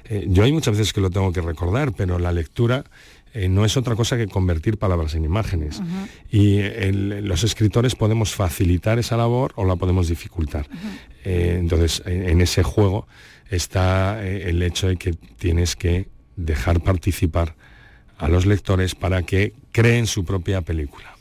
eh, 0.06 0.26
yo 0.28 0.44
hay 0.44 0.52
muchas 0.52 0.78
veces 0.78 0.94
que 0.94 1.02
lo 1.02 1.10
tengo 1.10 1.32
que 1.32 1.42
recordar 1.42 1.94
pero 1.94 2.20
la 2.20 2.32
lectura 2.32 2.84
no 3.50 3.66
es 3.66 3.78
otra 3.78 3.96
cosa 3.96 4.16
que 4.16 4.28
convertir 4.28 4.78
palabras 4.78 5.16
en 5.16 5.26
imágenes. 5.26 5.82
Y 6.30 6.62
los 6.92 7.44
escritores 7.44 7.96
podemos 7.96 8.36
facilitar 8.36 9.00
esa 9.00 9.18
labor 9.18 9.54
o 9.56 9.66
la 9.66 9.76
podemos 9.76 10.08
dificultar. 10.08 10.68
entonces, 11.24 12.04
en, 12.06 12.42
ese 12.42 12.62
juego 12.62 13.08
está 13.50 14.26
eh, 14.26 14.50
el 14.50 14.62
hecho 14.62 14.88
de 14.88 14.98
que 14.98 15.14
tienes 15.14 15.76
que 15.76 16.08
dejar 16.36 16.82
participar 16.82 17.56
a 18.18 18.28
los 18.28 18.46
lectores 18.46 18.96
para 18.96 19.24
que 19.24 19.54
creen 19.74 20.06
su 20.06 20.24
propia 20.24 20.62
película. 20.62 21.18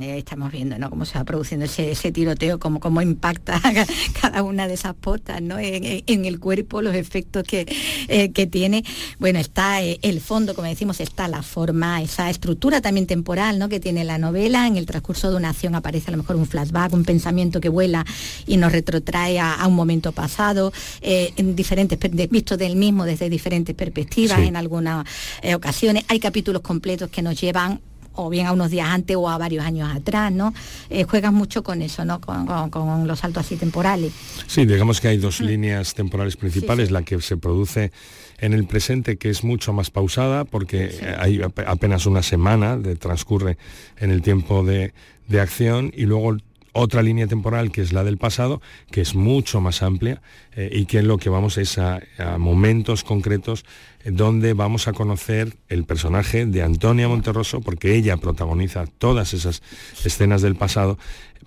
estamos 0.00 0.50
viendo 0.50 0.76
¿no? 0.78 0.90
cómo 0.90 1.04
se 1.04 1.16
va 1.16 1.24
produciendo 1.24 1.64
ese, 1.64 2.12
tiroteo, 2.12 2.58
cómo, 2.58 2.80
cómo 2.80 3.00
impacta 3.00 3.60
cada 4.20 4.42
una 4.42 4.66
de 4.66 4.74
esas 4.74 4.94
potas 4.94 5.40
¿no? 5.40 5.58
en, 5.60 6.24
el 6.24 6.40
cuerpo, 6.40 6.82
los 6.82 6.96
efectos 6.96 7.44
que, 7.44 7.72
eh, 8.08 8.32
que 8.32 8.48
tiene. 8.48 8.84
Bueno, 9.20 9.38
está 9.38 9.80
eh, 9.80 10.00
el 10.02 10.20
fondo, 10.20 10.56
como 10.56 10.66
decimos, 10.66 10.98
está 10.98 11.28
la 11.28 11.42
forma, 11.42 12.02
esa 12.02 12.28
estructura 12.30 12.80
también 12.80 13.06
temporal 13.06 13.60
¿no? 13.60 13.68
que 13.68 13.78
tiene 13.78 14.02
la 14.02 14.18
novela. 14.18 14.66
En 14.66 14.76
el 14.76 14.86
transcurso 14.86 15.30
de 15.30 15.36
una 15.36 15.50
acción 15.50 15.76
aparece 15.76 16.08
a 16.08 16.10
lo 16.10 16.16
mejor 16.16 16.34
un 16.34 16.46
flashback, 16.46 16.92
un 16.92 17.04
pensamiento 17.04 17.60
que 17.60 17.68
vuela 17.68 18.04
y 18.44 18.56
nos 18.56 18.72
retrotrae 18.72 19.38
a, 19.38 19.64
un 19.68 19.76
momento 19.76 20.10
pasado, 20.10 20.72
eh, 21.00 21.32
en 21.36 21.54
diferentes, 21.54 21.96
visto 22.28 22.56
del 22.56 22.74
mismo 22.74 23.04
desde 23.04 23.30
diferentes 23.30 23.76
perspectivas 23.76 24.40
en 24.40 24.56
algunas 24.56 25.06
ocasiones. 25.54 26.04
Hay 26.08 26.18
capítulos 26.18 26.60
completos 26.60 27.08
que 27.08 27.22
nos 27.22 27.40
llevan 27.40 27.83
o 28.14 28.30
bien 28.30 28.46
a 28.46 28.52
unos 28.52 28.70
días 28.70 28.88
antes 28.88 29.16
o 29.16 29.28
a 29.28 29.38
varios 29.38 29.64
años 29.64 29.90
atrás, 29.94 30.32
¿no? 30.32 30.54
Eh, 30.90 31.04
juegas 31.04 31.32
mucho 31.32 31.62
con 31.62 31.82
eso, 31.82 32.04
¿no? 32.04 32.20
Con, 32.20 33.06
los 33.06 33.20
saltos 33.20 33.44
así 33.44 33.56
temporales. 33.56 34.12
Sí, 34.46 34.66
digamos 34.66 35.00
que 35.00 35.08
hay 35.08 35.18
dos 35.18 35.40
mm. 35.40 35.44
líneas 35.44 35.94
temporales 35.94 36.36
principales, 36.36 36.90
la 36.90 37.02
que 37.02 37.20
se 37.20 37.36
produce 37.36 37.92
en 38.38 38.52
el 38.52 38.66
presente 38.66 39.16
que 39.16 39.30
es 39.30 39.44
mucho 39.44 39.72
más 39.72 39.90
pausada 39.90 40.44
porque 40.44 41.16
hay 41.18 41.40
apenas 41.42 42.06
una 42.06 42.22
semana 42.22 42.76
de 42.76 42.96
transcurre 42.96 43.56
en 43.98 44.10
el 44.10 44.22
tiempo 44.22 44.64
de, 44.64 44.92
de 45.28 45.40
acción 45.40 45.92
y 45.94 46.02
luego 46.02 46.36
otra 46.74 47.02
línea 47.02 47.26
temporal 47.26 47.70
que 47.70 47.80
es 47.80 47.92
la 47.92 48.04
del 48.04 48.18
pasado, 48.18 48.60
que 48.90 49.00
es 49.00 49.14
mucho 49.14 49.60
más 49.60 49.82
amplia 49.82 50.20
eh, 50.52 50.68
y 50.72 50.84
que 50.84 51.02
lo 51.02 51.16
que 51.18 51.30
vamos 51.30 51.56
es 51.56 51.78
a, 51.78 52.02
momentos 52.38 53.04
concretos 53.04 53.64
eh, 54.04 54.10
donde 54.10 54.52
vamos 54.52 54.88
a 54.88 54.92
conocer 54.92 55.56
el 55.68 55.84
personaje 55.84 56.44
de 56.46 56.62
Antonia 56.62 57.08
Monterroso, 57.08 57.60
porque 57.60 57.94
ella 57.94 58.16
protagoniza 58.16 58.86
todas 58.98 59.32
esas 59.32 59.62
escenas 60.04 60.42
del 60.42 60.56
pasado 60.56 60.98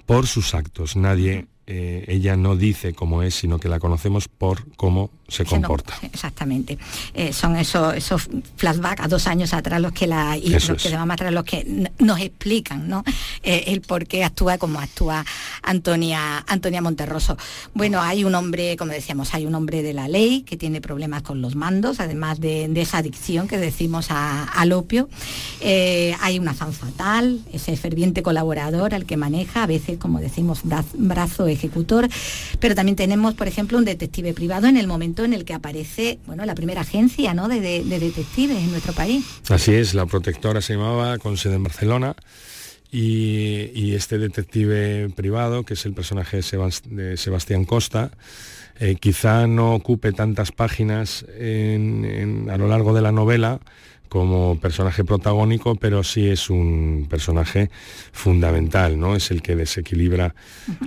por 0.05 0.25
sus 0.25 0.55
actos. 0.55 0.95
Nadie 0.95 1.47
eh, 1.67 2.05
ella 2.07 2.37
no 2.37 2.55
dice 2.55 2.93
cómo 2.93 3.21
es, 3.21 3.35
sino 3.35 3.59
que 3.59 3.67
la 3.67 3.79
conocemos 3.79 4.29
por 4.29 4.65
cómo 4.77 5.11
se 5.27 5.43
comporta. 5.45 5.93
exactamente. 6.01 6.77
Eh, 7.13 7.33
son 7.33 7.57
esos, 7.57 7.95
esos 7.95 8.29
flashbacks 8.55 9.01
a 9.01 9.07
dos 9.07 9.27
años 9.27 9.53
atrás 9.53 9.81
los 9.81 9.91
que 9.91 10.07
la 10.07 10.37
y 10.37 10.49
los 10.49 10.65
que 10.81 10.95
atrás 10.95 11.33
los 11.33 11.43
que 11.43 11.91
nos 11.99 12.19
explican 12.19 12.87
¿no? 12.87 13.03
Eh, 13.43 13.65
el 13.67 13.81
por 13.81 14.07
qué 14.07 14.23
actúa 14.23 14.57
como 14.57 14.79
actúa 14.79 15.25
Antonia, 15.63 16.43
Antonia 16.47 16.81
Monterroso. 16.81 17.37
Bueno, 17.73 18.01
hay 18.01 18.23
un 18.23 18.35
hombre, 18.35 18.77
como 18.77 18.91
decíamos, 18.91 19.33
hay 19.33 19.45
un 19.45 19.55
hombre 19.55 19.81
de 19.81 19.93
la 19.93 20.07
ley 20.07 20.41
que 20.41 20.55
tiene 20.55 20.79
problemas 20.81 21.23
con 21.23 21.41
los 21.41 21.55
mandos, 21.55 21.99
además 21.99 22.39
de, 22.39 22.71
esa 22.77 22.99
adicción 22.99 23.47
que 23.47 23.57
decimos 23.57 24.07
al 24.09 24.71
opio. 24.71 25.09
hay 25.61 26.39
una 26.39 26.53
fan 26.53 26.71
fatal, 26.71 27.41
ese 27.51 27.75
ferviente 27.75 28.21
colaborador 28.21 28.93
al 28.93 29.05
que 29.05 29.17
maneja, 29.17 29.63
a 29.63 29.67
veces, 29.67 29.97
como 29.97 30.19
decimos, 30.19 30.61
brazo 30.93 31.47
ejecutor, 31.47 32.07
pero 32.59 32.75
también 32.75 32.95
tenemos, 32.95 33.33
por 33.33 33.47
ejemplo, 33.47 33.77
un 33.77 33.85
detective 33.85 34.33
privado 34.33 34.67
en 34.67 34.77
el 34.77 34.87
momento 34.87 35.16
en 35.25 35.33
el 35.33 35.45
que 35.45 35.53
aparece, 35.53 36.19
bueno, 36.25 36.45
la 36.45 36.55
primera 36.55 36.81
agencia 36.81 37.33
¿no? 37.33 37.47
de, 37.47 37.59
detectives 37.59 38.57
en 38.57 38.71
nuestro 38.71 38.93
país. 38.93 39.25
Así 39.49 39.73
es, 39.73 39.93
la 39.93 40.05
protectora 40.05 40.61
se 40.61 40.73
llamaba, 40.73 41.17
con 41.17 41.37
sede 41.37 41.55
en 41.55 41.63
Barcelona. 41.63 42.15
Y, 42.91 43.93
este 43.93 44.17
detective 44.17 45.09
privado, 45.09 45.63
que 45.63 45.73
es 45.73 45.85
el 45.85 45.93
personaje 45.93 46.41
de, 46.41 47.17
Sebastián 47.17 47.65
Costa, 47.65 48.11
eh, 48.79 48.95
quizá 48.95 49.47
no 49.47 49.73
ocupe 49.73 50.13
tantas 50.13 50.51
páginas 50.51 51.25
a 51.25 52.57
lo 52.57 52.67
largo 52.67 52.93
de 52.93 53.01
la 53.01 53.11
novela, 53.11 53.59
como 54.07 54.59
personaje 54.59 55.03
protagónico, 55.03 55.75
pero 55.75 56.03
sí 56.03 56.27
es 56.27 56.49
un 56.49 57.07
personaje 57.09 57.69
fundamental, 58.11 58.99
¿no? 58.99 59.15
Es 59.15 59.31
el 59.31 59.41
que 59.41 59.55
desequilibra 59.55 60.35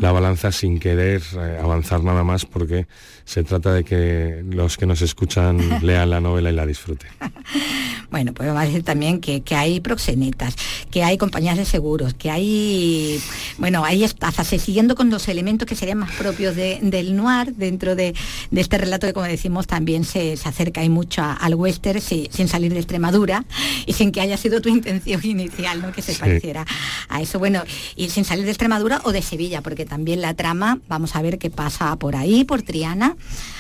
la 0.00 0.12
balanza 0.12 0.52
sin 0.52 0.78
querer 0.78 1.22
eh, 1.36 1.58
avanzar 1.62 2.02
nada 2.02 2.24
más 2.24 2.46
porque 2.46 2.86
se 3.30 3.44
trata 3.44 3.72
de 3.72 3.84
que 3.84 4.42
los 4.50 4.76
que 4.76 4.86
nos 4.86 5.02
escuchan 5.02 5.60
lean 5.86 6.10
la 6.10 6.20
novela 6.20 6.50
y 6.50 6.52
la 6.52 6.66
disfruten. 6.66 7.08
bueno, 8.10 8.34
pues 8.34 8.48
vamos 8.48 8.64
a 8.64 8.66
decir 8.66 8.82
también 8.82 9.20
que, 9.20 9.40
hay 9.54 9.78
proxenetas, 9.78 10.56
que 10.90 11.04
hay 11.04 11.16
compañías 11.16 11.56
de 11.56 11.64
seguros, 11.64 12.12
que 12.14 12.28
hay, 12.28 13.20
bueno, 13.58 13.84
hay 13.84 14.02
estafas, 14.02 14.48
siguiendo 14.48 14.96
con 14.96 15.10
los 15.10 15.28
elementos 15.28 15.68
que 15.68 15.76
serían 15.76 15.98
más 15.98 16.10
propios 16.16 16.56
del 16.56 17.14
noir, 17.14 17.54
dentro 17.54 17.94
de, 17.94 18.16
este 18.50 18.78
relato 18.78 19.06
que 19.06 19.12
como 19.12 19.26
decimos 19.26 19.68
también 19.68 20.02
se, 20.02 20.32
acerca 20.32 20.82
y 20.82 20.88
mucho 20.88 21.22
al 21.22 21.54
western 21.54 22.00
sin 22.00 22.48
salir 22.48 22.72
de 22.72 22.80
extrema 22.80 23.12
dura 23.12 23.44
y 23.86 23.92
sin 23.92 24.10
que 24.10 24.20
haya 24.20 24.36
sido 24.38 24.60
tu 24.60 24.70
intención 24.70 25.24
inicial, 25.24 25.80
¿no? 25.82 25.92
Que 25.92 26.02
se 26.02 26.14
pareciera 26.14 26.66
a 27.08 27.22
eso. 27.22 27.38
Bueno, 27.38 27.62
y 27.94 28.10
sin 28.10 28.24
salir 28.24 28.44
de 28.44 28.50
Extremadura 28.50 29.00
o 29.04 29.12
de 29.12 29.22
Sevilla, 29.22 29.62
porque 29.62 29.84
también 29.84 30.20
la 30.20 30.34
trama, 30.34 30.80
vamos 30.88 31.14
a 31.14 31.22
ver 31.22 31.38
qué 31.38 31.48
pasa 31.48 31.94
por 31.94 32.16
ahí, 32.16 32.42
por 32.42 32.62
Triana, 32.62 33.16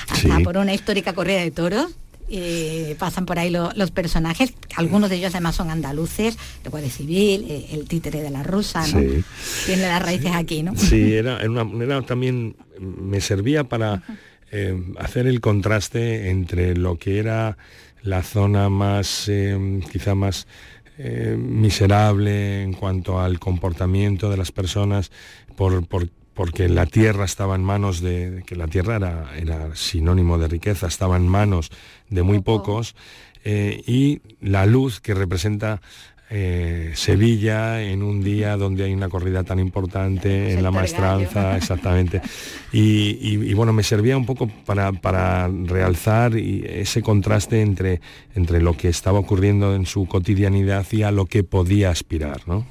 hasta 0.08 0.40
por 0.40 0.56
una 0.56 0.74
histórica 0.74 1.12
corrida 1.12 1.40
de 1.40 1.50
toros. 1.50 1.94
Eh, 2.32 2.94
pasan 2.96 3.26
por 3.26 3.40
ahí 3.40 3.50
los 3.50 3.90
personajes, 3.90 4.54
algunos 4.76 5.10
de 5.10 5.16
ellos 5.16 5.34
además 5.34 5.56
son 5.56 5.68
andaluces, 5.68 6.38
el 6.62 6.70
Guardia 6.70 6.88
Civil, 6.88 7.44
eh, 7.48 7.66
el 7.72 7.88
títere 7.88 8.22
de 8.22 8.30
la 8.30 8.44
rusa, 8.44 8.86
¿no? 8.86 9.00
Tiene 9.66 9.82
las 9.82 10.00
raíces 10.00 10.30
aquí, 10.32 10.62
¿no? 10.62 10.76
Sí, 10.76 11.12
era, 11.14 11.40
era, 11.40 12.02
también, 12.02 12.54
me 12.78 13.20
servía 13.20 13.64
para 13.64 14.04
eh, 14.52 14.80
hacer 15.00 15.26
el 15.26 15.40
contraste 15.40 16.30
entre 16.30 16.76
lo 16.76 16.98
que 16.98 17.18
era 17.18 17.56
la 18.00 18.22
zona 18.22 18.68
más, 18.68 19.28
quizá 19.90 20.14
más 20.14 20.46
miserable 21.36 22.62
en 22.62 22.74
cuanto 22.74 23.18
al 23.18 23.40
comportamiento 23.40 24.30
de 24.30 24.36
las 24.36 24.52
personas, 24.52 25.10
por, 25.56 25.84
porque 26.40 26.70
la 26.70 26.86
tierra 26.86 27.26
estaba 27.26 27.54
en 27.54 27.62
manos 27.62 28.00
de, 28.00 28.44
que 28.46 28.56
la 28.56 28.66
tierra 28.66 28.96
era, 28.96 29.30
era, 29.36 29.76
sinónimo 29.76 30.38
de 30.38 30.48
riqueza, 30.48 30.86
estaba 30.86 31.18
en 31.18 31.28
manos 31.28 31.70
de 32.08 32.22
muy 32.22 32.40
pocos, 32.40 32.96
eh, 33.44 33.82
y 33.86 34.22
la 34.40 34.64
luz 34.64 35.00
que 35.00 35.12
representa 35.12 35.82
eh, 36.30 36.92
Sevilla 36.94 37.82
en 37.82 38.02
un 38.02 38.22
día 38.22 38.56
donde 38.56 38.84
hay 38.84 38.94
una 38.94 39.10
corrida 39.10 39.44
tan 39.44 39.58
importante 39.58 40.54
en 40.54 40.62
la 40.62 40.70
maestranza, 40.70 41.58
exactamente. 41.58 42.22
Y, 42.72 43.52
bueno, 43.52 43.74
me 43.74 43.82
servía 43.82 44.16
un 44.16 44.24
poco 44.24 44.46
para, 44.46 44.92
para 44.92 45.48
realzar 45.48 46.36
ese 46.36 47.02
contraste 47.02 47.60
entre, 47.60 48.00
entre 48.34 48.62
lo 48.62 48.76
que 48.76 48.88
estaba 48.88 49.18
ocurriendo 49.18 49.74
en 49.74 49.84
su 49.84 50.06
cotidianidad 50.06 50.86
y 50.92 51.02
a 51.02 51.10
lo 51.10 51.26
que 51.26 51.42
podía 51.42 51.90
aspirar. 51.90 52.42
¿no? 52.46 52.64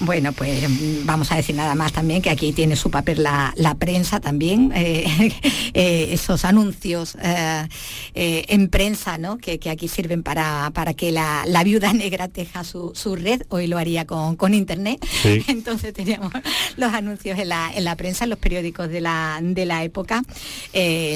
Bueno, 0.00 0.32
pues 0.32 0.64
vamos 1.04 1.32
a 1.32 1.36
decir 1.36 1.56
nada 1.56 1.74
más 1.74 1.92
también 1.92 2.22
que 2.22 2.30
aquí 2.30 2.52
tiene 2.52 2.76
su 2.76 2.90
papel 2.90 3.22
la, 3.22 3.76
prensa 3.78 4.20
también, 4.20 4.72
eh, 4.76 5.32
eh, 5.74 6.08
esos 6.12 6.44
anuncios 6.44 7.16
eh, 7.22 7.66
en 8.14 8.68
prensa, 8.68 9.18
¿no? 9.18 9.38
Que, 9.38 9.58
aquí 9.68 9.88
sirven 9.88 10.22
para, 10.22 10.70
para 10.72 10.94
que 10.94 11.10
la, 11.12 11.44
viuda 11.64 11.92
negra 11.92 12.28
teja 12.28 12.62
su, 12.64 12.92
red, 13.16 13.42
hoy 13.48 13.66
lo 13.66 13.76
haría 13.76 14.06
con, 14.06 14.54
internet. 14.54 15.04
Entonces 15.48 15.92
teníamos 15.92 16.32
los 16.76 16.92
anuncios 16.92 17.38
en 17.38 17.48
la, 17.48 17.70
en 17.74 17.84
la 17.84 17.96
prensa, 17.96 18.24
en 18.24 18.30
los 18.30 18.38
periódicos 18.38 18.88
de 18.88 19.00
la, 19.00 19.40
de 19.42 19.66
la 19.66 19.82
época. 19.82 20.22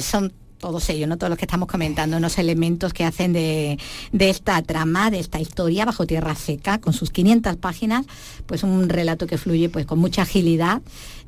son 0.02 0.32
todos 0.62 0.88
ellos, 0.90 1.08
¿no? 1.08 1.18
todos 1.18 1.28
los 1.28 1.38
que 1.38 1.44
estamos 1.44 1.68
comentando, 1.68 2.16
unos 2.16 2.38
elementos 2.38 2.92
que 2.94 3.04
hacen 3.04 3.32
de, 3.32 3.78
de, 4.12 4.30
esta 4.30 4.62
trama, 4.62 5.10
de 5.10 5.18
esta 5.18 5.40
historia 5.40 5.84
bajo 5.84 6.06
tierra 6.06 6.36
seca, 6.36 6.78
con 6.78 6.92
sus 6.92 7.10
500 7.10 7.56
páginas, 7.56 8.06
pues 8.46 8.62
un 8.62 8.88
relato 8.88 9.26
que 9.26 9.38
fluye 9.38 9.68
pues 9.68 9.86
con 9.86 9.98
mucha 9.98 10.22
agilidad 10.22 10.80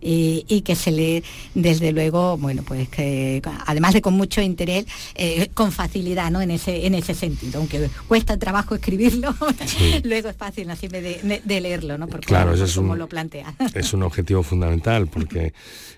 y, 0.05 0.45
y 0.49 0.61
que 0.61 0.77
se 0.77 0.93
lee 0.93 1.25
desde 1.55 1.91
luego, 1.93 2.37
bueno, 2.37 2.63
pues 2.63 2.89
que 2.89 3.43
además 3.67 3.95
de 3.95 4.03
con 4.03 4.15
mucho 4.15 4.43
interés, 4.43 4.87
eh, 5.15 5.49
con 5.55 5.73
facilidad, 5.73 6.31
¿no? 6.31 6.43
En 6.43 6.51
ese, 6.51 6.87
en 6.87 6.95
ese 6.95 7.15
sentido, 7.15 7.59
aunque 7.59 7.89
cuesta 8.07 8.37
trabajo 8.37 8.75
escribirlo, 8.75 9.35
sí. 9.67 10.01
luego 10.05 10.29
es 10.29 10.37
fácil 10.37 10.71
así 10.71 10.89
de, 10.89 11.41
de, 11.45 11.61
leerlo, 11.61 11.97
¿no? 11.97 12.07
Porque 12.07 12.27
claro, 12.27 12.53
eso 12.53 12.65
es 12.65 12.77
un, 12.77 12.97
lo 12.99 13.09
plantea. 13.09 13.55
Es 13.75 13.93
un 13.93 14.03
objetivo 14.03 14.43
fundamental, 14.43 15.09
porque 15.09 15.53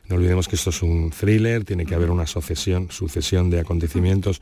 no 0.09 0.17
olvidemos 0.17 0.49
que 0.49 0.57
esto 0.57 0.71
es 0.71 0.83
un 0.83 1.11
thriller, 1.11 1.65
tiene 1.65 1.85
que 1.85 1.95
haber 1.95 2.11
una 2.11 2.27
sucesión, 2.27 2.91
sucesión 2.91 3.51
de 3.51 3.61
acontecimientos 3.61 4.41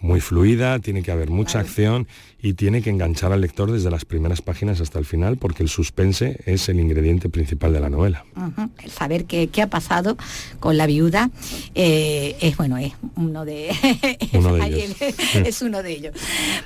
muy 0.00 0.20
fluida, 0.20 0.78
tiene 0.78 1.02
que 1.02 1.12
haber 1.12 1.30
mucha 1.30 1.60
acción 1.60 2.06
y 2.40 2.54
tiene 2.54 2.82
que 2.82 2.90
enganchar 2.90 3.32
al 3.32 3.40
lector 3.40 3.72
desde 3.72 3.90
las 3.90 4.04
primeras 4.04 4.42
páginas 4.42 4.80
hasta 4.80 4.98
el 4.98 5.04
final, 5.04 5.36
porque 5.36 5.62
el 5.62 5.68
suspense 5.68 6.38
es 6.46 6.68
el 6.68 6.78
ingrediente 6.78 7.28
principal 7.28 7.72
de 7.72 7.80
la 7.80 7.90
novela. 7.90 8.24
Uh 8.36 8.40
-huh. 8.40 8.70
El 8.84 8.90
saber 8.90 9.24
qué, 9.24 9.48
qué, 9.48 9.62
ha 9.62 9.66
pasado 9.68 10.16
con 10.60 10.76
la 10.76 10.86
viuda 10.86 11.30
eh, 11.74 12.36
es 12.40 12.56
bueno, 12.56 12.76
es 12.76 12.92
uno 13.16 13.44
de, 13.44 13.70
uno 14.32 14.54
de 14.54 14.66
ellos. 14.66 14.96
es 15.34 15.62
uno 15.62 15.82
de 15.82 15.92
ellos. 15.92 16.14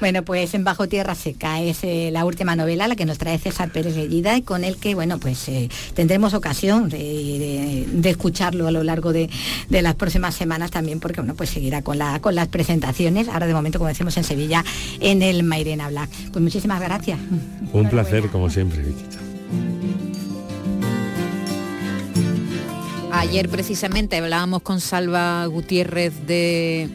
Bueno, 0.00 0.22
pues 0.22 0.52
en 0.54 0.64
Bajo 0.64 0.88
Tierra 0.88 1.14
Seca 1.14 1.62
es 1.62 1.82
eh, 1.84 2.10
la 2.12 2.24
última 2.24 2.56
novela, 2.56 2.88
la 2.88 2.96
que 2.96 3.06
nos 3.06 3.18
trae 3.18 3.38
César 3.38 3.70
Pérez 3.70 3.94
Gellida 3.94 4.36
y 4.36 4.42
con 4.42 4.64
el 4.64 4.76
que, 4.76 4.94
bueno, 4.94 5.18
pues 5.18 5.48
eh, 5.48 5.68
tendremos 5.94 6.34
ocasión 6.34 6.88
de, 6.88 6.98
de, 6.98 7.86
de, 7.90 8.10
escucharlo 8.10 8.66
a 8.66 8.70
lo 8.70 8.82
largo 8.82 9.12
de, 9.12 9.30
de, 9.68 9.82
las 9.82 9.94
próximas 9.94 10.34
semanas 10.34 10.70
también, 10.70 11.00
porque 11.00 11.20
bueno, 11.20 11.34
pues 11.34 11.50
seguirá 11.50 11.82
con, 11.82 11.98
la, 11.98 12.20
con 12.20 12.34
las 12.34 12.48
presentaciones, 12.48 13.19
ahora 13.28 13.46
de 13.46 13.54
momento, 13.54 13.78
como 13.78 13.88
decimos 13.88 14.16
en 14.16 14.24
Sevilla, 14.24 14.64
en 15.00 15.22
el 15.22 15.42
Mairena 15.42 15.88
Black. 15.88 16.10
Pues 16.32 16.42
muchísimas 16.42 16.80
gracias. 16.80 17.18
Un 17.72 17.88
placer, 17.88 18.28
como 18.28 18.50
siempre, 18.50 18.82
Viquita. 18.82 19.18
Ayer 23.12 23.48
precisamente 23.48 24.16
hablábamos 24.16 24.62
con 24.62 24.80
Salva 24.80 25.44
Gutiérrez 25.46 26.26
de, 26.26 26.88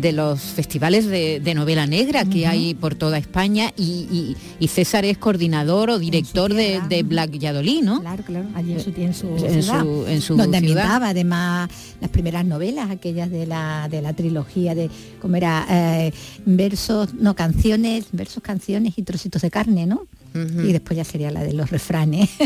de 0.00 0.12
los 0.12 0.40
festivales 0.40 1.06
de, 1.06 1.40
de 1.40 1.54
novela 1.54 1.86
negra 1.86 2.24
que 2.24 2.40
uh 2.40 2.44
-huh. 2.44 2.50
hay 2.50 2.74
por 2.74 2.94
toda 2.94 3.18
España 3.18 3.72
y, 3.76 4.06
y, 4.10 4.36
y, 4.58 4.68
César 4.68 5.04
es 5.04 5.18
coordinador 5.18 5.90
o 5.90 5.98
director 5.98 6.52
de, 6.52 6.80
de, 6.88 7.02
Black 7.02 7.32
Yadolí, 7.38 7.82
¿no? 7.82 8.00
Claro, 8.00 8.22
claro, 8.24 8.46
allí 8.54 8.72
en 8.72 8.80
su, 8.80 8.90
en 8.96 9.14
su, 9.14 9.26
en 9.46 9.62
su, 9.62 10.06
en 10.06 10.20
su 10.20 10.36
donde 10.36 10.58
ciudad. 10.58 10.84
ambientaba 10.84 11.08
además 11.08 11.70
las 12.00 12.10
primeras 12.10 12.44
novelas, 12.44 12.90
aquellas 12.90 13.30
de 13.30 13.46
la, 13.46 13.88
de 13.90 14.00
la 14.02 14.12
trilogía 14.12 14.74
de, 14.74 14.90
¿cómo 15.20 15.36
era? 15.36 15.66
Eh, 15.68 16.12
versos, 16.46 17.14
no, 17.14 17.34
canciones, 17.34 18.06
versos, 18.12 18.42
canciones 18.42 18.94
y 18.96 19.02
trocitos 19.02 19.42
de 19.42 19.50
carne, 19.50 19.86
¿no? 19.86 20.06
Uh 20.34 20.38
-huh. 20.38 20.68
y 20.68 20.72
después 20.72 20.96
ya 20.96 21.04
sería 21.04 21.30
la 21.30 21.42
de 21.42 21.52
los 21.52 21.70
refranes. 21.70 22.28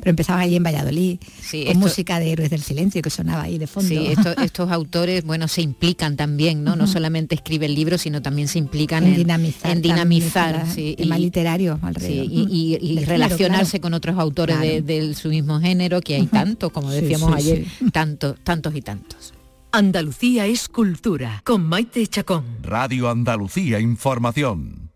Pero 0.00 0.10
empezaba 0.10 0.40
allí 0.40 0.56
en 0.56 0.62
Valladolid, 0.62 1.18
sí, 1.40 1.64
con 1.64 1.72
esto, 1.72 1.78
música 1.78 2.20
de 2.20 2.32
Héroes 2.32 2.50
del 2.50 2.62
Silencio 2.62 3.02
que 3.02 3.10
sonaba 3.10 3.42
ahí 3.42 3.58
de 3.58 3.66
fondo. 3.66 3.88
Sí, 3.88 4.06
esto, 4.06 4.36
estos 4.42 4.70
autores, 4.70 5.24
bueno, 5.24 5.48
se 5.48 5.62
implican 5.62 6.16
también, 6.16 6.64
¿no? 6.64 6.72
Uh 6.72 6.74
-huh. 6.74 6.78
No 6.78 6.86
solamente 6.86 7.34
escriben 7.34 7.74
libros, 7.74 8.02
sino 8.02 8.22
también 8.22 8.48
se 8.48 8.58
implican 8.58 9.04
en, 9.04 9.10
en 9.10 9.16
dinamizar. 9.16 9.70
En 9.70 9.82
dinamizar 9.82 10.66
sí, 10.74 10.94
tema 10.96 11.18
y, 11.18 11.22
literario 11.22 11.78
alrededor. 11.82 12.26
Sí, 12.26 12.46
y, 12.50 12.78
y, 12.80 12.98
y 13.00 13.04
relacionarse 13.04 13.72
claro. 13.72 13.82
con 13.82 13.94
otros 13.94 14.18
autores 14.18 14.56
claro. 14.56 14.70
de, 14.70 14.82
de, 14.82 15.14
su 15.14 15.28
mismo 15.28 15.60
género, 15.60 16.00
que 16.00 16.14
hay 16.14 16.22
uh 16.22 16.26
-huh. 16.26 16.30
tantos, 16.30 16.72
como 16.72 16.90
decíamos 16.90 17.34
ayer, 17.34 17.64
tantos, 17.92 18.36
tantos 18.44 18.74
y 18.74 18.82
tantos. 18.82 19.34
Andalucía 19.70 20.46
es 20.46 20.68
cultura, 20.68 21.42
con 21.44 21.66
Maite 21.66 22.06
Chacón. 22.06 22.44
Radio 22.62 23.10
Andalucía 23.10 23.78
Información. 23.80 24.90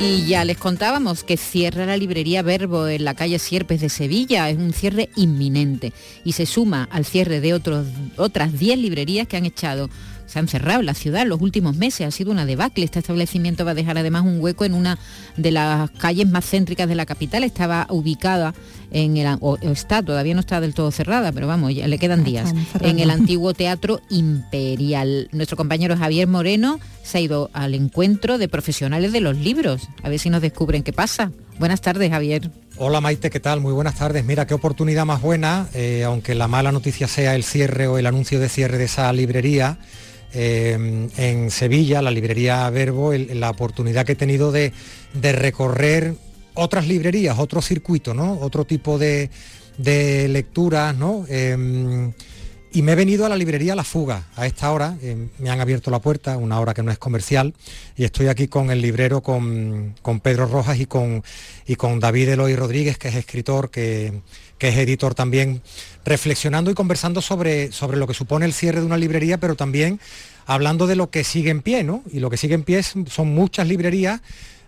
Y 0.00 0.26
ya 0.26 0.44
les 0.44 0.56
contábamos 0.56 1.24
que 1.24 1.36
cierra 1.36 1.84
la 1.84 1.96
librería 1.96 2.42
Verbo 2.42 2.86
en 2.86 3.04
la 3.04 3.14
calle 3.14 3.40
Sierpes 3.40 3.80
de 3.80 3.88
Sevilla. 3.88 4.48
Es 4.48 4.56
un 4.56 4.72
cierre 4.72 5.08
inminente 5.16 5.92
y 6.24 6.32
se 6.32 6.46
suma 6.46 6.88
al 6.92 7.04
cierre 7.04 7.40
de 7.40 7.52
otros, 7.52 7.84
otras 8.16 8.56
10 8.56 8.78
librerías 8.78 9.26
que 9.26 9.36
han 9.36 9.44
echado 9.44 9.90
se 10.28 10.38
han 10.38 10.46
cerrado 10.46 10.82
la 10.82 10.94
ciudad 10.94 11.22
en 11.22 11.30
los 11.30 11.40
últimos 11.40 11.74
meses, 11.74 12.06
ha 12.06 12.10
sido 12.10 12.30
una 12.30 12.46
debacle. 12.46 12.84
Este 12.84 13.00
establecimiento 13.00 13.64
va 13.64 13.72
a 13.72 13.74
dejar 13.74 13.98
además 13.98 14.22
un 14.24 14.40
hueco 14.40 14.64
en 14.64 14.74
una 14.74 14.98
de 15.36 15.50
las 15.50 15.90
calles 15.92 16.28
más 16.28 16.44
céntricas 16.44 16.86
de 16.88 16.94
la 16.94 17.06
capital. 17.06 17.42
Estaba 17.42 17.86
ubicada 17.88 18.54
en 18.90 19.16
el, 19.16 19.38
o, 19.40 19.56
está, 19.56 20.02
todavía 20.02 20.34
no 20.34 20.40
está 20.40 20.60
del 20.60 20.74
todo 20.74 20.90
cerrada, 20.90 21.32
pero 21.32 21.46
vamos, 21.46 21.74
ya 21.74 21.88
le 21.88 21.98
quedan 21.98 22.24
días, 22.24 22.54
en 22.80 22.98
el 22.98 23.10
antiguo 23.10 23.54
Teatro 23.54 24.00
Imperial. 24.10 25.28
Nuestro 25.32 25.56
compañero 25.56 25.96
Javier 25.96 26.28
Moreno 26.28 26.78
se 27.02 27.18
ha 27.18 27.20
ido 27.22 27.50
al 27.54 27.74
encuentro 27.74 28.38
de 28.38 28.48
profesionales 28.48 29.12
de 29.12 29.20
los 29.20 29.36
libros. 29.36 29.88
A 30.02 30.10
ver 30.10 30.18
si 30.18 30.30
nos 30.30 30.42
descubren 30.42 30.82
qué 30.82 30.92
pasa. 30.92 31.32
Buenas 31.58 31.80
tardes, 31.80 32.10
Javier. 32.10 32.50
Hola 32.76 33.00
Maite, 33.00 33.30
¿qué 33.30 33.40
tal? 33.40 33.60
Muy 33.60 33.72
buenas 33.72 33.96
tardes. 33.96 34.24
Mira, 34.24 34.46
qué 34.46 34.54
oportunidad 34.54 35.04
más 35.04 35.20
buena, 35.20 35.66
eh, 35.74 36.04
aunque 36.04 36.36
la 36.36 36.46
mala 36.46 36.70
noticia 36.70 37.08
sea 37.08 37.34
el 37.34 37.42
cierre 37.42 37.88
o 37.88 37.98
el 37.98 38.06
anuncio 38.06 38.38
de 38.38 38.48
cierre 38.48 38.78
de 38.78 38.84
esa 38.84 39.12
librería. 39.12 39.78
Eh, 40.34 41.08
en 41.16 41.50
Sevilla, 41.50 42.02
la 42.02 42.10
librería 42.10 42.68
Verbo, 42.70 43.12
la 43.14 43.50
oportunidad 43.50 44.04
que 44.04 44.12
he 44.12 44.16
tenido 44.16 44.52
de, 44.52 44.72
de, 45.14 45.32
recorrer 45.32 46.14
otras 46.54 46.86
librerías, 46.86 47.38
otro 47.38 47.62
circuito, 47.62 48.12
¿no? 48.12 48.38
Otro 48.40 48.64
tipo 48.64 48.98
de, 48.98 49.30
de 49.78 50.28
lecturas, 50.28 50.94
¿no? 50.94 51.24
Eh, 51.28 52.12
y 52.70 52.82
me 52.82 52.92
he 52.92 52.96
venido 52.96 53.24
a 53.24 53.28
la 53.30 53.36
librería 53.36 53.74
La 53.74 53.84
Fuga 53.84 54.28
a 54.36 54.46
esta 54.46 54.70
hora, 54.70 54.98
eh, 55.00 55.28
me 55.38 55.50
han 55.50 55.60
abierto 55.60 55.90
la 55.90 56.00
puerta, 56.00 56.36
una 56.36 56.60
hora 56.60 56.74
que 56.74 56.82
no 56.82 56.90
es 56.90 56.98
comercial, 56.98 57.54
y 57.96 58.04
estoy 58.04 58.28
aquí 58.28 58.46
con 58.48 58.70
el 58.70 58.82
librero, 58.82 59.22
con, 59.22 59.94
con 60.02 60.20
Pedro 60.20 60.46
Rojas 60.46 60.78
y 60.78 60.86
con, 60.86 61.24
y 61.66 61.76
con 61.76 61.98
David 61.98 62.30
Eloy 62.30 62.56
Rodríguez, 62.56 62.98
que 62.98 63.08
es 63.08 63.14
escritor, 63.14 63.70
que, 63.70 64.20
que 64.58 64.68
es 64.68 64.76
editor 64.76 65.14
también, 65.14 65.62
reflexionando 66.08 66.70
y 66.70 66.74
conversando 66.74 67.20
sobre, 67.20 67.70
sobre 67.72 67.98
lo 67.98 68.06
que 68.06 68.14
supone 68.14 68.46
el 68.46 68.52
cierre 68.52 68.80
de 68.80 68.86
una 68.86 68.96
librería, 68.96 69.38
pero 69.38 69.54
también 69.54 70.00
hablando 70.46 70.86
de 70.86 70.96
lo 70.96 71.10
que 71.10 71.24
sigue 71.24 71.50
en 71.50 71.62
pie, 71.62 71.84
¿no? 71.84 72.02
Y 72.12 72.20
lo 72.20 72.30
que 72.30 72.36
sigue 72.36 72.54
en 72.54 72.62
pie 72.62 72.82
son 72.82 73.34
muchas 73.34 73.68
librerías 73.68 74.20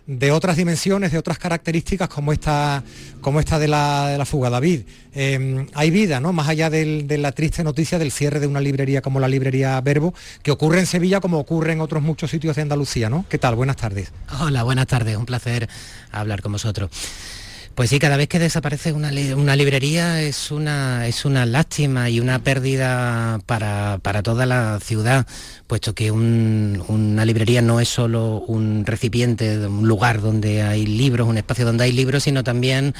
de 0.07 0.31
otras 0.31 0.57
dimensiones, 0.57 1.11
de 1.11 1.17
otras 1.17 1.37
características 1.37 2.09
como 2.09 2.33
esta, 2.33 2.83
como 3.21 3.39
esta 3.39 3.59
de, 3.59 3.67
la, 3.67 4.09
de 4.09 4.17
la 4.17 4.25
fuga. 4.25 4.49
David, 4.49 4.81
eh, 5.13 5.65
hay 5.73 5.91
vida, 5.91 6.19
¿no? 6.19 6.33
Más 6.33 6.47
allá 6.49 6.69
de 6.69 7.17
la 7.17 7.31
triste 7.31 7.63
noticia 7.63 7.99
del 7.99 8.11
cierre 8.11 8.39
de 8.39 8.47
una 8.47 8.59
librería 8.59 9.01
como 9.01 9.19
la 9.19 9.27
librería 9.27 9.79
Verbo, 9.81 10.13
que 10.43 10.51
ocurre 10.51 10.79
en 10.79 10.85
Sevilla 10.85 11.19
como 11.19 11.39
ocurre 11.39 11.73
en 11.73 11.81
otros 11.81 12.01
muchos 12.03 12.31
sitios 12.31 12.55
de 12.55 12.63
Andalucía, 12.63 13.09
¿no? 13.09 13.25
¿Qué 13.29 13.37
tal? 13.37 13.55
Buenas 13.55 13.77
tardes. 13.77 14.11
Hola, 14.39 14.63
buenas 14.63 14.87
tardes, 14.87 15.15
un 15.17 15.25
placer 15.25 15.69
hablar 16.11 16.41
con 16.41 16.51
vosotros. 16.51 16.89
Pues 17.75 17.89
sí, 17.89 17.99
cada 17.99 18.17
vez 18.17 18.27
que 18.27 18.37
desaparece 18.37 18.91
una, 18.91 19.11
librería 19.11 20.21
es 20.21 20.51
una, 20.51 21.07
es 21.07 21.23
una 21.23 21.45
lástima 21.45 22.09
y 22.09 22.19
una 22.19 22.39
pérdida 22.39 23.39
para, 23.45 23.97
para 24.01 24.21
toda 24.21 24.45
la 24.45 24.79
ciudad, 24.81 25.25
puesto 25.67 25.95
que 25.95 26.11
un, 26.11 26.83
una 26.89 27.23
librería 27.23 27.61
no 27.61 27.79
es 27.79 27.87
solo 27.87 28.41
un 28.41 28.85
recipiente, 28.85 29.65
un 29.67 29.87
lugar 29.87 30.21
donde 30.21 30.63
hay 30.63 30.85
libros, 30.85 31.27
un 31.27 31.37
espacio 31.37 31.65
donde 31.65 31.85
hay 31.85 31.93
libros, 31.93 32.23
sino 32.23 32.43
también 32.43 32.93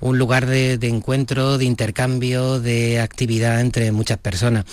un 0.00 0.18
lugar 0.18 0.46
de, 0.46 0.78
de, 0.78 0.88
encuentro, 0.88 1.58
de 1.58 1.64
intercambio, 1.64 2.60
de 2.60 3.00
actividad 3.00 3.60
entre 3.60 3.92
muchas 3.92 4.18
personas. 4.18 4.64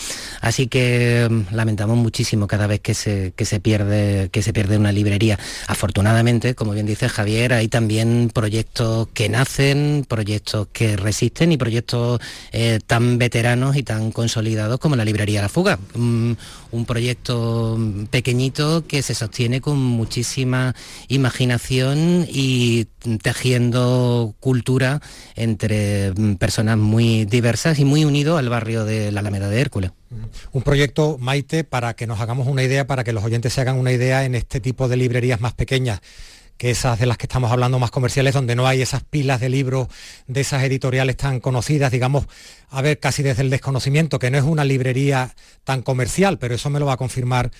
Así 0.42 0.68
que 0.68 1.28
mm, 1.30 1.56
lamentamos 1.56 1.98
muchísimo 1.98 2.48
cada 2.48 2.68
vez 2.68 2.80
que 2.82 2.94
se, 2.94 3.34
que 3.36 3.46
se, 3.46 3.60
pierde, 3.60 4.30
que 4.32 4.42
se 4.42 4.54
pierde 4.54 4.78
una 4.78 4.92
librería. 4.92 5.40
Afortunadamente, 5.68 6.56
como 6.56 6.74
bien 6.74 6.86
dice 6.86 7.10
Javier, 7.10 7.54
hay 7.54 7.68
también 7.68 8.32
proyectos 8.34 9.08
que 9.14 9.30
nacen, 9.30 10.06
proyectos 10.08 10.68
que 10.72 10.98
resisten 10.98 11.52
y 11.52 11.58
proyectos 11.58 12.20
eh, 12.52 12.80
tan 12.86 13.18
veteranos 13.18 13.76
y 13.76 13.84
tan 13.84 14.12
consolidados 14.12 14.80
como 14.80 14.96
la 14.96 15.06
librería 15.06 15.42
La 15.42 15.50
Fuga. 15.50 15.80
Un, 15.96 16.38
un 16.72 16.86
proyecto 16.86 17.80
pequeñito 18.12 18.86
que 18.86 19.02
se 19.02 19.16
sostiene 19.16 19.62
con 19.62 19.78
muchísima 19.82 20.76
imaginación 21.08 22.28
y 22.30 22.86
tejiendo 23.22 24.36
cultura 24.40 25.02
entre 25.36 26.14
personas 26.40 26.78
muy 26.78 27.26
diversas 27.26 27.80
y 27.80 27.86
muy 27.86 28.06
unido 28.06 28.38
al 28.38 28.50
barrio 28.50 28.86
de 28.86 29.12
la 29.12 29.22
Alameda 29.22 29.50
de 29.50 29.62
Hércules. 29.62 29.92
Un 30.52 30.62
proyecto, 30.62 31.18
Maite, 31.20 31.64
para 31.64 31.96
que 31.96 32.08
nos 32.08 32.20
hagamos 32.22 32.48
una 32.48 32.64
idea, 32.64 32.88
para 32.88 33.04
que 33.04 33.14
los 33.14 33.24
oyentes 33.24 33.54
se 33.54 33.62
hagan 33.62 33.78
una 33.78 33.92
idea 33.92 34.26
en 34.26 34.36
este 34.36 34.60
tipo 34.60 34.88
de 34.88 34.98
librerías 34.98 35.42
más 35.42 35.54
pequeñas 35.54 36.02
que 36.58 36.72
esas 36.72 37.00
de 37.00 37.06
las 37.06 37.18
que 37.18 37.26
estamos 37.26 37.52
hablando 37.52 37.80
más 37.80 37.92
comerciales, 37.92 38.34
donde 38.34 38.56
no 38.56 38.66
hay 38.68 38.82
esas 38.82 39.04
pilas 39.04 39.42
de 39.42 39.50
libros 39.50 39.88
de 40.28 40.42
esas 40.42 40.64
editoriales 40.64 41.18
tan 41.18 41.40
conocidas, 41.40 41.92
digamos, 41.92 42.28
a 42.70 42.82
ver, 42.82 43.00
casi 43.00 43.24
desde 43.24 43.42
el 43.42 43.50
desconocimiento, 43.50 44.20
que 44.20 44.32
no 44.32 44.38
es 44.38 44.44
una 44.44 44.64
librería 44.64 45.36
tan 45.64 45.82
comercial, 45.82 46.40
pero 46.40 46.56
eso 46.56 46.70
me 46.70 46.80
lo 46.80 46.86
va 46.86 46.94
a 46.94 46.98
confirmar 46.98 47.52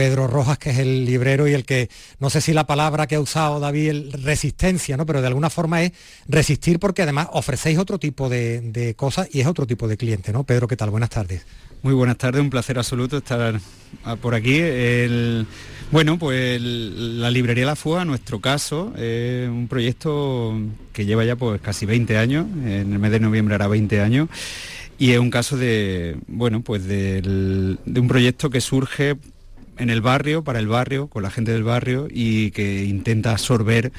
Pedro 0.00 0.26
Rojas, 0.28 0.56
que 0.56 0.70
es 0.70 0.78
el 0.78 1.04
librero 1.04 1.46
y 1.46 1.52
el 1.52 1.66
que, 1.66 1.90
no 2.20 2.30
sé 2.30 2.40
si 2.40 2.54
la 2.54 2.66
palabra 2.66 3.06
que 3.06 3.16
ha 3.16 3.20
usado 3.20 3.60
David, 3.60 3.88
el 3.90 4.12
resistencia, 4.12 4.96
¿no? 4.96 5.04
Pero 5.04 5.20
de 5.20 5.26
alguna 5.26 5.50
forma 5.50 5.82
es 5.82 5.92
resistir 6.26 6.78
porque 6.78 7.02
además 7.02 7.28
ofrecéis 7.32 7.76
otro 7.76 7.98
tipo 7.98 8.30
de, 8.30 8.94
cosas 8.96 9.28
y 9.30 9.40
es 9.42 9.46
otro 9.46 9.66
tipo 9.66 9.88
de 9.88 9.98
cliente, 9.98 10.32
¿no? 10.32 10.44
Pedro, 10.44 10.66
¿qué 10.68 10.74
tal? 10.74 10.88
Buenas 10.88 11.10
tardes. 11.10 11.44
Muy 11.82 11.92
buenas 11.92 12.16
tardes, 12.16 12.40
un 12.40 12.48
placer 12.48 12.78
absoluto 12.78 13.18
estar 13.18 13.60
por 14.22 14.34
aquí. 14.34 14.56
El- 14.58 15.46
bueno, 15.90 16.18
pues 16.18 16.58
la 16.62 17.30
librería 17.30 17.66
La 17.66 17.76
Fuga, 17.76 18.00
en 18.00 18.08
nuestro 18.08 18.40
caso, 18.40 18.94
es 18.96 19.50
un 19.50 19.68
proyecto 19.68 20.58
que 20.94 21.04
lleva 21.04 21.26
ya 21.26 21.36
pues 21.36 21.60
casi 21.60 21.84
20 21.84 22.16
años, 22.16 22.46
en 22.64 22.94
el 22.94 22.98
mes 22.98 23.10
de 23.10 23.20
noviembre 23.20 23.54
hará 23.54 23.68
20 23.68 24.00
años, 24.00 24.30
y 24.98 25.10
es 25.10 25.18
un 25.18 25.28
caso 25.28 25.58
de, 25.58 26.16
bueno, 26.26 26.62
pues 26.62 26.86
de 26.86 27.20
un 27.84 28.08
proyecto 28.08 28.48
que 28.48 28.62
surge 28.62 29.18
en 29.80 29.90
el 29.90 30.00
barrio, 30.02 30.44
para 30.44 30.58
el 30.58 30.68
barrio, 30.68 31.08
con 31.08 31.22
la 31.22 31.30
gente 31.30 31.52
del 31.52 31.64
barrio 31.64 32.06
y 32.10 32.50
que 32.50 32.84
intenta 32.84 33.32
absorber 33.32 33.92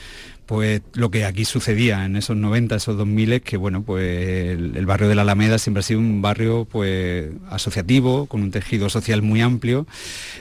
pues 0.46 0.82
lo 0.94 1.10
que 1.12 1.24
aquí 1.26 1.46
sucedía 1.46 2.06
en 2.06 2.16
esos 2.18 2.36
90, 2.36 2.76
esos 2.76 2.98
2000, 2.98 3.42
que 3.42 3.56
bueno, 3.56 3.84
pues 3.84 4.50
el, 4.58 4.86
barrio 4.86 5.08
de 5.08 5.16
la 5.16 5.22
Alameda 5.22 5.58
siempre 5.58 5.80
ha 5.80 5.84
sido 5.84 6.00
un 6.00 6.22
barrio 6.22 6.68
pues 6.70 7.30
asociativo, 7.50 8.26
con 8.26 8.42
un 8.42 8.52
tejido 8.52 8.90
social 8.90 9.22
muy 9.22 9.40
amplio. 9.42 9.88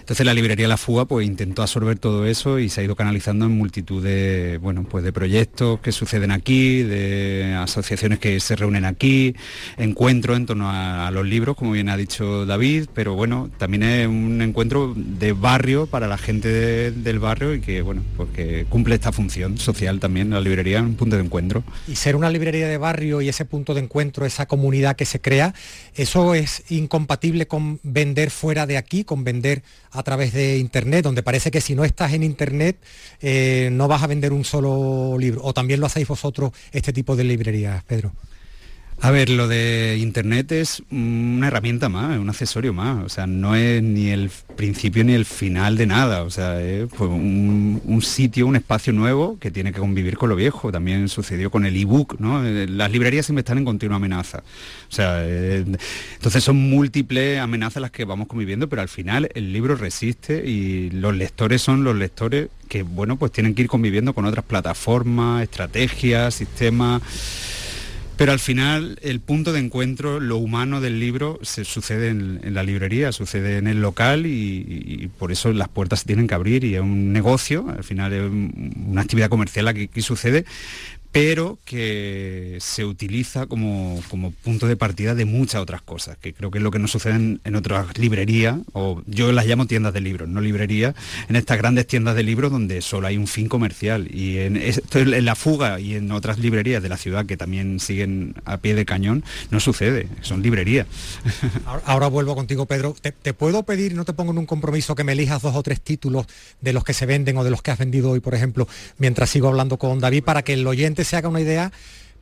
Entonces 0.01 0.27
la 0.27 0.35
librería 0.35 0.67
La 0.67 0.77
Fuga 0.77 1.05
pues 1.05 1.27
intentó 1.27 1.63
absorber 1.63 1.99
todo 1.99 2.27
eso 2.27 2.59
y 2.59 2.69
se 2.69 2.81
ha 2.81 2.85
ido 2.85 2.97
canalizando 2.97 3.47
en 3.47 3.53
multitud 3.53 4.03
de, 4.03 4.59
bueno, 4.61 4.85
pues 4.85 5.05
de 5.05 5.13
proyectos 5.13 5.79
que 5.81 5.93
suceden 5.93 6.33
aquí, 6.33 6.83
de 6.83 7.55
asociaciones 7.59 8.19
que 8.19 8.41
se 8.41 8.57
reúnen 8.57 8.85
aquí, 8.85 9.37
encuentros 9.77 10.37
en 10.37 10.47
torno 10.47 10.71
a, 10.71 11.11
los 11.13 11.27
libros, 11.27 11.57
como 11.57 11.73
bien 11.73 11.89
ha 11.89 11.97
dicho 11.97 12.47
David, 12.47 12.87
pero 12.95 13.15
bueno, 13.15 13.51
también 13.59 13.83
es 13.83 14.09
un 14.09 14.41
encuentro 14.43 14.95
de 14.97 15.33
barrio 15.33 15.87
para 15.87 16.09
la 16.09 16.19
gente 16.19 16.49
de- 16.49 16.91
del 16.91 17.19
barrio 17.19 17.55
y 17.55 17.61
que 17.61 17.83
bueno, 17.83 18.03
pues 18.17 18.31
que 18.31 18.67
cumple 18.69 18.95
esta 18.97 19.13
función 19.13 19.59
social 19.59 20.00
también, 20.01 20.31
la 20.31 20.41
librería 20.41 20.81
un 20.83 20.97
punto 20.97 21.17
de 21.17 21.23
encuentro. 21.23 21.63
Y 21.87 21.97
ser 21.97 22.17
una 22.17 22.31
librería 22.31 22.67
de 22.67 22.79
barrio 22.79 23.21
y 23.21 23.29
ese 23.29 23.45
punto 23.45 23.75
de 23.75 23.81
encuentro, 23.81 24.27
esa 24.27 24.47
comunidad 24.47 24.97
que 24.97 25.05
se 25.05 25.21
crea, 25.21 25.55
¿eso 25.95 26.35
es 26.35 26.65
incompatible 26.71 27.47
con 27.47 27.79
vender 27.83 28.31
fuera 28.31 28.67
de 28.67 28.77
aquí, 28.77 29.05
con 29.05 29.23
vender 29.23 29.63
a 29.93 30.03
través 30.03 30.33
de 30.33 30.59
Internet, 30.59 31.05
donde 31.05 31.23
parece 31.23 31.51
que 31.51 31.61
si 31.61 31.75
no 31.75 31.85
estás 31.85 32.13
en 32.13 32.23
Internet 32.23 32.77
eh, 33.21 33.69
no 33.73 33.87
vas 33.87 34.03
a 34.03 34.07
vender 34.07 34.33
un 34.33 34.45
solo 34.45 35.17
libro? 35.19 35.43
¿O 35.45 35.55
también 35.55 35.81
lo 35.81 35.87
hacéis 35.87 36.09
vosotros 36.09 36.53
este 36.73 36.93
tipo 36.93 37.15
de 37.15 37.25
librerías, 37.25 37.85
Pedro? 37.85 38.13
A 39.03 39.11
ver, 39.11 39.31
lo 39.31 39.49
de 39.49 39.97
Internet 39.99 40.53
es 40.53 40.83
una 40.91 41.47
herramienta 41.47 41.89
más, 41.89 42.19
un 42.19 42.29
accesorio 42.29 42.75
más, 42.75 43.03
o 43.03 43.09
sea, 43.09 43.27
no 43.27 43.57
es 43.57 43.83
ni 43.83 44.11
el 44.11 44.31
principio 44.57 45.03
ni 45.05 45.15
el 45.15 45.25
final 45.25 45.79
de 45.79 45.87
nada, 45.87 46.23
o 46.23 46.29
sea, 46.29 46.61
es 46.61 46.87
pues, 46.91 47.09
un, 47.09 47.81
un 47.83 48.03
sitio, 48.03 48.47
un 48.47 48.57
espacio 48.57 48.93
nuevo 48.93 49.39
que 49.39 49.51
tiene 49.51 49.73
que 49.73 49.81
convivir 49.81 50.19
con 50.19 50.29
lo 50.29 50.37
viejo. 50.37 50.71
También 50.71 51.09
sucedió 51.09 51.51
con 51.51 51.65
el 51.65 51.77
ebook, 51.77 52.21
¿no? 52.21 52.45
Eh, 52.45 52.67
Las 52.69 52.93
librerías 52.93 53.25
siempre 53.25 53.41
están 53.41 53.57
en 53.57 53.65
continua 53.65 53.97
amenaza, 53.97 54.43
o 54.91 54.93
sea, 54.93 55.25
eh, 55.25 55.65
entonces 56.17 56.45
son 56.45 56.57
múltiples 56.57 57.41
amenazas 57.41 57.81
las 57.81 57.91
que 57.93 58.05
vamos 58.05 58.29
conviviendo, 58.29 58.69
pero 58.69 58.83
al 58.83 58.89
final 58.89 59.31
el 59.35 59.51
libro 59.51 59.77
resiste 59.77 60.47
y 60.47 60.91
los 60.91 61.17
lectores 61.17 61.63
son 61.63 61.85
los 61.85 61.97
lectores 61.97 62.49
que, 62.69 62.83
bueno, 62.83 63.17
pues 63.17 63.33
tienen 63.33 63.55
que 63.55 63.63
ir 63.63 63.69
conviviendo 63.69 64.13
con 64.13 64.27
otras 64.27 64.45
plataformas, 64.45 65.43
estrategias, 65.43 66.35
sistemas. 66.35 67.01
Pero 68.21 68.33
al 68.33 68.39
final 68.39 68.99
el 69.01 69.21
punto 69.21 69.51
de 69.55 69.61
encuentro, 69.61 70.21
lo 70.21 70.37
humano 70.37 70.83
del 70.83 71.01
libro, 71.01 71.39
se 71.41 71.65
sucede 71.65 72.09
en, 72.11 72.53
la 72.53 72.63
librería, 72.63 73.13
sucede 73.13 73.57
en 73.57 73.67
el 73.67 73.81
local 73.81 74.27
y, 74.27 75.09
por 75.19 75.33
eso 75.33 75.55
las 75.55 75.69
puertas 75.69 76.01
se 76.01 76.05
tienen 76.05 76.27
que 76.27 76.35
abrir 76.35 76.65
y 76.65 76.75
es 76.75 76.83
un 76.83 77.15
negocio, 77.15 77.71
al 77.75 77.83
final 77.83 78.13
es 78.13 78.21
un- 78.21 78.75
una 78.89 79.01
actividad 79.01 79.31
comercial 79.31 79.65
la 79.65 79.73
que 79.73 79.85
aquí 79.85 80.03
sucede, 80.03 80.45
pero 81.13 81.59
que 81.65 82.59
se 82.61 82.85
utiliza 82.85 83.47
como, 83.47 84.01
como 84.09 84.31
punto 84.31 84.67
de 84.67 84.77
partida 84.77 85.15
de 85.15 85.25
muchas 85.25 85.61
otras 85.61 85.83
cosas, 85.83 86.17
que 86.19 86.33
creo 86.33 86.51
que 86.51 86.59
es 86.59 86.65
lo 86.65 86.71
que 86.71 86.79
no 86.79 86.87
sucede 86.87 87.15
en, 87.15 87.41
en 87.45 87.57
otras 87.57 87.99
librerías, 87.99 88.59
o 88.73 89.03
yo 89.07 89.33
las 89.33 89.47
llamo 89.47 89.67
tiendas 89.67 89.93
de 89.93 90.01
libros, 90.01 90.29
no 90.29 90.41
librerías, 90.41 90.95
en 91.29 91.37
estas 91.37 91.59
grandes 91.59 91.87
tiendas 91.87 92.15
de 92.15 92.23
libros 92.23 92.53
donde 92.53 92.81
solo 92.81 93.09
hay 93.09 93.17
un 93.17 93.27
fin 93.27 93.49
comercial. 93.49 94.09
Y 94.15 94.39
en, 94.39 94.61
la 95.25 95.35
fuga 95.35 95.81
y 95.81 95.95
en 95.95 96.13
otras 96.13 96.39
librerías 96.39 96.83
de 96.83 96.89
la 96.89 96.97
ciudad 96.97 97.27
que 97.27 97.37
también 97.37 97.81
siguen 97.81 98.35
a 98.45 98.59
pie 98.59 98.75
de 98.75 98.85
cañón, 98.85 99.25
no 99.51 99.61
sucede, 99.61 100.09
son 100.21 100.43
librerías. 100.43 100.87
Ahora, 101.67 101.83
ahora 101.87 102.07
vuelvo 102.09 102.35
contigo, 102.35 102.67
Pedro. 102.67 102.95
¿Te, 103.01 103.13
te 103.13 103.35
puedo 103.35 103.63
pedir, 103.63 103.95
no 103.95 104.05
te 104.05 104.13
pongo 104.13 104.33
en 104.33 104.39
un 104.39 104.47
compromiso, 104.47 104.95
que 104.95 105.05
me 105.05 105.13
elijas 105.13 105.43
dos 105.43 105.55
o 105.55 105.63
tres 105.63 105.81
títulos 105.81 106.27
de 106.61 106.73
los 106.73 106.85
que 106.85 106.95
se 106.95 107.07
venden 107.07 107.37
o 107.37 107.45
de 107.45 107.51
los 107.51 107.63
que 107.63 107.71
has 107.71 107.79
vendido 107.79 108.11
hoy, 108.11 108.21
por 108.21 108.35
ejemplo, 108.35 108.69
mientras 108.99 109.31
sigo 109.31 109.49
hablando 109.49 109.79
con 109.79 110.01
David, 110.01 110.25
para 110.25 110.43
que 110.43 110.55
el 110.55 110.67
oyente 110.67 111.00
se 111.05 111.17
haga 111.17 111.29
una 111.29 111.41
idea 111.41 111.73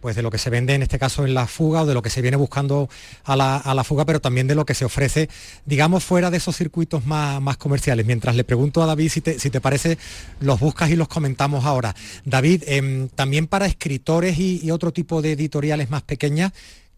pues 0.00 0.14
de 0.16 0.22
lo 0.22 0.30
que 0.30 0.38
se 0.38 0.50
vende 0.50 0.74
en 0.74 0.82
este 0.82 0.98
caso 0.98 1.24
en 1.24 1.34
la 1.34 1.46
fuga 1.46 1.82
o 1.82 1.86
de 1.86 1.94
lo 1.94 2.02
que 2.02 2.10
se 2.10 2.22
viene 2.22 2.36
buscando 2.36 2.88
a 3.24 3.36
la, 3.36 3.56
a 3.56 3.74
la 3.74 3.84
fuga, 3.84 4.04
pero 4.04 4.20
también 4.20 4.46
de 4.46 4.54
lo 4.54 4.64
que 4.64 4.74
se 4.74 4.84
ofrece, 4.84 5.28
digamos, 5.66 6.04
fuera 6.04 6.30
de 6.30 6.36
esos 6.36 6.56
circuitos 6.56 7.04
más, 7.06 7.40
más 7.40 7.56
comerciales. 7.56 8.06
Mientras 8.06 8.36
le 8.36 8.44
pregunto 8.44 8.82
a 8.82 8.86
David 8.86 9.08
si 9.08 9.20
te, 9.20 9.38
si 9.38 9.50
te 9.50 9.60
parece, 9.60 9.98
los 10.40 10.60
buscas 10.60 10.90
y 10.90 10.96
los 10.96 11.08
comentamos 11.08 11.64
ahora. 11.64 11.94
David, 12.24 12.62
em, 12.66 13.08
también 13.08 13.46
para 13.46 13.66
escritores 13.66 14.38
y, 14.38 14.60
y 14.62 14.70
otro 14.70 14.92
tipo 14.92 15.20
de 15.20 15.32
editoriales 15.32 15.90
más 15.90 16.02
pequeñas, 16.02 16.52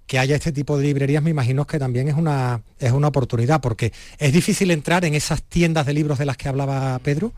que 0.07 0.19
haya 0.19 0.35
este 0.35 0.51
tipo 0.51 0.77
de 0.77 0.87
librerías 0.87 1.23
me 1.23 1.31
imagino 1.31 1.69
que 1.69 1.79
también 1.79 2.09
es 2.09 2.17
una, 2.17 2.63
es 2.81 2.91
una 2.91 3.07
oportunidad, 3.07 3.61
porque 3.61 3.93
es 4.19 4.33
difícil 4.33 4.73
entrar 4.73 5.05
en 5.05 5.15
esas 5.15 5.41
tiendas 5.41 5.87
de 5.87 5.93
libros 5.93 6.19
de 6.19 6.25
las 6.25 6.37
que 6.37 6.49
hablaba 6.49 6.99
Pedro. 6.99 7.33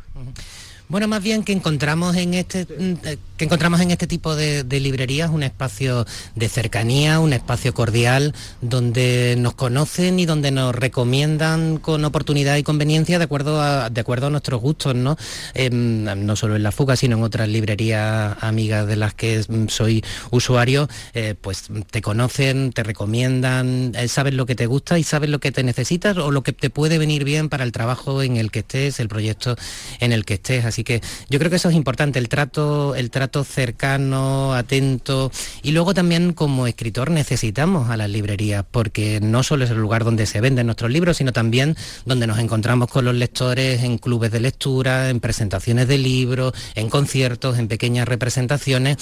Bueno, 0.93 1.09
más 1.09 1.22
bien 1.22 1.43
que 1.43 1.53
encontramos 1.53 2.16
en 2.16 2.34
este 2.34 2.66
mm, 2.66 3.07
eh, 3.07 3.16
que 3.43 3.47
encontramos 3.47 3.80
en 3.80 3.90
este 3.90 4.07
tipo 4.07 4.36
de, 4.36 4.62
librerías 4.78 5.30
un 5.30 5.43
espacio 5.43 6.07
de 6.36 6.49
cercanía, 6.49 7.18
un 7.18 7.32
espacio 7.32 7.74
cordial, 7.74 8.34
donde 8.61 9.34
nos 9.36 9.55
conocen 9.55 10.20
y 10.20 10.26
donde 10.26 10.53
nos 10.53 10.72
recomiendan 10.74 11.78
con 11.78 12.05
oportunidad 12.05 12.57
y 12.57 12.62
conveniencia 12.62 13.18
de 13.18 13.24
acuerdo 13.24 13.61
a, 13.61 13.90
de 13.90 14.01
acuerdo 14.01 14.28
a 14.28 14.30
nuestros 14.30 14.61
gustos, 14.61 14.95
¿no? 14.95 15.16
Em, 15.55 16.05
no 16.05 16.36
solo 16.36 16.55
en 16.55 16.62
la 16.62 16.70
fuga, 16.70 16.95
sino 16.95 17.16
en 17.16 17.24
otras 17.24 17.49
librerías 17.49 18.36
amigas 18.40 18.86
de 18.86 18.95
las 18.95 19.14
que 19.14 19.45
mm, 19.49 19.68
soy 19.68 20.05
usuario, 20.30 20.88
eh, 21.14 21.34
pues 21.40 21.64
te 21.90 22.01
conocen, 22.01 22.72
te 22.72 22.84
recomiendan, 22.84 23.93
eh, 23.97 24.07
saben 24.07 24.36
lo 24.36 24.47
que 24.47 24.55
te 24.55 24.66
gusta 24.66 25.01
y 25.01 25.03
saben 25.03 25.32
lo 25.32 25.40
que 25.40 25.51
te 25.51 25.64
necesitas 25.64 26.16
o 26.16 26.30
lo 26.30 26.43
que 26.45 26.53
te 26.53 26.70
puede 26.70 26.99
venir 26.99 27.24
bien 27.24 27.49
para 27.49 27.64
el 27.64 27.72
trabajo 27.72 28.22
en 28.22 28.36
el 28.36 28.53
que 28.53 28.61
estés, 28.61 29.01
el 29.01 29.09
proyecto 29.09 29.57
en 29.99 30.12
el 30.12 30.24
que 30.24 30.34
estés. 30.34 30.64
Así 30.64 30.82
que 30.85 31.01
yo 31.28 31.39
creo 31.39 31.51
que 31.51 31.57
eso 31.57 31.68
es 31.68 31.74
importante, 31.74 32.18
el 32.18 32.28
trato, 32.28 32.95
el 32.95 33.11
trato 33.11 33.45
cercano, 33.45 34.55
atento. 34.55 35.30
Y 35.62 35.72
luego 35.72 35.95
también 35.95 36.33
como 36.33 36.66
escritor 36.66 37.11
necesitamos 37.11 37.91
a 37.91 37.97
las 37.97 38.11
librerías, 38.11 38.64
porque 38.70 39.20
no 39.20 39.43
solo 39.43 39.64
es 39.64 39.70
el 39.70 39.78
lugar 39.78 40.05
donde 40.05 40.26
se 40.26 40.41
venden 40.41 40.66
nuestros 40.66 40.91
libros, 40.91 41.16
sino 41.16 41.33
también 41.33 41.76
donde 42.05 42.26
nos 42.26 42.39
encontramos 42.39 42.89
con 42.89 43.05
los 43.05 43.14
lectores 43.14 43.83
en 43.83 43.99
clubes 43.99 44.30
de 44.30 44.41
lectura, 44.41 45.11
en 45.11 45.20
presentaciones 45.20 45.89
de 45.89 45.99
libros, 45.99 46.53
en 46.74 46.91
conciertos, 46.91 47.59
en 47.59 47.68
pequeñas 47.68 48.09
representaciones. 48.09 48.97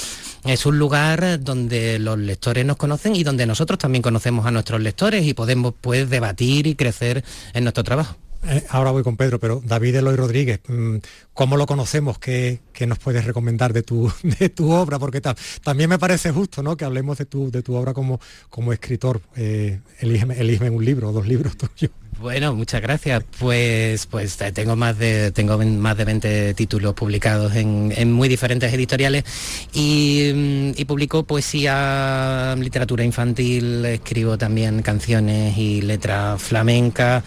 Es 0.45 0.67
un 0.67 0.79
lugar 0.79 1.41
donde 1.43 1.99
los 1.99 2.19
lectores 2.19 2.65
nos 2.65 2.77
conocen 2.77 3.17
y 3.17 3.25
donde 3.25 3.47
nosotros 3.47 3.79
también 3.79 4.03
conocemos 4.03 4.47
a 4.47 4.51
nuestros 4.51 4.81
lectores 4.81 5.27
y 5.27 5.35
podemos 5.35 5.75
pues 5.81 6.09
debatir 6.09 6.67
y 6.67 6.75
crecer 6.75 7.25
en 7.55 7.65
nuestro 7.65 7.85
trabajo. 7.85 8.17
Eh, 8.43 8.65
ahora 8.71 8.91
voy 8.91 9.03
con 9.03 9.17
Pedro, 9.19 9.39
pero 9.39 9.61
David 9.65 9.97
Eloy 9.97 10.17
Rodríguez, 10.17 10.61
mm, 10.67 10.97
¿cómo 11.35 11.57
lo 11.59 11.67
conocemos? 11.67 12.19
¿Qué, 12.19 12.61
qué 12.73 12.87
nos 12.87 12.99
puedes 12.99 13.25
recomendar 13.27 13.73
de 13.75 13.83
tu, 13.83 14.11
de 14.23 14.49
tu 14.49 14.71
obra? 14.71 14.99
Porque 14.99 15.21
ta- 15.21 15.37
también 15.63 15.91
me 15.91 15.99
parece 15.99 16.31
justo 16.31 16.63
¿no? 16.63 16.77
que 16.77 16.85
hablemos 16.87 17.19
de 17.19 17.27
tu, 17.27 17.51
de 17.51 17.63
tu 17.63 17.75
obra 17.75 17.93
como, 17.93 18.19
como 18.49 18.73
escritor. 18.73 19.21
Eh, 19.37 19.81
elígeme, 19.99 20.71
un 20.71 20.85
libro, 20.85 21.13
dos 21.13 21.27
libros 21.29 21.57
tuyos. 21.57 21.93
Bueno, 22.19 22.55
muchas 22.55 22.83
gracias. 22.83 23.25
Pues, 23.39 24.07
pues 24.07 24.39
eh, 24.41 24.53
tengo 24.53 24.77
más 24.77 24.99
de 24.99 25.33
tengo 25.33 25.57
más 25.59 25.97
de 25.97 26.05
20 26.05 26.55
títulos 26.55 26.95
publicados 26.95 27.55
en, 27.57 28.13
muy 28.13 28.29
diferentes 28.29 28.73
editoriales 28.73 29.25
y, 29.73 30.31
mm, 30.35 30.71
y 30.77 30.85
publico 30.87 31.25
poesía, 31.25 32.55
literatura 32.59 33.05
infantil, 33.05 33.85
escribo 33.87 34.37
también 34.39 34.83
canciones 34.83 35.57
y 35.57 35.81
letra 35.83 36.37
flamenca, 36.39 37.23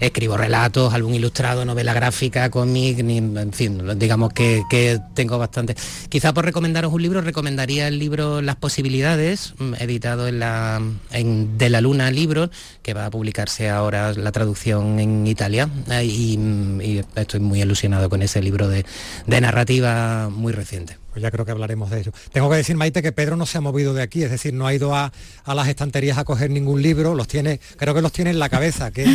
escribo 0.00 0.36
relatos, 0.36 0.92
álbum 0.94 1.14
ilustrado, 1.14 1.64
novela 1.64 1.94
gráfica, 1.94 2.50
cómic, 2.50 2.98
en 2.98 3.52
fin, 3.52 3.98
digamos 3.98 4.32
que, 4.32 4.62
que 4.70 4.98
tengo 5.14 5.38
bastante. 5.38 5.76
Quizá 6.08 6.32
por 6.32 6.44
recomendaros 6.44 6.92
un 6.92 7.02
libro, 7.02 7.20
recomendaría 7.20 7.88
el 7.88 7.98
libro 7.98 8.42
Las 8.42 8.56
posibilidades, 8.56 9.54
mm, 9.58 9.74
editado 9.78 10.28
en 10.28 10.38
la 10.38 10.80
en 11.10 11.58
De 11.58 11.70
la 11.70 11.80
Luna 11.80 12.10
Libros, 12.10 12.50
que 12.82 12.94
va 12.94 13.06
a 13.06 13.10
publicarse 13.10 13.68
ahora 13.70 14.12
la 14.12 14.32
traducción 14.32 15.00
en 15.00 15.26
Italia. 15.26 15.68
Y, 16.02 16.36
mm, 16.38 16.80
y 16.80 17.04
estoy 17.14 17.40
muy 17.40 17.62
ilusionado 17.62 18.08
con 18.08 18.22
ese 18.22 18.42
libro 18.42 18.68
de, 18.68 18.84
de 19.26 19.40
narrativa 19.40 20.28
muy 20.30 20.52
reciente. 20.52 21.05
Pues 21.16 21.22
ya 21.22 21.30
creo 21.30 21.46
que 21.46 21.50
hablaremos 21.50 21.88
de 21.88 22.00
ello. 22.00 22.12
Tengo 22.30 22.50
que 22.50 22.56
decir, 22.56 22.76
Maite, 22.76 23.00
que 23.00 23.10
Pedro 23.10 23.36
no 23.36 23.46
se 23.46 23.56
ha 23.56 23.62
movido 23.62 23.94
de 23.94 24.02
aquí, 24.02 24.22
es 24.22 24.30
decir, 24.30 24.52
no 24.52 24.66
ha 24.66 24.74
ido 24.74 24.94
a, 24.94 25.14
a 25.44 25.54
las 25.54 25.66
estanterías 25.66 26.18
a 26.18 26.24
coger 26.24 26.50
ningún 26.50 26.82
libro, 26.82 27.14
los 27.14 27.26
tiene, 27.26 27.58
creo 27.78 27.94
que 27.94 28.02
los 28.02 28.12
tiene 28.12 28.32
en 28.32 28.38
la 28.38 28.50
cabeza. 28.50 28.90
¿Qué, 28.90 29.06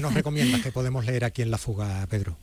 nos 0.00 0.14
recomiendas 0.14 0.62
que 0.62 0.72
podemos 0.72 1.06
leer 1.06 1.24
aquí 1.24 1.42
en 1.42 1.52
La 1.52 1.58
Fuga, 1.58 2.04
Pedro? 2.10 2.36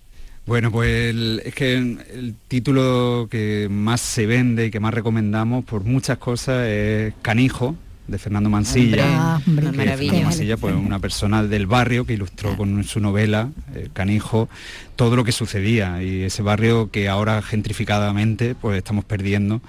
Bueno, 0.46 0.72
pues 0.72 1.14
es 1.44 1.54
que 1.54 1.74
el 1.74 2.36
título 2.48 3.28
que 3.30 3.68
más 3.70 4.00
se 4.00 4.26
vende 4.26 4.68
y 4.68 4.72
que 4.72 4.80
más 4.80 4.94
recomendamos 4.94 5.66
por 5.66 5.84
muchas 5.84 6.18
cosas 6.18 6.66
es 6.70 7.14
Canijo, 7.22 7.76
de 8.12 8.18
Fernando 8.20 8.50
Mansilla. 8.50 9.04
Hombre, 9.06 9.16
Ah, 9.18 9.42
hombre, 9.48 9.68
que. 9.72 9.98
Fernando 9.98 10.24
Mansilla, 10.26 10.58
pues 10.58 10.76
una 10.76 11.00
persona 11.00 11.44
del 11.44 11.66
barrio 11.66 12.06
que 12.06 12.14
ilustró 12.14 12.56
con 12.58 12.84
su 12.84 13.00
novela, 13.00 13.50
eh, 13.74 13.90
Canijo, 13.94 14.50
todo 14.96 15.16
lo 15.16 15.24
que 15.24 15.32
sucedía 15.32 16.04
y 16.04 16.22
ese 16.24 16.42
barrio 16.44 16.92
que 16.92 17.08
ahora 17.10 17.42
gentrificadamente 17.42 18.54
pues 18.56 18.78
estamos 18.78 19.06
perdiendo. 19.06 19.62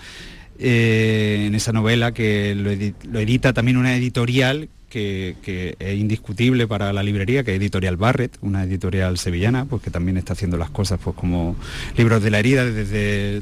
Eh, 0.58 1.44
en 1.46 1.54
esa 1.54 1.72
novela 1.72 2.12
que 2.12 2.54
lo 2.54 3.18
edita 3.18 3.52
también 3.52 3.76
una 3.78 3.96
editorial 3.96 4.68
que, 4.92 5.76
es 5.78 5.98
indiscutible 5.98 6.66
para 6.66 6.92
la 6.92 7.02
librería, 7.02 7.42
que 7.42 7.52
es 7.52 7.56
Editorial 7.60 7.96
Barrett, 7.96 8.36
una 8.42 8.64
editorial 8.64 9.16
sevillana, 9.16 9.64
pues 9.64 9.82
que 9.82 9.90
también 9.90 10.18
está 10.18 10.34
haciendo 10.34 10.58
las 10.58 10.68
cosas 10.68 11.00
pues 11.02 11.16
como 11.16 11.56
libros 11.96 12.22
de 12.22 12.30
la 12.30 12.38
herida, 12.38 12.64
desde, 12.66 13.40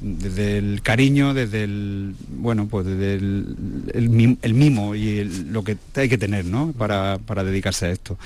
el 0.58 0.80
cariño, 0.82 1.34
desde 1.34 1.64
el 1.64 2.14
bueno, 2.28 2.68
pues 2.70 2.86
desde 2.86 3.14
el, 3.14 3.56
el 3.92 4.10
mim- 4.10 4.38
el 4.42 4.54
mimo 4.54 4.94
y 4.94 5.24
lo 5.24 5.64
que 5.64 5.76
hay 5.96 6.08
que 6.08 6.18
tener, 6.18 6.44
¿no? 6.44 6.72
Para, 6.72 7.18
para 7.18 7.42
dedicarse 7.42 7.86
a 7.86 7.90
esto. 7.90 8.16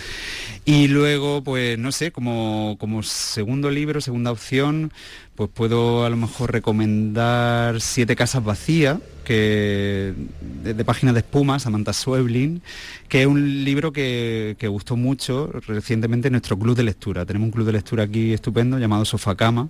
Y 0.67 0.89
luego, 0.89 1.43
pues 1.43 1.79
no 1.79 1.93
sé, 1.93 2.11
como, 2.13 2.77
como 2.79 3.03
segundo 3.03 3.71
libro, 3.71 4.01
segunda 4.01 4.33
opción, 4.33 4.93
pues 5.35 5.49
puedo 5.53 6.05
a 6.05 6.11
lo 6.11 6.17
mejor 6.17 6.53
recomendar 6.53 7.81
Siete 7.81 8.17
Casas 8.17 8.45
Vacías, 8.45 8.99
que 9.25 10.13
de, 10.63 10.75
de 10.75 10.85
páginas 10.85 11.15
de 11.15 11.21
espuma, 11.21 11.59
Samantha 11.59 11.93
Sueblin, 11.93 12.63
que 13.09 13.23
es 13.23 13.27
un 13.27 13.65
libro 13.65 13.93
que, 13.93 14.55
que 14.59 14.69
gustó 14.69 14.97
mucho 14.97 15.51
recientemente 15.67 16.29
en 16.29 16.33
nuestro 16.33 16.59
club 16.59 16.77
de 16.77 16.85
lectura. 16.85 17.25
Tenemos 17.27 17.47
un 17.47 17.53
club 17.53 17.67
de 17.67 17.73
lectura 17.73 18.05
aquí 18.05 18.33
estupendo 18.33 18.79
llamado 18.79 19.05
Sofacama. 19.05 19.69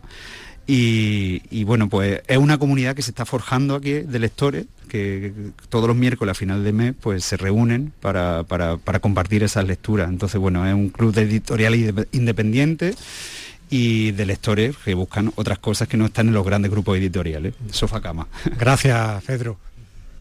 Y, 0.66 1.64
bueno, 1.64 1.90
pues 1.90 2.22
es 2.26 2.38
una 2.38 2.56
comunidad 2.56 2.96
que 2.96 3.02
se 3.02 3.10
está 3.10 3.26
forjando 3.26 3.74
aquí 3.74 3.92
de 3.92 4.18
lectores, 4.18 4.64
que 4.88 5.32
todos 5.68 5.86
los 5.86 5.96
miércoles 5.96 6.32
a 6.32 6.34
final 6.34 6.64
de 6.64 6.72
mes 6.72 6.94
pues 6.98 7.22
se 7.24 7.36
reúnen 7.36 7.92
para, 8.00 8.44
para- 8.44 8.78
para 8.78 8.98
compartir 9.00 9.42
esas 9.42 9.66
lecturas. 9.66 10.08
Entonces, 10.08 10.40
bueno, 10.40 10.66
es 10.66 10.72
un 10.74 10.88
club 10.88 11.12
de 11.14 11.22
editorial 11.22 11.74
inde- 11.74 12.08
independiente 12.12 12.94
y 13.70 14.12
de 14.12 14.26
lectores 14.26 14.76
que 14.76 14.94
buscan 14.94 15.32
otras 15.36 15.58
cosas 15.58 15.88
que 15.88 15.96
no 15.96 16.06
están 16.06 16.28
en 16.28 16.34
los 16.34 16.44
grandes 16.44 16.70
grupos 16.70 16.98
editoriales. 16.98 17.54
Sofá 17.70 18.00
cama. 18.00 18.26
Gracias, 18.58 19.24
Pedro. 19.24 19.56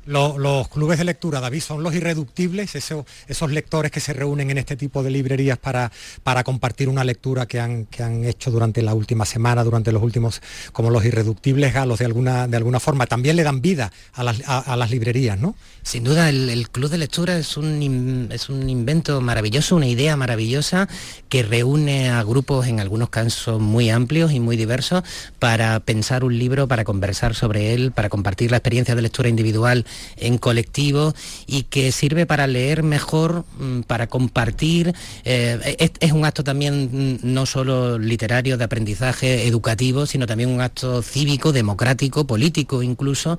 Lo- 0.06 0.38
los 0.38 0.68
clubes 0.68 0.98
de 0.98 1.06
lectura, 1.06 1.40
David, 1.40 1.62
son 1.62 1.82
los 1.82 1.96
irreductibles, 1.96 2.76
esos, 2.76 3.06
esos 3.28 3.52
lectores 3.52 3.90
que 3.90 4.02
se 4.02 4.12
reúnen 4.12 4.50
en 4.52 4.58
este 4.58 4.76
tipo 4.76 5.02
de 5.02 5.10
librerías 5.10 5.58
para, 5.58 5.92
para 6.24 6.44
compartir 6.44 6.90
una 6.90 7.06
lectura 7.06 7.46
que 7.46 7.60
han, 7.62 7.86
que 7.86 8.04
han 8.04 8.26
hecho 8.26 8.52
durante 8.52 8.82
la 8.82 8.94
última 8.94 9.26
semana, 9.26 9.64
durante 9.64 9.94
los 9.94 10.04
últimos, 10.04 10.42
como 10.74 10.90
los 10.90 11.06
irreductibles 11.06 11.74
galos 11.74 12.00
de 12.00 12.06
alguna, 12.06 12.48
de 12.50 12.58
alguna 12.58 12.82
forma. 12.82 13.06
También 13.08 13.38
le 13.38 13.44
dan 13.44 13.62
vida 13.62 13.94
a 14.14 14.24
las, 14.24 14.42
a- 14.46 14.76
las 14.76 14.92
librerías, 14.92 15.40
¿no? 15.40 15.56
Sin 15.84 16.04
duda, 16.04 16.30
el, 16.30 16.70
club 16.70 16.90
de 16.90 16.98
lectura 16.98 17.38
es 17.38 17.56
un, 17.58 18.30
es 18.32 18.50
un 18.50 18.70
invento 18.70 19.22
maravilloso, 19.22 19.76
una 19.76 19.88
idea 19.88 20.16
maravillosa 20.18 20.88
que 21.30 21.44
reúne 21.44 22.10
a 22.10 22.24
grupos, 22.24 22.68
en 22.68 22.80
algunos 22.80 23.10
casos 23.10 23.62
muy 23.62 23.90
amplios 23.90 24.32
y 24.34 24.40
muy 24.40 24.58
diversos, 24.58 25.04
para 25.40 25.80
pensar 25.80 26.24
un 26.24 26.38
libro, 26.38 26.68
para 26.68 26.84
conversar 26.84 27.36
sobre 27.36 27.74
él, 27.74 27.92
para 27.92 28.10
compartir 28.10 28.52
la 28.52 28.58
experiencia 28.58 28.96
de 28.96 29.02
lectura 29.02 29.30
individual 29.30 29.86
en 30.18 30.38
colectivo 30.38 31.14
y 31.48 31.64
que 31.64 31.92
sirve 31.92 32.26
para 32.26 32.48
leer 32.48 32.84
mejor, 32.84 33.46
mm, 33.60 33.82
para 33.82 34.08
compartir. 34.08 34.94
eh, 35.26 35.92
es, 36.00 36.12
un 36.12 36.26
acto 36.26 36.44
también 36.44 37.18
mm, 37.24 37.34
no 37.34 37.46
solo 37.46 37.98
literario 37.98 38.58
de 38.58 38.64
aprendizaje 38.64 39.48
educativo, 39.48 40.06
sino 40.06 40.28
también 40.28 40.50
un 40.50 40.62
acto 40.62 41.02
cívico, 41.02 41.52
democrático, 41.52 42.26
político 42.26 42.84
incluso. 42.84 43.38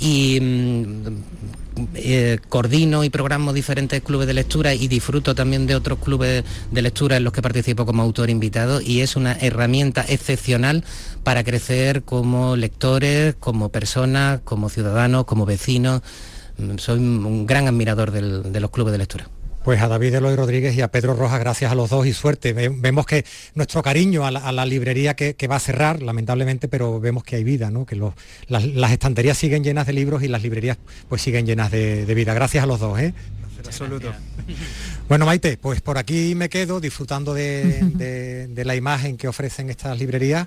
Mm, 0.00 1.63
eh, 1.94 2.38
coordino 2.48 3.04
y 3.04 3.10
programo 3.10 3.52
diferentes 3.52 4.00
clubes 4.02 4.26
de 4.26 4.34
lectura 4.34 4.74
y 4.74 4.86
disfruto 4.88 5.34
también 5.34 5.66
de 5.66 5.74
otros 5.74 5.98
clubes 5.98 6.44
de 6.70 6.82
lectura 6.82 7.16
en 7.16 7.24
los 7.24 7.32
que 7.32 7.42
participo 7.42 7.84
como 7.84 8.02
autor 8.02 8.30
invitado 8.30 8.80
y 8.80 9.00
es 9.00 9.16
una 9.16 9.32
herramienta 9.32 10.04
excepcional 10.08 10.84
para 11.24 11.42
crecer 11.42 12.02
como 12.02 12.56
lectores, 12.56 13.34
como 13.40 13.70
personas, 13.70 14.40
como 14.44 14.68
ciudadanos, 14.68 15.24
como 15.24 15.46
vecinos. 15.46 16.02
Mm, 16.58 16.78
Soy 16.78 16.98
un 16.98 17.46
gran 17.46 17.66
admirador 17.66 18.12
de 18.12 18.60
los 18.60 18.70
clubes 18.70 18.92
de 18.92 18.98
lectura. 18.98 19.28
Pues 19.64 19.80
a 19.80 19.88
David 19.88 20.14
Eloy 20.16 20.36
Rodríguez 20.36 20.76
y 20.76 20.82
a 20.82 20.88
Pedro 20.88 21.14
Rojas, 21.14 21.40
gracias 21.40 21.72
a 21.72 21.74
los 21.74 21.88
dos 21.88 22.06
y 22.06 22.12
suerte. 22.12 22.52
Ve- 22.52 22.68
Vemos 22.68 23.06
que 23.06 23.24
nuestro 23.54 23.82
cariño 23.82 24.26
a 24.26 24.30
la, 24.30 24.40
a 24.40 24.52
la 24.52 24.66
librería 24.66 25.14
que, 25.16 25.34
que 25.36 25.48
va 25.48 25.56
a 25.56 25.60
cerrar, 25.60 26.02
lamentablemente, 26.02 26.68
pero 26.68 27.00
vemos 27.00 27.24
que 27.24 27.36
hay 27.36 27.44
vida, 27.44 27.70
¿no? 27.70 27.86
que 27.86 27.96
los- 27.96 28.12
las, 28.46 28.66
las 28.66 28.92
estanterías 28.92 29.38
siguen 29.38 29.64
llenas 29.64 29.86
de 29.86 29.94
libros 29.94 30.22
y 30.22 30.28
las 30.28 30.42
librerías 30.42 30.76
pues 31.08 31.22
siguen 31.22 31.46
llenas 31.46 31.70
de, 31.70 32.04
de 32.04 32.14
vida. 32.14 32.34
Gracias 32.34 32.62
a 32.62 32.66
los 32.66 32.78
dos. 32.78 32.98
¿eh? 33.00 33.14
Absoluto. 33.64 34.12
Bueno, 35.08 35.26
Maite, 35.26 35.58
pues 35.58 35.82
por 35.82 35.98
aquí 35.98 36.34
me 36.34 36.48
quedo 36.48 36.80
disfrutando 36.80 37.32
de, 37.34 37.80
de- 37.94 38.46
de 38.48 38.64
la 38.64 38.74
imagen 38.74 39.16
que 39.18 39.28
ofrecen 39.28 39.68
estas 39.70 39.98
librerías. 39.98 40.46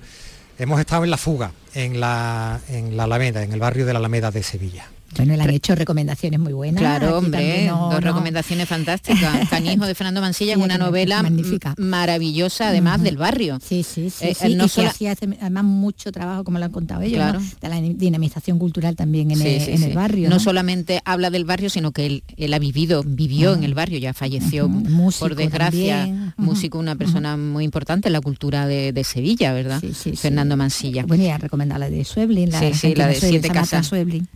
Hemos 0.59 0.80
estado 0.80 1.03
en 1.03 1.11
La 1.11 1.18
Fuga, 1.18 1.51
en 1.76 1.99
la, 1.99 2.59
en 2.70 2.97
la 2.97 3.03
Alameda, 3.03 3.43
en 3.43 3.51
el 3.53 3.59
barrio 3.59 3.86
de 3.86 3.93
la 3.93 3.99
Alameda 3.99 4.32
de 4.32 4.41
Sevilla. 4.41 4.88
Bueno, 5.16 5.36
le 5.36 5.41
han 5.43 5.49
hecho 5.49 5.74
recomendaciones 5.76 6.39
muy 6.39 6.53
buenas. 6.53 6.80
Claro, 6.82 7.18
hombre, 7.18 7.66
no- 7.68 7.86
dos 7.89 7.93
no- 7.93 7.99
recomendaciones 8.01 8.68
fantásticas. 8.68 9.47
Canijo 9.49 9.86
de 9.86 9.95
Fernando 9.95 10.22
Mansilla 10.22 10.55
Sí, 10.55 10.62
una 10.62 10.78
novela 10.78 11.24
magnífica. 11.24 11.74
maravillosa, 11.78 12.70
además 12.70 13.01
del 13.01 13.18
barrio. 13.18 13.60
Sí, 13.64 13.84
sí, 13.84 14.10
sí, 14.10 14.26
Eh, 14.28 14.36
sí, 14.36 14.55
no 14.55 14.66
y 14.66 14.70
sola- 14.70 14.93
que 14.97 15.10
hacía 15.10 15.38
además 15.41 15.64
mucho 15.64 16.12
trabajo, 16.12 16.43
como 16.43 16.60
lo 16.60 16.66
han 16.66 16.72
contado 16.72 17.01
ellos, 17.01 17.20
de 17.62 17.70
la 17.70 17.82
dinamización 17.82 18.60
cultural 18.60 18.95
también 18.95 19.32
en, 19.32 19.38
Sí, 19.38 19.47
el, 19.72 19.84
en 19.84 19.93
barrio. 19.93 20.30
No, 20.30 20.39
solamente 20.39 21.01
habla 21.05 21.30
del 21.30 21.45
barrio, 21.45 21.70
sino 21.70 21.91
que 21.91 22.05
él, 22.05 22.24
él 22.38 22.53
ha 22.53 22.60
vivido, 22.60 23.03
vivió 23.05 23.53
en 23.53 23.64
el 23.64 23.74
barrio, 23.74 23.97
ya 23.99 24.14
falleció, 24.14 24.68
músico 24.70 25.26
por 25.28 25.36
desgracia, 25.36 26.34
músico, 26.38 26.78
una 26.80 26.95
persona 26.95 27.38
muy 27.38 27.64
importante 27.64 28.10
en 28.10 28.14
la 28.14 28.22
cultura 28.22 28.68
de, 28.68 28.93
de 28.93 29.03
Sevilla, 29.03 29.53
¿verdad? 29.53 29.82
Fernando 30.16 30.58
Mansilla. 30.58 31.05
Bueno, 31.05 31.24
y 31.24 31.28
a 31.30 31.38
recomendar 31.38 31.80
la 31.80 31.89
de 31.89 32.03
Sueblin, 32.05 32.51
la 32.51 32.60
Sí, 32.60 32.66
sí, 32.66 32.72
Argentina 32.88 33.05
la 33.05 33.14
de 33.14 33.20
siete 33.20 33.49
casas, 33.49 33.89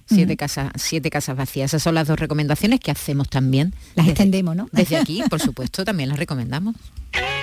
siete 0.08 0.34
Ujú. 0.34 0.38
Casas, 0.70 0.82
siete 0.82 1.10
casas 1.10 1.36
vacías. 1.38 1.72
Esas 1.72 1.84
son 1.84 1.96
las 1.96 2.08
dos 2.08 2.20
recomendaciones 2.20 2.80
que 2.80 2.92
hacemos 2.92 3.30
también. 3.30 3.74
Las 3.96 4.06
desde- 4.06 4.12
extendemos, 4.12 4.56
¿no? 4.56 4.70
Desde 4.72 4.98
aquí, 4.98 5.24
por 5.30 5.40
supuesto, 5.40 5.84
también 5.86 6.10
las 6.10 6.20
recomendamos. 6.20 6.76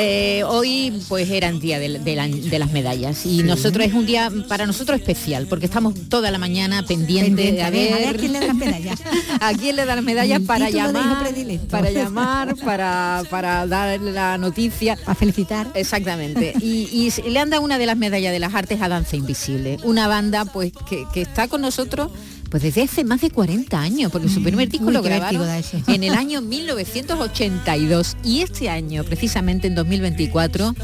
eh, 0.00 0.44
hoy 0.46 0.92
pues 1.08 1.28
era 1.28 1.48
el 1.48 1.58
día 1.58 1.80
de, 1.80 1.98
de 1.98 2.14
la- 2.14 2.28
de 2.28 2.58
las 2.60 2.70
medallas 2.70 3.26
y 3.26 3.42
nosotros 3.42 3.84
es 3.84 3.92
un 3.94 4.06
día 4.06 4.30
para 4.48 4.64
nosotros 4.64 4.96
especial 5.00 5.46
porque 5.48 5.66
estamos 5.66 5.94
toda 6.08 6.30
la 6.30 6.38
mañana 6.38 6.84
pendientes 6.84 7.34
Pendiente, 7.34 7.56
de 7.56 7.62
a 7.64 7.70
ver, 7.70 7.92
a 7.94 7.96
ver 7.96 8.08
a 8.14 8.18
quién 8.18 8.32
le 8.32 8.38
dan 8.38 8.46
las 8.48 8.56
medallas. 8.56 9.00
a 9.40 9.52
quién 9.54 9.74
le 9.76 9.84
dan 9.84 9.96
las 9.96 10.04
medallas 10.04 10.40
para 10.42 10.70
llamar, 10.70 11.32
para 11.68 11.90
llamar, 11.90 12.54
para, 12.64 13.22
para 13.28 13.66
dar 13.66 14.00
la 14.00 14.38
noticia. 14.38 14.96
Para 15.04 15.14
felicitar. 15.16 15.66
Exactamente. 15.74 16.52
Y, 16.60 17.10
le 17.28 17.38
han 17.40 17.50
dado 17.50 17.62
una 17.62 17.78
de 17.78 17.86
las 17.86 17.96
medallas 17.96 18.32
de 18.32 18.38
las 18.38 18.54
artes 18.54 18.80
a 18.80 18.88
Danza 18.88 19.16
Invisible, 19.16 19.78
una 19.82 20.06
banda 20.06 20.44
pues 20.44 20.72
que, 20.88 21.04
que 21.12 21.22
está 21.22 21.48
con 21.48 21.60
nosotros 21.60 22.10
pues 22.50 22.62
desde 22.62 22.82
hace 22.82 23.04
más 23.04 23.20
de 23.20 23.30
40 23.30 23.78
años, 23.80 24.10
porque 24.10 24.28
su 24.28 24.42
primer 24.42 24.68
disco 24.68 24.86
Uy, 24.86 24.92
lo 24.94 25.02
grabaron 25.02 25.46
en 25.86 26.04
el 26.04 26.14
año 26.14 26.40
1982 26.40 28.16
y 28.24 28.40
este 28.42 28.68
año, 28.70 29.04
precisamente 29.04 29.66
en 29.66 29.74
2024, 29.74 30.74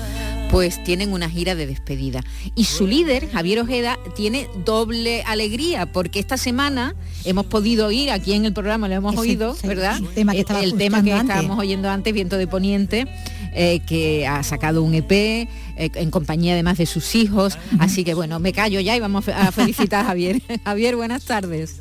pues 0.51 0.83
tienen 0.85 1.13
una 1.13 1.29
gira 1.31 1.55
de 1.55 1.67
despedida. 1.67 2.23
Y 2.55 2.65
su 2.65 2.87
líder, 2.87 3.31
Javier 3.31 3.61
Ojeda, 3.61 3.99
tiene 4.15 4.49
doble 4.65 5.23
alegría, 5.23 5.87
porque 5.91 6.21
esta 6.21 6.37
semana 6.37 6.95
hemos 7.25 7.47
podido 7.47 7.87
oír, 7.87 8.11
aquí 8.11 8.35
en 8.35 8.45
el 8.45 8.53
programa 8.53 8.87
lo 8.89 8.95
hemos 8.95 9.15
Ese- 9.15 9.21
oído, 9.23 9.57
¿verdad? 9.65 9.97
el 9.99 10.09
tema 10.09 10.33
que 10.33 10.41
el 10.63 10.75
tema 10.75 10.99
estábamos 10.99 11.59
oyendo 11.59 11.89
antes, 11.91 12.13
Viento 12.13 12.37
de 12.37 12.47
Poniente, 12.47 13.07
eh, 13.55 13.81
que 13.87 14.27
ha 14.27 14.43
sacado 14.43 14.83
un 14.83 14.95
EP 14.95 15.13
eh, 15.13 15.49
en 15.77 16.11
compañía 16.11 16.55
además 16.55 16.79
de 16.79 16.87
sus 16.87 17.15
hijos. 17.15 17.59
Así 17.79 18.05
que 18.05 18.15
bueno, 18.15 18.39
me 18.39 18.53
callo 18.53 18.81
ya 18.81 18.97
y 18.97 19.01
vamos 19.01 19.29
a 19.29 19.53
felicitar 19.53 20.05
a 20.05 20.09
Javier. 20.09 20.43
Javier, 20.65 20.97
buenas 20.97 21.25
tardes. 21.25 21.81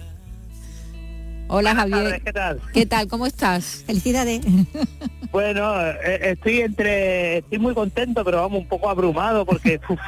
Hola 1.48 1.76
Javier. 1.76 2.04
tardes, 2.04 2.22
¿qué 2.24 2.34
tal? 2.34 2.62
¿Qué 2.74 2.86
tal? 2.86 3.08
¿Cómo 3.08 3.26
estás? 3.26 3.84
Felicidades. 3.86 4.42
Bueno, 5.32 5.82
eh, 5.82 6.32
estoy 6.32 6.62
entre, 6.62 7.40
estoy 7.40 7.58
muy 7.58 7.74
contento, 7.74 8.24
pero 8.24 8.42
vamos 8.42 8.60
un 8.60 8.68
poco 8.68 8.88
abrumado 8.88 9.46
porque 9.48 9.80
uf, 9.90 10.00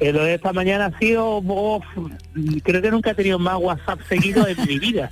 Eh, 0.00 0.12
lo 0.12 0.22
de 0.22 0.34
esta 0.34 0.52
mañana 0.52 0.86
ha 0.86 0.98
sido, 1.00 1.42
creo 2.62 2.80
que 2.82 2.90
nunca 2.90 3.10
he 3.10 3.14
tenido 3.14 3.38
más 3.38 3.56
WhatsApp 3.58 3.98
seguido 4.08 4.46
en 4.46 4.56
mi 4.66 4.78
vida. 4.78 5.10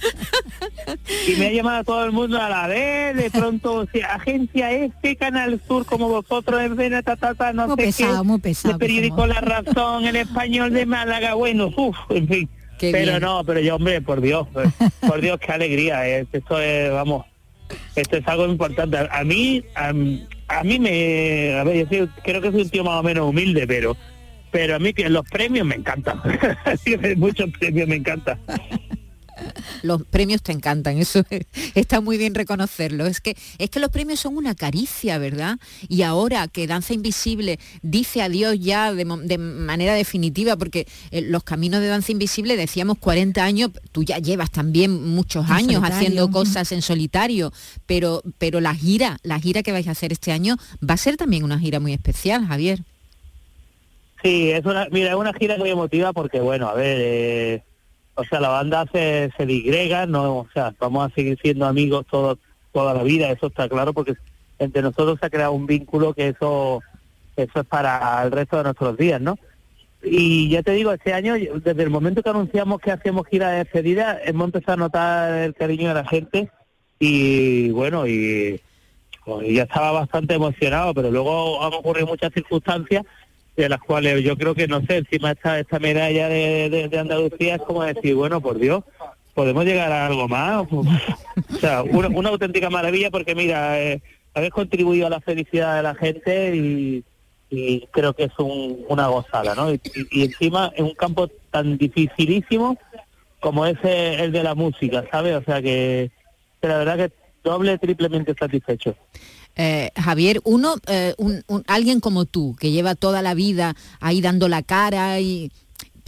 Y 1.26 1.34
me 1.36 1.46
ha 1.48 1.52
llamado 1.52 1.82
todo 1.84 2.04
el 2.04 2.12
mundo 2.12 2.40
a 2.40 2.48
la 2.48 2.68
vez, 2.68 3.16
de 3.16 3.30
pronto, 3.30 3.74
o 3.74 3.86
sea, 3.86 4.14
agencia 4.14 4.70
este, 4.70 5.16
Canal 5.16 5.60
Sur, 5.66 5.84
como 5.86 6.08
vosotros, 6.08 6.60
en 6.62 6.76
Vena, 6.76 7.02
ta, 7.02 7.16
ta, 7.16 7.34
ta, 7.34 7.52
no 7.52 7.66
Muy 7.66 7.76
sé 7.76 7.82
pesado, 7.82 8.22
qué, 8.22 8.28
muy 8.28 8.38
pesado, 8.38 8.74
el 8.74 8.78
periódico 8.78 9.26
La 9.26 9.40
Razón, 9.40 10.04
el 10.06 10.16
español 10.16 10.72
de 10.72 10.86
Málaga, 10.86 11.34
bueno, 11.34 11.72
uff, 11.76 11.96
en 12.10 12.28
fin. 12.28 12.48
Qué 12.78 12.92
pero 12.92 13.12
bien. 13.12 13.22
no, 13.22 13.42
pero 13.44 13.58
yo, 13.60 13.74
hombre, 13.76 14.00
por 14.02 14.20
Dios, 14.20 14.46
eh, 14.56 14.68
por 15.06 15.20
Dios, 15.20 15.38
qué 15.40 15.50
alegría, 15.50 16.06
eh, 16.08 16.26
esto 16.30 16.60
es, 16.60 16.92
vamos, 16.92 17.24
esto 17.96 18.18
es 18.18 18.28
algo 18.28 18.46
importante. 18.46 18.98
A, 18.98 19.08
a 19.10 19.24
mí, 19.24 19.64
a, 19.74 19.88
a 19.88 20.62
mí 20.62 20.78
me, 20.78 21.54
a 21.58 21.64
ver, 21.64 21.76
yo 21.78 21.86
soy- 21.88 22.10
creo 22.22 22.40
que 22.40 22.52
soy 22.52 22.62
un 22.62 22.68
tío 22.70 22.84
más 22.84 23.00
o 23.00 23.02
menos 23.02 23.28
humilde, 23.28 23.66
pero 23.66 23.96
pero 24.50 24.76
a 24.76 24.78
mí 24.78 24.92
que 24.92 25.08
los 25.08 25.28
premios 25.28 25.66
me 25.66 25.74
encantan. 25.74 26.20
Muchos 27.16 27.50
premios 27.58 27.88
me 27.88 27.96
encantan. 27.96 28.38
Los 29.82 30.02
premios 30.04 30.42
te 30.42 30.52
encantan, 30.52 30.98
eso 30.98 31.24
está 31.74 32.00
muy 32.00 32.16
bien 32.16 32.34
reconocerlo. 32.34 33.06
Es 33.06 33.20
que, 33.20 33.36
es 33.58 33.70
que 33.70 33.80
los 33.80 33.90
premios 33.90 34.20
son 34.20 34.36
una 34.36 34.54
caricia, 34.54 35.18
¿verdad? 35.18 35.58
Y 35.88 36.02
ahora 36.02 36.48
que 36.48 36.66
Danza 36.66 36.94
Invisible 36.94 37.58
dice 37.82 38.22
adiós 38.22 38.56
ya 38.58 38.92
de, 38.94 39.04
manera 39.04 39.94
definitiva, 39.94 40.56
porque 40.56 40.86
eh, 41.10 41.20
los 41.20 41.44
caminos 41.44 41.80
de 41.80 41.88
Danza 41.88 42.12
Invisible 42.12 42.56
decíamos 42.56 42.98
40 42.98 43.44
años, 43.44 43.70
tú 43.92 44.02
ya 44.02 44.18
llevas 44.18 44.50
también 44.50 45.04
muchos 45.10 45.46
En 45.46 45.52
años 45.52 45.74
solitario, 45.74 45.96
haciendo 45.96 46.30
cosas 46.30 46.72
en 46.72 46.82
solitario, 46.82 47.52
pero, 47.86 48.22
pero 48.38 48.60
la 48.60 48.74
gira, 48.74 49.18
la 49.22 49.38
gira 49.38 49.62
que 49.62 49.72
vais 49.72 49.88
a 49.88 49.90
hacer 49.90 50.12
este 50.12 50.32
año 50.32 50.56
va 50.88 50.94
a 50.94 50.98
ser 50.98 51.16
también 51.16 51.44
una 51.44 51.58
gira 51.58 51.80
muy 51.80 51.92
especial, 51.92 52.46
Javier. 52.46 52.82
Sí, 54.22 54.50
es 54.50 54.64
una, 54.64 54.88
mira, 54.90 55.10
es 55.10 55.16
una 55.16 55.32
gira 55.32 55.56
muy 55.56 55.70
emotiva 55.70 56.12
porque, 56.12 56.40
bueno, 56.40 56.68
a 56.68 56.74
ver, 56.74 56.98
eh, 57.00 57.62
o 58.14 58.24
sea, 58.24 58.40
la 58.40 58.48
banda 58.48 58.86
se, 58.92 59.30
se 59.36 59.46
disgrega, 59.46 60.06
no, 60.06 60.38
o 60.38 60.48
sea, 60.52 60.74
vamos 60.78 61.10
a 61.10 61.14
seguir 61.14 61.38
siendo 61.40 61.66
amigos 61.66 62.06
todo, 62.10 62.38
toda 62.72 62.94
la 62.94 63.02
vida, 63.02 63.30
eso 63.30 63.48
está 63.48 63.68
claro, 63.68 63.92
porque 63.92 64.14
entre 64.58 64.82
nosotros 64.82 65.18
se 65.20 65.26
ha 65.26 65.30
creado 65.30 65.52
un 65.52 65.66
vínculo 65.66 66.14
que 66.14 66.28
eso, 66.28 66.80
eso 67.36 67.60
es 67.60 67.66
para 67.66 68.22
el 68.24 68.32
resto 68.32 68.56
de 68.56 68.64
nuestros 68.64 68.96
días, 68.96 69.20
¿no? 69.20 69.38
Y 70.02 70.48
ya 70.48 70.62
te 70.62 70.72
digo, 70.72 70.92
este 70.92 71.12
año, 71.12 71.34
desde 71.34 71.82
el 71.82 71.90
momento 71.90 72.22
que 72.22 72.30
anunciamos 72.30 72.80
que 72.80 72.92
hacíamos 72.92 73.26
gira 73.26 73.50
de 73.50 73.58
despedida, 73.58 74.18
hemos 74.24 74.46
empezado 74.46 74.74
a 74.74 74.76
notar 74.76 75.32
el 75.40 75.54
cariño 75.54 75.88
de 75.88 75.94
la 75.94 76.06
gente 76.06 76.50
y 76.98 77.70
bueno, 77.70 78.06
y, 78.06 78.60
pues, 79.24 79.48
ya 79.48 79.64
estaba 79.64 79.92
bastante 79.92 80.34
emocionado, 80.34 80.94
pero 80.94 81.10
luego 81.10 81.62
han 81.64 81.74
ocurrido 81.74 82.06
muchas 82.06 82.32
circunstancias 82.32 83.04
de 83.56 83.68
las 83.68 83.80
cuales 83.80 84.22
yo 84.22 84.36
creo 84.36 84.54
que, 84.54 84.68
no 84.68 84.80
sé, 84.82 84.98
encima 84.98 85.30
esta, 85.32 85.58
esta 85.58 85.78
medalla 85.78 86.28
de, 86.28 86.88
de- 86.90 86.98
Andalucía 86.98 87.54
es 87.56 87.62
como 87.62 87.82
decir, 87.84 88.14
bueno, 88.14 88.40
por 88.40 88.58
Dios, 88.58 88.84
podemos 89.34 89.64
llegar 89.64 89.90
a 89.92 90.06
algo 90.06 90.28
más. 90.28 90.66
o 90.72 90.84
sea, 91.58 91.82
una, 91.82 92.08
una 92.08 92.28
auténtica 92.30 92.68
maravilla 92.70 93.10
porque, 93.10 93.34
mira, 93.34 93.80
eh, 93.82 94.02
habéis 94.34 94.52
contribuido 94.52 95.06
a 95.06 95.10
la 95.10 95.20
felicidad 95.20 95.76
de 95.76 95.82
la 95.82 95.94
gente 95.94 96.54
y, 96.56 97.04
creo 97.92 98.12
que 98.12 98.24
es 98.24 98.32
un- 98.38 98.84
una 98.88 99.06
gozada, 99.06 99.54
¿no? 99.54 99.72
Y, 99.72 99.80
encima 100.22 100.70
en 100.76 100.84
un 100.86 100.94
campo 100.94 101.28
tan 101.50 101.78
dificilísimo 101.78 102.76
como 103.40 103.64
es 103.66 103.78
el 103.82 104.32
de 104.32 104.42
la 104.42 104.54
música, 104.54 105.04
¿sabes? 105.10 105.36
O 105.36 105.42
sea 105.44 105.62
que, 105.62 106.10
que 106.60 106.68
la 106.68 106.78
verdad 106.78 106.96
que 106.96 107.12
doble, 107.44 107.78
triplemente 107.78 108.34
satisfecho. 108.38 108.96
Eh, 109.58 109.90
Javier, 109.96 110.40
uno, 110.44 110.74
eh, 110.86 111.14
un- 111.16 111.42
un- 111.48 111.64
alguien 111.66 112.00
como 112.00 112.26
tú, 112.26 112.54
que 112.60 112.70
lleva 112.70 112.94
toda 112.94 113.22
la 113.22 113.32
vida 113.34 113.74
ahí 114.00 114.20
dando 114.20 114.48
la 114.48 114.62
cara 114.62 115.18
y 115.20 115.50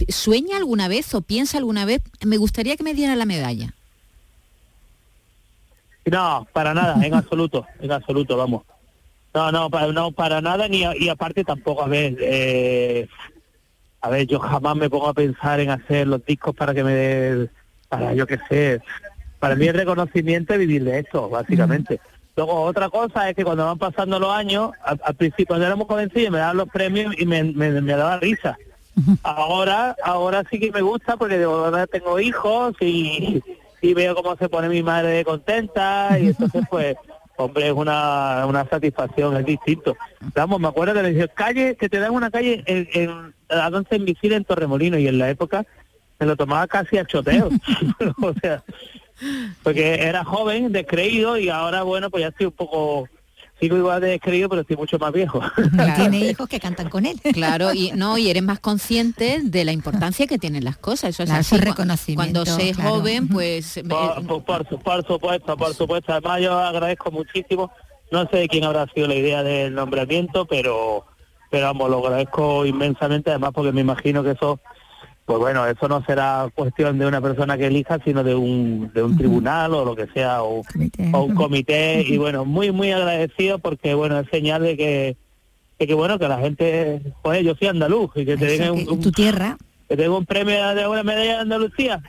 sueña 0.07 0.57
alguna 0.57 0.87
vez 0.87 1.13
o 1.15 1.21
piensa 1.21 1.57
alguna 1.57 1.83
vez, 1.83 2.01
me 2.23 2.37
gustaría 2.37 2.77
que 2.77 2.83
me 2.83 2.93
diera 2.93 3.15
la 3.15 3.25
medalla. 3.25 3.73
No, 6.05 6.47
para 6.53 6.73
nada, 6.73 7.05
en 7.05 7.13
absoluto, 7.13 7.65
en 7.79 7.91
absoluto, 7.91 8.37
vamos. 8.37 8.63
No, 9.33 9.51
no, 9.51 9.69
para, 9.69 9.91
no, 9.91 10.11
para 10.11 10.41
nada, 10.41 10.67
ni 10.67 10.83
a- 10.83 10.95
y 10.97 11.09
aparte 11.09 11.43
tampoco, 11.43 11.83
a 11.83 11.87
ver, 11.87 12.17
eh, 12.19 13.07
a 14.01 14.09
ver, 14.09 14.25
yo 14.25 14.39
jamás 14.39 14.75
me 14.75 14.89
pongo 14.89 15.07
a 15.09 15.13
pensar 15.13 15.59
en 15.59 15.69
hacer 15.71 16.07
los 16.07 16.23
discos 16.25 16.55
para 16.55 16.73
que 16.73 16.83
me 16.83 16.93
dé, 16.93 17.49
para 17.89 18.13
yo 18.13 18.25
qué 18.25 18.39
sé, 18.47 18.81
para 19.39 19.55
mí 19.55 19.67
el 19.67 19.75
reconocimiento 19.75 20.53
es 20.53 20.59
vivir 20.59 20.83
de 20.83 20.99
esto, 20.99 21.29
básicamente. 21.29 21.99
Luego, 22.39 22.61
otra 22.61 22.87
cosa 22.87 23.29
es 23.29 23.35
que 23.35 23.43
cuando 23.43 23.65
van 23.65 23.77
pasando 23.77 24.17
los 24.17 24.31
años, 24.31 24.71
al, 24.81 25.13
principio, 25.15 25.47
cuando 25.47 25.65
éramos 25.65 25.87
jovencillos, 25.87 26.31
me 26.31 26.37
daban 26.37 26.55
los 26.55 26.69
premios 26.69 27.13
y 27.19 27.25
me, 27.25 27.43
me, 27.43 27.81
daba 27.81 28.15
risa. 28.15 28.57
Ahora, 29.23 29.93
ahora 30.01 30.45
sí 30.49 30.57
que 30.57 30.71
me 30.71 30.79
gusta 30.79 31.17
porque 31.17 31.45
tengo 31.91 32.17
hijos 32.17 32.75
y, 32.79 33.43
y 33.81 33.93
veo 33.93 34.15
cómo 34.15 34.37
se 34.37 34.47
pone 34.47 34.69
mi 34.69 34.81
madre 34.81 35.25
contenta 35.25 36.17
y 36.17 36.27
entonces 36.27 36.63
pues 36.69 36.95
hombre 37.35 37.67
es 37.67 37.73
una, 37.73 38.45
una 38.47 38.65
satisfacción, 38.69 39.35
es 39.35 39.45
distinto. 39.45 39.97
Vamos, 40.33 40.61
me 40.61 40.69
acuerdo 40.69 40.93
que 40.93 41.03
le 41.03 41.11
dije, 41.11 41.27
calle, 41.27 41.75
que 41.75 41.89
te 41.89 41.99
dan 41.99 42.11
una 42.11 42.31
calle 42.31 42.63
en, 42.67 42.87
en 42.93 43.33
a 43.49 43.69
Danza 43.69 43.97
Invisible 43.97 44.37
en 44.37 44.45
Torremolino 44.45 44.97
y 44.97 45.09
en 45.09 45.19
la 45.19 45.29
época 45.29 45.65
me 46.17 46.25
lo 46.25 46.37
tomaba 46.37 46.67
casi 46.67 46.97
a 46.99 47.05
choteo. 47.05 47.49
o 48.21 48.33
sea, 48.41 48.63
porque 49.63 49.95
era 49.95 50.23
joven, 50.23 50.71
descreído 50.71 51.37
y 51.37 51.49
ahora 51.49 51.83
bueno 51.83 52.09
pues 52.09 52.21
ya 52.21 52.27
estoy 52.29 52.47
un 52.47 52.51
poco, 52.53 53.07
sigo 53.59 53.75
igual 53.77 54.01
de 54.01 54.09
descreído 54.11 54.49
pero 54.49 54.61
estoy 54.61 54.77
mucho 54.77 54.97
más 54.99 55.11
viejo. 55.11 55.41
Tiene 55.95 56.19
hijos 56.21 56.47
que 56.47 56.59
cantan 56.59 56.89
con 56.89 57.05
él. 57.05 57.19
Claro, 57.33 57.73
y 57.73 57.91
no, 57.91 58.17
y 58.17 58.29
eres 58.29 58.43
más 58.43 58.59
consciente 58.59 59.41
de 59.43 59.65
la 59.65 59.71
importancia 59.71 60.27
que 60.27 60.37
tienen 60.37 60.63
las 60.63 60.77
cosas. 60.77 61.11
Eso 61.11 61.23
es 61.23 61.29
Claro, 61.29 61.41
así. 61.41 61.57
reconocimiento, 61.57 62.43
Cuando 62.43 62.45
se 62.45 62.69
es 62.69 62.75
claro. 62.77 62.91
joven, 62.91 63.27
pues 63.27 63.79
Por, 63.89 64.25
por, 64.27 64.43
por 64.45 64.69
su- 64.69 64.79
por 64.79 65.05
supuesto, 65.05 65.57
por 65.57 65.73
supuesto. 65.73 66.11
Además 66.13 66.41
yo 66.41 66.57
agradezco 66.57 67.11
muchísimo. 67.11 67.71
No 68.11 68.27
sé 68.29 68.37
de 68.37 68.47
quién 68.47 68.63
habrá 68.63 68.87
sido 68.93 69.07
la 69.07 69.15
idea 69.15 69.43
del 69.43 69.73
nombramiento, 69.75 70.45
pero 70.45 71.05
pero 71.51 71.65
vamos, 71.65 71.89
lo 71.89 72.05
agradezco 72.05 72.63
inmensamente, 72.65 73.31
además 73.31 73.51
porque 73.55 73.71
me 73.71 73.81
imagino 73.81 74.23
que 74.23 74.31
eso, 74.31 74.59
pues 75.29 75.37
bueno, 75.41 75.67
eso 75.67 75.87
no 75.87 76.03
será 76.05 76.49
cuestión 76.55 76.97
de 76.97 77.05
una 77.05 77.21
persona 77.21 77.55
que 77.55 77.67
elija, 77.67 77.99
sino 78.03 78.23
de 78.23 78.33
un, 78.33 78.89
de 78.95 79.03
un 79.03 79.15
tribunal 79.15 79.75
o 79.75 79.85
lo 79.85 79.95
que 79.95 80.07
sea, 80.07 80.41
o, 80.41 80.63
o 81.13 81.21
un 81.23 81.35
comité. 81.35 82.03
Y 82.07 82.17
bueno, 82.17 82.45
muy, 82.45 82.71
muy 82.71 82.89
agradecido 82.91 83.59
porque, 83.59 83.93
bueno, 83.93 84.17
es 84.17 84.27
señal 84.31 84.63
de 84.63 84.75
que, 84.75 85.17
de 85.77 85.85
que 85.85 85.93
bueno, 85.93 86.17
que 86.17 86.27
la 86.27 86.39
gente, 86.39 86.99
pues 87.21 87.43
yo 87.43 87.53
soy 87.53 87.67
andaluz 87.67 88.09
y 88.15 88.25
que 88.25 88.37
te 88.37 88.45
den 88.57 88.71
un, 88.71 88.89
un- 88.89 89.01
tu 89.01 89.11
tierra. 89.11 89.55
que 89.87 89.95
tengo 89.95 90.17
un 90.17 90.25
premio 90.25 90.73
de 90.73 90.87
una 90.87 91.03
medalla 91.03 91.33
de 91.35 91.39
Andalucía. 91.41 92.01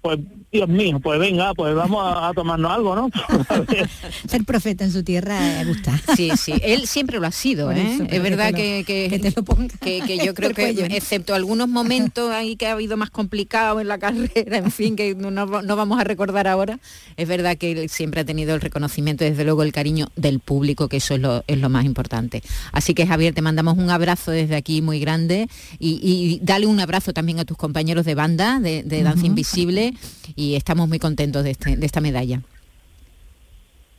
Pues, 0.00 0.20
Dios 0.50 0.66
mío, 0.68 0.98
pues 1.00 1.18
venga, 1.20 1.52
pues 1.54 1.74
vamos 1.74 2.02
a, 2.02 2.28
a 2.28 2.32
tomarnos 2.32 2.70
algo, 2.72 2.96
¿no? 2.96 3.10
Ser 4.28 4.44
profeta 4.44 4.84
en 4.84 4.92
su 4.92 5.02
tierra 5.02 5.60
eh, 5.60 5.64
gusta. 5.66 6.00
Sí, 6.16 6.30
sí, 6.40 6.54
él 6.62 6.86
siempre 6.86 7.20
lo 7.20 7.26
ha 7.26 7.32
sido, 7.32 7.70
¿eh? 7.70 7.94
eso, 7.94 8.04
es 8.08 8.22
verdad 8.22 8.54
que, 8.54 8.82
que, 8.86 9.08
que 9.10 9.18
te 9.18 9.30
lo 9.36 9.42
ponga 9.44 9.68
que- 9.80 10.00
que 10.06 10.18
yo 10.24 10.32
creo 10.38 10.54
que, 10.54 10.70
excepto 10.96 11.34
algunos 11.34 11.68
momentos 11.68 12.30
ahí 12.30 12.56
que 12.56 12.66
ha 12.66 12.72
habido 12.72 12.96
más 12.96 13.10
complicado 13.10 13.80
en 13.80 13.88
la 13.88 13.98
carrera, 13.98 14.56
en 14.56 14.70
fin, 14.70 14.96
que 14.96 15.14
no, 15.14 15.30
no- 15.30 15.46
vamos 15.76 16.00
a 16.00 16.04
recordar 16.04 16.46
ahora, 16.48 16.78
es 17.18 17.28
verdad 17.28 17.56
que 17.58 17.72
él 17.72 17.88
siempre 17.90 18.22
ha 18.22 18.24
tenido 18.24 18.54
el 18.54 18.60
reconocimiento, 18.62 19.24
desde 19.24 19.44
luego 19.44 19.62
el 19.62 19.72
cariño 19.72 20.08
del 20.16 20.40
público, 20.40 20.88
que 20.88 20.96
eso 20.96 21.14
es 21.14 21.20
lo, 21.20 21.44
es 21.46 21.58
lo 21.58 21.68
más 21.68 21.84
importante. 21.84 22.42
Así 22.72 22.94
que 22.94 23.06
Javier, 23.06 23.34
te 23.34 23.42
mandamos 23.42 23.76
un 23.76 23.90
abrazo 23.90 24.30
desde 24.30 24.56
aquí 24.56 24.80
muy 24.80 24.98
grande 24.98 25.46
y, 25.78 26.00
y 26.02 26.40
dale 26.42 26.66
un 26.66 26.80
abrazo 26.80 27.12
también 27.12 27.38
a 27.38 27.44
tus 27.44 27.56
compañeros 27.58 28.06
de 28.06 28.14
banda 28.14 28.60
de, 28.60 28.82
de 28.82 29.02
Danza. 29.02 29.26
Invisible 29.26 29.92
y 30.38 30.54
estamos 30.54 30.88
muy 30.88 31.00
contentos 31.00 31.42
de, 31.42 31.50
este- 31.50 31.76
de 31.76 31.84
esta 31.84 32.00
medalla. 32.00 32.40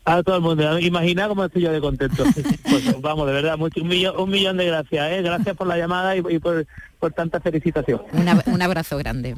A 0.06 0.24
todo 0.24 0.38
el 0.38 0.42
mundo. 0.42 0.80
Imagina 0.80 1.28
cómo 1.28 1.44
estoy 1.44 1.64
yo 1.64 1.72
de 1.72 1.82
contento. 1.82 2.24
Pues 2.70 3.02
vamos, 3.02 3.28
de 3.28 3.34
verdad, 3.34 3.58
mucho, 3.58 3.82
un, 3.82 3.90
millón, 3.90 4.16
un 4.18 4.30
millón 4.30 4.56
de 4.58 4.66
gracias. 4.66 5.12
¿eh? 5.12 5.22
Gracias 5.22 5.56
por 5.58 5.68
la 5.68 5.78
llamada 5.78 6.16
y, 6.16 6.22
y 6.30 6.40
por, 6.40 6.66
por 7.00 7.12
tanta 7.12 7.42
felicitación. 7.42 8.02
Una- 8.14 8.42
un 8.46 8.62
abrazo 8.62 8.98
grande. 8.98 9.36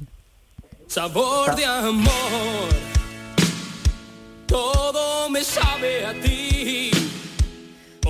Sabor 0.87 1.55
de 1.55 1.65
amor, 1.65 2.69
todo 4.45 5.29
me 5.29 5.43
sabe 5.43 6.05
a 6.05 6.13
ti. 6.21 6.50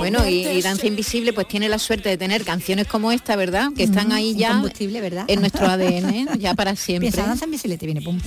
Bueno, 0.02 0.28
y, 0.28 0.48
y 0.48 0.62
Danza 0.64 0.88
Invisible 0.88 1.32
pues 1.32 1.48
tiene 1.48 1.70
la 1.70 1.78
suerte 1.78 2.10
de 2.10 2.18
tener 2.18 2.44
canciones 2.44 2.88
como 2.88 3.12
esta, 3.12 3.36
¿verdad? 3.36 3.70
Que 3.76 3.84
están 3.84 4.12
ahí 4.12 4.36
ya 4.36 4.54
combustible, 4.54 5.00
¿verdad? 5.00 5.26
en 5.28 5.42
nuestro 5.42 5.68
ADN, 5.68 6.40
ya 6.40 6.54
para 6.56 6.76
siempre. 6.76 7.12
Piensa, 7.12 7.28
danza 7.28 7.46
invisible 7.46 7.78
te 7.78 7.86
viene 7.86 8.02
pum. 8.02 8.20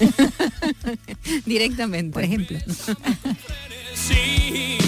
Directamente. 1.46 2.12
Por 2.12 2.22
ejemplo. 2.22 2.58
Sí, 3.94 4.78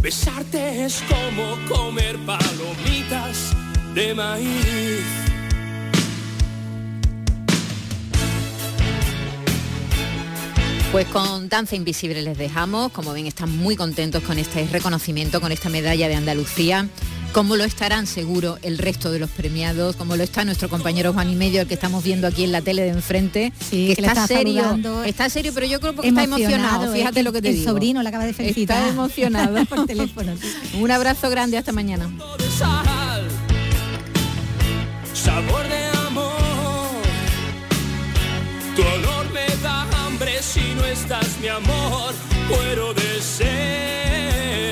besarte 0.00 0.84
es 0.84 1.02
como 1.08 1.58
comer 1.68 2.16
palomitas 2.18 3.52
de 3.92 4.14
maíz. 4.14 5.31
Pues 10.92 11.06
con 11.06 11.48
Danza 11.48 11.74
Invisible 11.74 12.20
les 12.20 12.36
dejamos. 12.36 12.92
Como 12.92 13.12
ven, 13.14 13.26
están 13.26 13.56
muy 13.56 13.76
contentos 13.76 14.22
con 14.22 14.38
este 14.38 14.66
reconocimiento, 14.70 15.40
con 15.40 15.50
esta 15.50 15.70
medalla 15.70 16.06
de 16.06 16.14
Andalucía. 16.14 16.86
como 17.32 17.56
lo 17.56 17.64
estarán 17.64 18.06
seguro 18.06 18.58
el 18.60 18.76
resto 18.76 19.10
de 19.10 19.18
los 19.18 19.30
premiados, 19.30 19.96
como 19.96 20.16
lo 20.16 20.22
está 20.22 20.44
nuestro 20.44 20.68
compañero 20.68 21.14
Juan 21.14 21.30
y 21.30 21.34
Medio, 21.34 21.62
el 21.62 21.66
que 21.66 21.72
estamos 21.72 22.04
viendo 22.04 22.26
aquí 22.26 22.44
en 22.44 22.52
la 22.52 22.60
tele 22.60 22.82
de 22.82 22.90
enfrente, 22.90 23.54
que, 23.70 23.94
que 23.94 24.02
le 24.02 24.08
está, 24.08 24.12
está 24.12 24.26
serio, 24.26 24.60
saludando. 24.60 25.02
está 25.04 25.30
serio, 25.30 25.52
pero 25.54 25.64
yo 25.64 25.80
creo 25.80 25.94
que 25.96 26.08
está 26.08 26.24
emocionado, 26.24 26.92
eh, 26.92 26.98
fíjate 26.98 27.14
que 27.14 27.22
lo 27.22 27.32
que 27.32 27.40
te 27.40 27.48
el 27.48 27.54
digo. 27.54 27.70
sobrino 27.70 28.02
le 28.02 28.08
acaba 28.10 28.26
de 28.26 28.34
felicitar. 28.34 28.76
Está 28.82 28.90
emocionado 28.90 29.64
por 29.64 29.86
teléfono. 29.86 30.34
Un 30.78 30.90
abrazo 30.90 31.30
grande, 31.30 31.56
hasta 31.56 31.72
mañana. 31.72 32.10
si 40.40 40.74
no 40.74 40.84
estás 40.84 41.38
mi 41.40 41.48
amor, 41.48 42.12
puedo 42.48 42.94
de 42.94 43.20
ser. 43.20 44.71